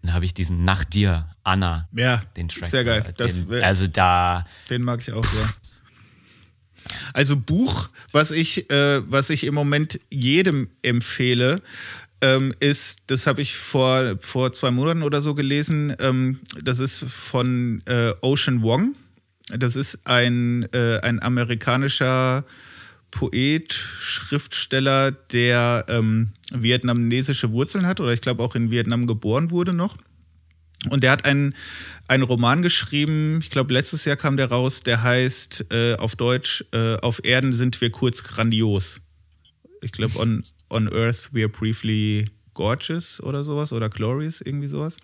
Dann 0.00 0.14
habe 0.14 0.24
ich 0.24 0.32
diesen 0.32 0.64
Nach 0.64 0.84
dir, 0.84 1.34
Anna, 1.42 1.86
ja, 1.92 2.22
den 2.38 2.48
Track. 2.48 2.64
Sehr 2.64 2.84
geil. 2.84 3.02
Den, 3.02 3.14
das, 3.18 3.46
also 3.62 3.86
da. 3.88 4.46
Den 4.70 4.80
mag 4.80 5.02
ich 5.02 5.12
auch 5.12 5.24
sehr. 5.26 5.50
Also 7.12 7.36
Buch, 7.36 7.88
was 8.12 8.30
ich, 8.30 8.70
äh, 8.70 9.02
was 9.10 9.30
ich 9.30 9.44
im 9.44 9.54
Moment 9.54 10.00
jedem 10.10 10.68
empfehle, 10.82 11.62
ähm, 12.20 12.54
ist, 12.60 13.00
das 13.08 13.26
habe 13.26 13.42
ich 13.42 13.54
vor, 13.54 14.16
vor 14.20 14.52
zwei 14.52 14.70
Monaten 14.70 15.02
oder 15.02 15.20
so 15.20 15.34
gelesen, 15.34 15.94
ähm, 15.98 16.40
das 16.62 16.78
ist 16.78 17.04
von 17.04 17.82
äh, 17.86 18.12
Ocean 18.20 18.62
Wong. 18.62 18.94
Das 19.48 19.76
ist 19.76 20.06
ein, 20.06 20.66
äh, 20.72 21.00
ein 21.00 21.22
amerikanischer 21.22 22.46
Poet, 23.10 23.72
Schriftsteller, 23.72 25.12
der 25.12 25.84
ähm, 25.88 26.30
vietnamesische 26.50 27.52
Wurzeln 27.52 27.86
hat 27.86 28.00
oder 28.00 28.12
ich 28.12 28.22
glaube 28.22 28.42
auch 28.42 28.54
in 28.54 28.70
Vietnam 28.70 29.06
geboren 29.06 29.50
wurde 29.50 29.72
noch. 29.72 29.96
Und 30.90 31.02
der 31.02 31.12
hat 31.12 31.24
einen, 31.24 31.54
einen 32.08 32.22
Roman 32.22 32.62
geschrieben, 32.62 33.38
ich 33.40 33.50
glaube 33.50 33.72
letztes 33.72 34.04
Jahr 34.04 34.16
kam 34.16 34.36
der 34.36 34.50
raus, 34.50 34.82
der 34.82 35.02
heißt 35.02 35.66
äh, 35.70 35.94
auf 35.94 36.16
Deutsch, 36.16 36.64
äh, 36.72 36.96
auf 36.96 37.24
Erden 37.24 37.52
sind 37.52 37.80
wir 37.80 37.90
kurz 37.90 38.22
grandios. 38.22 39.00
Ich 39.82 39.92
glaube, 39.92 40.18
on, 40.18 40.44
on 40.70 40.92
Earth 40.92 41.30
we 41.32 41.40
are 41.40 41.48
briefly 41.48 42.30
gorgeous 42.54 43.22
oder 43.22 43.44
sowas 43.44 43.72
oder 43.72 43.88
glorious, 43.88 44.40
irgendwie 44.40 44.68
sowas. 44.68 44.96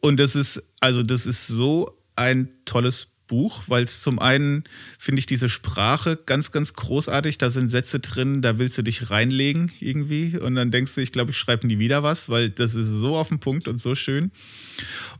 Und 0.00 0.18
das 0.18 0.36
ist, 0.36 0.62
also 0.80 1.02
das 1.02 1.26
ist 1.26 1.46
so 1.46 1.98
ein 2.16 2.48
tolles 2.64 3.08
Buch, 3.28 3.62
weil 3.68 3.84
es 3.84 4.02
zum 4.02 4.18
einen 4.18 4.64
finde 4.98 5.20
ich 5.20 5.26
diese 5.26 5.48
Sprache 5.48 6.18
ganz, 6.26 6.50
ganz 6.50 6.74
großartig. 6.74 7.38
Da 7.38 7.50
sind 7.50 7.68
Sätze 7.68 8.00
drin, 8.00 8.42
da 8.42 8.58
willst 8.58 8.76
du 8.78 8.82
dich 8.82 9.10
reinlegen 9.10 9.70
irgendwie 9.78 10.36
und 10.36 10.56
dann 10.56 10.72
denkst 10.72 10.96
du, 10.96 11.00
ich 11.00 11.12
glaube, 11.12 11.30
ich 11.30 11.36
schreibe 11.36 11.68
nie 11.68 11.78
wieder 11.78 12.02
was, 12.02 12.28
weil 12.28 12.50
das 12.50 12.74
ist 12.74 12.88
so 12.88 13.16
auf 13.16 13.28
den 13.28 13.38
Punkt 13.38 13.68
und 13.68 13.78
so 13.78 13.94
schön. 13.94 14.32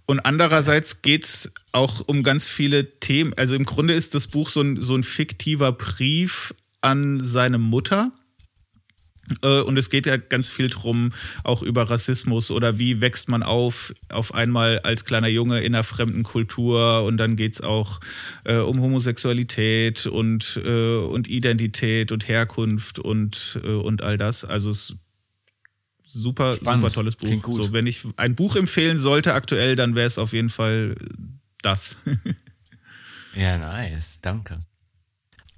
Und 0.07 0.21
andererseits 0.21 1.03
geht 1.03 1.25
es 1.25 1.53
auch 1.71 2.01
um 2.09 2.23
ganz 2.23 2.49
viele 2.49 2.99
Themen. 2.99 3.35
Also 3.35 3.55
im 3.55 3.65
Grunde 3.65 3.95
ist 3.95 4.15
das 4.15 4.27
Buch 4.27 4.49
so 4.49 4.63
ein, 4.63 4.81
so 4.81 4.97
ein 4.97 5.05
fiktiver 5.05 5.71
Brief 5.73 6.55
an 6.81 7.21
seine 7.23 7.59
Mutter 7.59 8.13
und 9.43 9.76
es 9.79 9.91
geht 9.91 10.07
ja 10.07 10.16
ganz 10.16 10.49
viel 10.49 10.70
drum, 10.70 11.12
auch 11.45 11.62
über 11.62 11.91
Rassismus 11.91 12.51
oder 12.51 12.79
wie 12.79 13.01
wächst 13.01 13.29
man 13.29 13.43
auf, 13.43 13.95
auf 14.09 14.35
einmal 14.35 14.81
als 14.81 15.05
kleiner 15.05 15.29
Junge 15.29 15.61
in 15.61 15.74
einer 15.74 15.85
fremden 15.85 16.22
Kultur 16.22 17.05
und 17.05 17.16
dann 17.16 17.37
geht's 17.37 17.61
auch 17.61 18.01
äh, 18.45 18.59
um 18.59 18.81
Homosexualität 18.81 20.07
und, 20.07 20.61
äh, 20.64 20.97
und 20.97 21.29
Identität 21.29 22.12
und 22.12 22.29
Herkunft 22.29 22.99
und, 22.99 23.61
äh, 23.64 23.68
und 23.68 24.03
all 24.03 24.18
das. 24.18 24.45
Also 24.45 24.70
es 24.70 24.97
super, 26.05 26.57
Spannend. 26.57 26.83
super 26.83 26.95
tolles 26.95 27.16
Buch. 27.16 27.53
So, 27.53 27.72
wenn 27.72 27.87
ich 27.87 28.07
ein 28.16 28.35
Buch 28.35 28.57
empfehlen 28.57 28.99
sollte 28.99 29.35
aktuell, 29.35 29.76
dann 29.76 29.95
wäre 29.95 30.07
es 30.07 30.18
auf 30.18 30.33
jeden 30.33 30.51
Fall 30.51 30.97
das. 31.62 31.97
ja, 33.35 33.59
nice, 33.59 34.20
danke. 34.20 34.61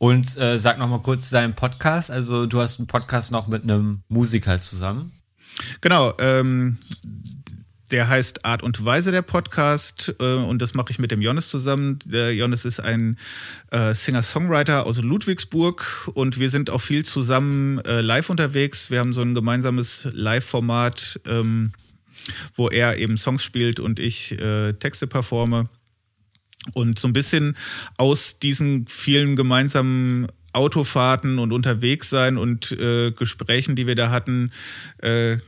Und 0.01 0.39
äh, 0.39 0.59
sag 0.59 0.79
noch 0.79 0.89
mal 0.89 1.03
kurz 1.03 1.29
zu 1.29 1.35
deinem 1.35 1.55
Podcast. 1.55 2.11
Also 2.11 2.47
du 2.47 2.59
hast 2.63 2.79
einen 2.79 2.87
Podcast 2.87 3.31
noch 3.33 3.49
mit 3.49 3.65
einem 3.65 4.01
Musiker 4.09 4.59
zusammen. 4.59 5.13
Genau. 5.83 6.15
Ähm, 6.19 6.79
der 7.91 8.09
heißt 8.09 8.47
Art 8.47 8.63
und 8.63 8.83
Weise 8.83 9.13
der 9.13 9.21
Podcast 9.21 10.15
äh, 10.19 10.37
und 10.37 10.63
das 10.63 10.73
mache 10.73 10.91
ich 10.91 10.99
mit 10.99 11.11
dem 11.11 11.21
Jonas 11.21 11.51
zusammen. 11.51 11.99
Der 12.07 12.35
Jonas 12.35 12.65
ist 12.65 12.81
ein 12.81 13.19
äh, 13.73 13.93
Singer-Songwriter 13.93 14.87
aus 14.87 15.03
Ludwigsburg 15.03 16.09
und 16.15 16.39
wir 16.39 16.49
sind 16.49 16.71
auch 16.71 16.81
viel 16.81 17.05
zusammen 17.05 17.81
äh, 17.81 18.01
live 18.01 18.31
unterwegs. 18.31 18.91
Wir 18.91 19.01
haben 19.01 19.13
so 19.13 19.21
ein 19.21 19.35
gemeinsames 19.35 20.09
Live-Format, 20.15 21.21
ähm, 21.27 21.73
wo 22.55 22.69
er 22.69 22.97
eben 22.97 23.19
Songs 23.19 23.43
spielt 23.43 23.81
und 23.81 23.99
ich 23.99 24.33
äh, 24.41 24.73
Texte 24.73 25.07
performe. 25.07 25.69
Und 26.75 26.99
so 26.99 27.09
ein 27.09 27.13
bisschen 27.13 27.57
aus 27.97 28.39
diesen 28.39 28.87
vielen 28.87 29.35
gemeinsamen 29.35 30.27
Autofahrten 30.53 31.39
und 31.39 31.53
unterwegs 31.53 32.11
sein 32.11 32.37
und 32.37 32.73
äh, 32.73 33.13
Gesprächen, 33.13 33.77
die 33.77 33.87
wir 33.87 33.95
da 33.95 34.11
hatten, 34.11 34.53
äh, 34.99 35.39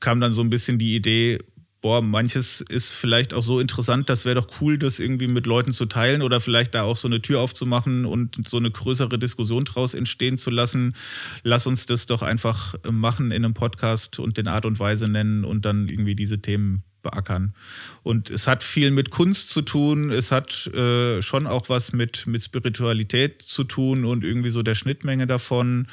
kam 0.00 0.20
dann 0.20 0.34
so 0.34 0.42
ein 0.42 0.50
bisschen 0.50 0.78
die 0.78 0.94
Idee, 0.94 1.38
boah, 1.80 2.02
manches 2.02 2.62
ist 2.62 2.90
vielleicht 2.90 3.34
auch 3.34 3.42
so 3.42 3.60
interessant, 3.60 4.08
das 4.08 4.24
wäre 4.24 4.36
doch 4.36 4.60
cool, 4.60 4.78
das 4.78 4.98
irgendwie 4.98 5.28
mit 5.28 5.46
Leuten 5.46 5.72
zu 5.72 5.86
teilen 5.86 6.22
oder 6.22 6.40
vielleicht 6.40 6.74
da 6.74 6.82
auch 6.82 6.96
so 6.96 7.06
eine 7.06 7.22
Tür 7.22 7.40
aufzumachen 7.40 8.06
und 8.06 8.48
so 8.48 8.56
eine 8.56 8.70
größere 8.70 9.18
Diskussion 9.18 9.64
draus 9.64 9.94
entstehen 9.94 10.38
zu 10.38 10.50
lassen. 10.50 10.94
Lass 11.42 11.66
uns 11.66 11.86
das 11.86 12.06
doch 12.06 12.22
einfach 12.22 12.74
machen 12.90 13.30
in 13.30 13.44
einem 13.44 13.54
Podcast 13.54 14.18
und 14.18 14.36
den 14.36 14.48
Art 14.48 14.64
und 14.64 14.80
Weise 14.80 15.08
nennen 15.08 15.44
und 15.44 15.64
dann 15.64 15.88
irgendwie 15.88 16.16
diese 16.16 16.40
Themen 16.40 16.82
beackern. 17.06 17.54
Und 18.02 18.30
es 18.30 18.46
hat 18.46 18.62
viel 18.62 18.90
mit 18.90 19.10
Kunst 19.10 19.50
zu 19.50 19.62
tun, 19.62 20.10
es 20.10 20.32
hat 20.32 20.66
äh, 20.68 21.22
schon 21.22 21.46
auch 21.46 21.68
was 21.68 21.92
mit, 21.92 22.26
mit 22.26 22.42
Spiritualität 22.42 23.42
zu 23.42 23.64
tun 23.64 24.04
und 24.04 24.24
irgendwie 24.24 24.50
so 24.50 24.62
der 24.62 24.74
Schnittmenge 24.74 25.26
davon. 25.26 25.88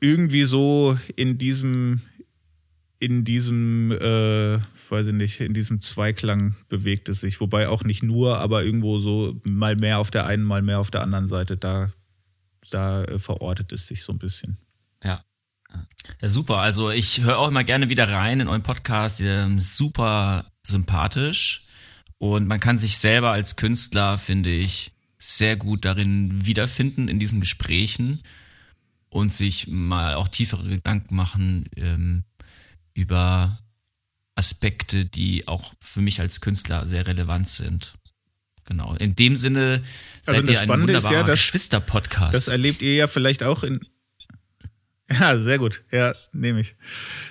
Irgendwie 0.00 0.44
so 0.44 0.98
in 1.16 1.38
diesem, 1.38 2.00
in 2.98 3.24
diesem, 3.24 3.92
äh, 3.92 4.58
weiß 4.88 5.08
ich 5.08 5.14
nicht, 5.14 5.40
in 5.40 5.54
diesem 5.54 5.82
Zweiklang 5.82 6.56
bewegt 6.68 7.08
es 7.08 7.20
sich. 7.20 7.40
Wobei 7.40 7.68
auch 7.68 7.84
nicht 7.84 8.02
nur, 8.02 8.38
aber 8.38 8.64
irgendwo 8.64 8.98
so 8.98 9.40
mal 9.44 9.76
mehr 9.76 9.98
auf 9.98 10.10
der 10.10 10.26
einen, 10.26 10.44
mal 10.44 10.62
mehr 10.62 10.80
auf 10.80 10.90
der 10.90 11.02
anderen 11.02 11.26
Seite, 11.26 11.56
da, 11.56 11.92
da 12.70 13.04
äh, 13.04 13.18
verortet 13.18 13.72
es 13.72 13.86
sich 13.86 14.02
so 14.02 14.12
ein 14.12 14.18
bisschen. 14.18 14.56
Ja. 15.04 15.24
Ja, 16.20 16.28
super. 16.28 16.58
Also 16.58 16.90
ich 16.90 17.22
höre 17.22 17.38
auch 17.38 17.48
immer 17.48 17.64
gerne 17.64 17.88
wieder 17.88 18.08
rein 18.08 18.40
in 18.40 18.48
euren 18.48 18.62
Podcast. 18.62 19.20
Ihr 19.20 19.50
super 19.58 20.50
sympathisch. 20.62 21.64
Und 22.18 22.46
man 22.46 22.60
kann 22.60 22.78
sich 22.78 22.98
selber 22.98 23.32
als 23.32 23.56
Künstler, 23.56 24.16
finde 24.18 24.50
ich, 24.50 24.92
sehr 25.18 25.56
gut 25.56 25.84
darin 25.84 26.46
wiederfinden 26.46 27.08
in 27.08 27.18
diesen 27.18 27.40
Gesprächen 27.40 28.22
und 29.08 29.34
sich 29.34 29.68
mal 29.68 30.14
auch 30.14 30.28
tiefere 30.28 30.68
Gedanken 30.68 31.14
machen 31.14 31.68
ähm, 31.76 32.24
über 32.94 33.58
Aspekte, 34.34 35.04
die 35.04 35.48
auch 35.48 35.74
für 35.80 36.00
mich 36.00 36.20
als 36.20 36.40
Künstler 36.40 36.86
sehr 36.86 37.06
relevant 37.06 37.48
sind. 37.48 37.94
Genau. 38.64 38.94
In 38.94 39.14
dem 39.14 39.36
Sinne 39.36 39.82
seid 40.22 40.38
also 40.38 40.52
ihr 40.52 40.60
ein 40.60 40.68
wunderbarer 40.68 41.12
ja, 41.12 41.22
Geschwister-Podcast. 41.22 42.34
Das 42.34 42.48
erlebt 42.48 42.80
ihr 42.82 42.94
ja 42.94 43.06
vielleicht 43.06 43.42
auch 43.42 43.64
in, 43.64 43.80
ja, 45.12 45.38
sehr 45.38 45.58
gut. 45.58 45.82
Ja, 45.90 46.14
nehme 46.32 46.60
ich. 46.60 46.74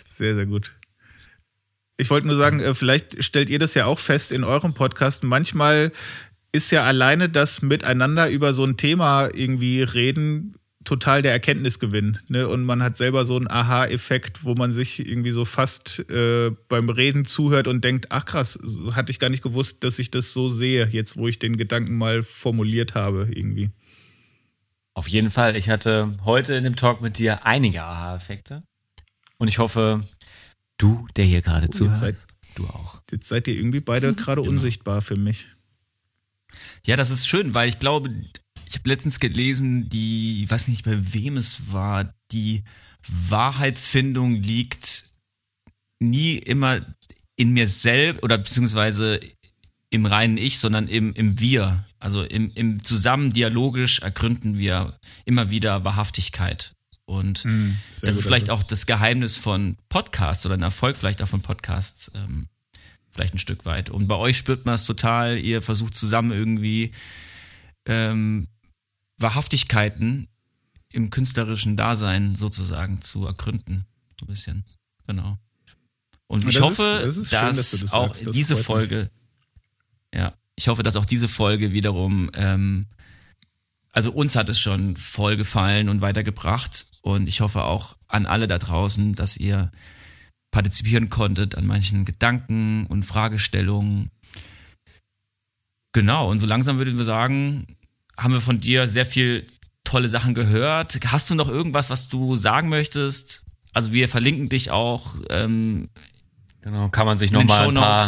Sehr, 0.07 0.35
sehr 0.35 0.45
gut. 0.45 0.75
Ich 1.97 2.09
wollte 2.09 2.27
nur 2.27 2.35
sagen, 2.35 2.59
äh, 2.59 2.73
vielleicht 2.73 3.23
stellt 3.23 3.49
ihr 3.49 3.59
das 3.59 3.73
ja 3.73 3.85
auch 3.85 3.99
fest 3.99 4.31
in 4.31 4.43
eurem 4.43 4.73
Podcast. 4.73 5.23
Manchmal 5.23 5.91
ist 6.51 6.71
ja 6.71 6.83
alleine 6.83 7.29
das 7.29 7.61
Miteinander 7.61 8.29
über 8.29 8.53
so 8.53 8.65
ein 8.65 8.77
Thema 8.77 9.29
irgendwie 9.33 9.83
reden 9.83 10.55
total 10.83 11.21
der 11.21 11.31
Erkenntnisgewinn. 11.31 12.17
Ne? 12.27 12.47
Und 12.47 12.65
man 12.65 12.81
hat 12.81 12.97
selber 12.97 13.25
so 13.25 13.35
einen 13.35 13.49
Aha-Effekt, 13.49 14.43
wo 14.43 14.55
man 14.55 14.73
sich 14.73 15.07
irgendwie 15.07 15.31
so 15.31 15.45
fast 15.45 16.09
äh, 16.09 16.51
beim 16.69 16.89
Reden 16.89 17.25
zuhört 17.25 17.67
und 17.67 17.83
denkt, 17.83 18.07
ach 18.09 18.25
krass, 18.25 18.57
hatte 18.93 19.11
ich 19.11 19.19
gar 19.19 19.29
nicht 19.29 19.43
gewusst, 19.43 19.83
dass 19.83 19.99
ich 19.99 20.11
das 20.11 20.33
so 20.33 20.49
sehe, 20.49 20.87
jetzt 20.87 21.17
wo 21.17 21.27
ich 21.27 21.39
den 21.39 21.57
Gedanken 21.57 21.97
mal 21.97 22.23
formuliert 22.23 22.95
habe 22.95 23.27
irgendwie. 23.31 23.69
Auf 24.93 25.07
jeden 25.07 25.29
Fall. 25.29 25.55
Ich 25.55 25.69
hatte 25.69 26.17
heute 26.25 26.55
in 26.55 26.63
dem 26.63 26.75
Talk 26.75 27.01
mit 27.01 27.17
dir 27.17 27.45
einige 27.45 27.83
Aha-Effekte. 27.83 28.61
Und 29.37 29.47
ich 29.47 29.59
hoffe, 29.59 30.01
du, 30.77 31.07
der 31.15 31.25
hier 31.25 31.41
gerade 31.41 31.67
oh, 31.69 31.71
zuhört, 31.71 31.97
seid, 31.97 32.15
du 32.55 32.65
auch. 32.67 33.01
Jetzt 33.09 33.27
seid 33.27 33.47
ihr 33.47 33.55
irgendwie 33.55 33.79
beide 33.79 34.13
gerade 34.15 34.41
genau. 34.41 34.53
unsichtbar 34.53 35.01
für 35.01 35.15
mich. 35.15 35.47
Ja, 36.85 36.97
das 36.97 37.09
ist 37.09 37.27
schön, 37.27 37.53
weil 37.53 37.69
ich 37.69 37.79
glaube, 37.79 38.13
ich 38.65 38.75
habe 38.75 38.89
letztens 38.89 39.19
gelesen, 39.19 39.89
die, 39.89 40.43
ich 40.43 40.51
weiß 40.51 40.67
nicht, 40.67 40.85
bei 40.85 41.13
wem 41.13 41.37
es 41.37 41.71
war, 41.71 42.13
die 42.31 42.63
Wahrheitsfindung 43.07 44.35
liegt 44.35 45.05
nie 45.99 46.35
immer 46.35 46.85
in 47.35 47.51
mir 47.51 47.67
selbst 47.67 48.23
oder 48.23 48.37
beziehungsweise 48.37 49.19
im 49.89 50.05
reinen 50.05 50.37
Ich, 50.37 50.59
sondern 50.59 50.87
im, 50.87 51.13
im 51.13 51.39
Wir. 51.39 51.85
Also 52.01 52.23
im, 52.23 52.51
im 52.55 52.83
Zusammen 52.83 53.31
dialogisch 53.31 53.99
ergründen 53.99 54.57
wir 54.57 54.97
immer 55.23 55.51
wieder 55.51 55.85
Wahrhaftigkeit. 55.85 56.73
Und 57.05 57.45
mm, 57.45 57.77
das 57.91 58.15
ist 58.15 58.23
vielleicht 58.23 58.49
auch 58.49 58.63
das 58.63 58.87
Geheimnis 58.87 59.37
von 59.37 59.77
Podcasts 59.87 60.43
oder 60.47 60.55
ein 60.55 60.63
Erfolg 60.63 60.97
vielleicht 60.97 61.21
auch 61.21 61.27
von 61.27 61.43
Podcasts, 61.43 62.11
ähm, 62.15 62.47
vielleicht 63.11 63.35
ein 63.35 63.37
Stück 63.37 63.65
weit. 63.65 63.91
Und 63.91 64.07
bei 64.07 64.15
euch 64.15 64.35
spürt 64.35 64.65
man 64.65 64.75
es 64.75 64.85
total, 64.85 65.37
ihr 65.37 65.61
versucht 65.61 65.95
zusammen 65.95 66.31
irgendwie 66.31 66.91
ähm, 67.85 68.47
Wahrhaftigkeiten 69.17 70.27
im 70.91 71.11
künstlerischen 71.11 71.77
Dasein 71.77 72.35
sozusagen 72.35 73.01
zu 73.01 73.27
ergründen. 73.27 73.85
So 74.19 74.25
ein 74.25 74.27
bisschen. 74.27 74.65
Genau. 75.05 75.37
Und 76.25 76.47
ich 76.47 76.61
hoffe, 76.61 77.03
ist, 77.05 77.31
dass, 77.31 77.39
schön, 77.41 77.55
dass 77.55 77.71
das 77.71 77.93
auch 77.93 78.15
sagst, 78.15 78.33
diese 78.33 78.57
Folge 78.57 79.11
mich. 80.11 80.19
Ja, 80.19 80.33
ich 80.61 80.67
hoffe, 80.67 80.83
dass 80.83 80.95
auch 80.95 81.05
diese 81.05 81.27
Folge 81.27 81.73
wiederum, 81.73 82.29
ähm, 82.35 82.85
also 83.91 84.11
uns 84.11 84.35
hat 84.35 84.47
es 84.47 84.59
schon 84.59 84.95
voll 84.95 85.35
gefallen 85.35 85.89
und 85.89 86.01
weitergebracht 86.01 86.85
und 87.01 87.27
ich 87.27 87.41
hoffe 87.41 87.63
auch 87.63 87.95
an 88.07 88.27
alle 88.27 88.47
da 88.47 88.59
draußen, 88.59 89.15
dass 89.15 89.37
ihr 89.37 89.71
partizipieren 90.51 91.09
konntet 91.09 91.55
an 91.55 91.65
manchen 91.65 92.05
Gedanken 92.05 92.85
und 92.85 93.07
Fragestellungen. 93.07 94.11
Genau, 95.93 96.29
und 96.29 96.37
so 96.37 96.45
langsam 96.45 96.77
würden 96.77 96.95
wir 96.95 97.05
sagen, 97.05 97.75
haben 98.15 98.35
wir 98.35 98.41
von 98.41 98.59
dir 98.59 98.87
sehr 98.87 99.07
viel 99.07 99.47
tolle 99.83 100.09
Sachen 100.09 100.35
gehört. 100.35 100.99
Hast 101.07 101.27
du 101.31 101.33
noch 101.33 101.49
irgendwas, 101.49 101.89
was 101.89 102.07
du 102.07 102.35
sagen 102.35 102.69
möchtest? 102.69 103.43
Also 103.73 103.93
wir 103.93 104.07
verlinken 104.07 104.47
dich 104.47 104.69
auch. 104.69 105.15
Ähm, 105.31 105.89
genau, 106.61 106.89
kann 106.89 107.07
man 107.07 107.17
sich 107.17 107.31
nochmal 107.31 107.67
ein 107.67 107.73
paar 107.73 108.05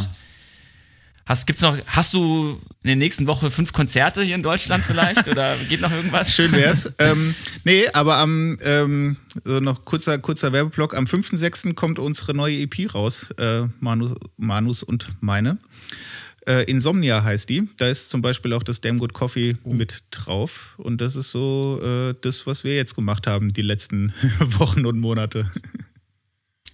Hast, 1.25 1.47
gibt's 1.47 1.61
noch, 1.61 1.77
hast 1.85 2.13
du 2.13 2.59
in 2.83 2.87
der 2.87 2.95
nächsten 2.97 3.27
Woche 3.27 3.49
fünf 3.49 3.71
Konzerte 3.71 4.21
hier 4.23 4.35
in 4.35 4.43
Deutschland 4.43 4.83
vielleicht? 4.83 5.27
Oder 5.29 5.55
geht 5.69 5.79
noch 5.79 5.91
irgendwas? 5.91 6.33
Schön 6.33 6.51
wär's. 6.51 6.91
ähm, 6.99 7.33
nee, 7.63 7.87
aber 7.93 8.17
am, 8.17 8.57
ähm, 8.61 9.15
so 9.45 9.61
noch 9.61 9.85
kurzer, 9.85 10.17
kurzer 10.17 10.51
Werbeblock. 10.51 10.93
Am 10.93 11.05
5.6. 11.05 11.75
kommt 11.75 11.97
unsere 11.97 12.33
neue 12.33 12.57
EP 12.57 12.93
raus, 12.93 13.31
äh, 13.37 13.67
Manu, 13.79 14.15
Manus 14.35 14.83
und 14.83 15.07
meine. 15.21 15.59
Äh, 16.45 16.63
Insomnia 16.69 17.23
heißt 17.23 17.47
die. 17.47 17.69
Da 17.77 17.87
ist 17.87 18.09
zum 18.09 18.21
Beispiel 18.21 18.51
auch 18.51 18.63
das 18.63 18.81
Damn 18.81 18.99
Good 18.99 19.13
Coffee 19.13 19.55
oh. 19.63 19.73
mit 19.73 20.03
drauf. 20.11 20.75
Und 20.77 20.99
das 20.99 21.15
ist 21.15 21.31
so 21.31 21.79
äh, 21.81 22.15
das, 22.19 22.45
was 22.47 22.65
wir 22.65 22.75
jetzt 22.75 22.95
gemacht 22.95 23.27
haben, 23.27 23.53
die 23.53 23.61
letzten 23.61 24.13
Wochen 24.39 24.85
und 24.85 24.99
Monate. 24.99 25.49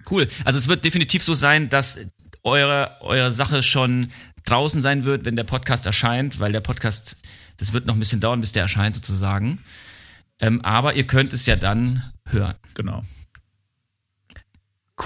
Cool. 0.09 0.27
Also 0.43 0.57
es 0.57 0.67
wird 0.67 0.85
definitiv 0.85 1.21
so 1.21 1.35
sein, 1.35 1.69
dass 1.69 1.99
eure, 2.43 2.97
eure 3.01 3.31
Sache 3.31 3.63
schon 3.63 4.11
draußen 4.45 4.81
sein 4.81 5.05
wird, 5.05 5.25
wenn 5.25 5.35
der 5.35 5.43
Podcast 5.43 5.85
erscheint, 5.85 6.39
weil 6.39 6.51
der 6.51 6.61
Podcast, 6.61 7.17
das 7.57 7.73
wird 7.73 7.85
noch 7.85 7.95
ein 7.95 7.99
bisschen 7.99 8.21
dauern, 8.21 8.41
bis 8.41 8.51
der 8.51 8.63
erscheint 8.63 8.95
sozusagen. 8.95 9.63
Ähm, 10.39 10.61
aber 10.61 10.93
ihr 10.93 11.05
könnt 11.05 11.33
es 11.33 11.45
ja 11.45 11.55
dann 11.55 12.03
hören. 12.25 12.55
Genau. 12.73 13.03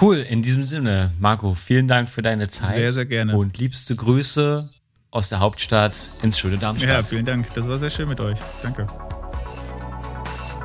Cool, 0.00 0.16
in 0.16 0.42
diesem 0.42 0.66
Sinne, 0.66 1.12
Marco, 1.20 1.54
vielen 1.54 1.86
Dank 1.86 2.08
für 2.08 2.22
deine 2.22 2.48
Zeit. 2.48 2.74
Sehr, 2.74 2.92
sehr 2.92 3.06
gerne. 3.06 3.36
Und 3.36 3.58
liebste 3.58 3.94
Grüße 3.94 4.68
aus 5.10 5.28
der 5.28 5.38
Hauptstadt 5.38 6.10
ins 6.22 6.38
schöne 6.38 6.58
Darmstadt. 6.58 6.90
Ja, 6.90 7.02
vielen 7.04 7.24
Dank. 7.24 7.52
Das 7.54 7.68
war 7.68 7.78
sehr 7.78 7.90
schön 7.90 8.08
mit 8.08 8.20
euch. 8.20 8.38
Danke. 8.62 8.88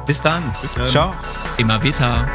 Bis 0.08 0.22
dann. 0.22 0.52
Bis 0.64 0.74
dann. 0.74 0.88
Ciao. 0.88 1.12
Immer 1.58 1.84
weiter. 1.84 2.28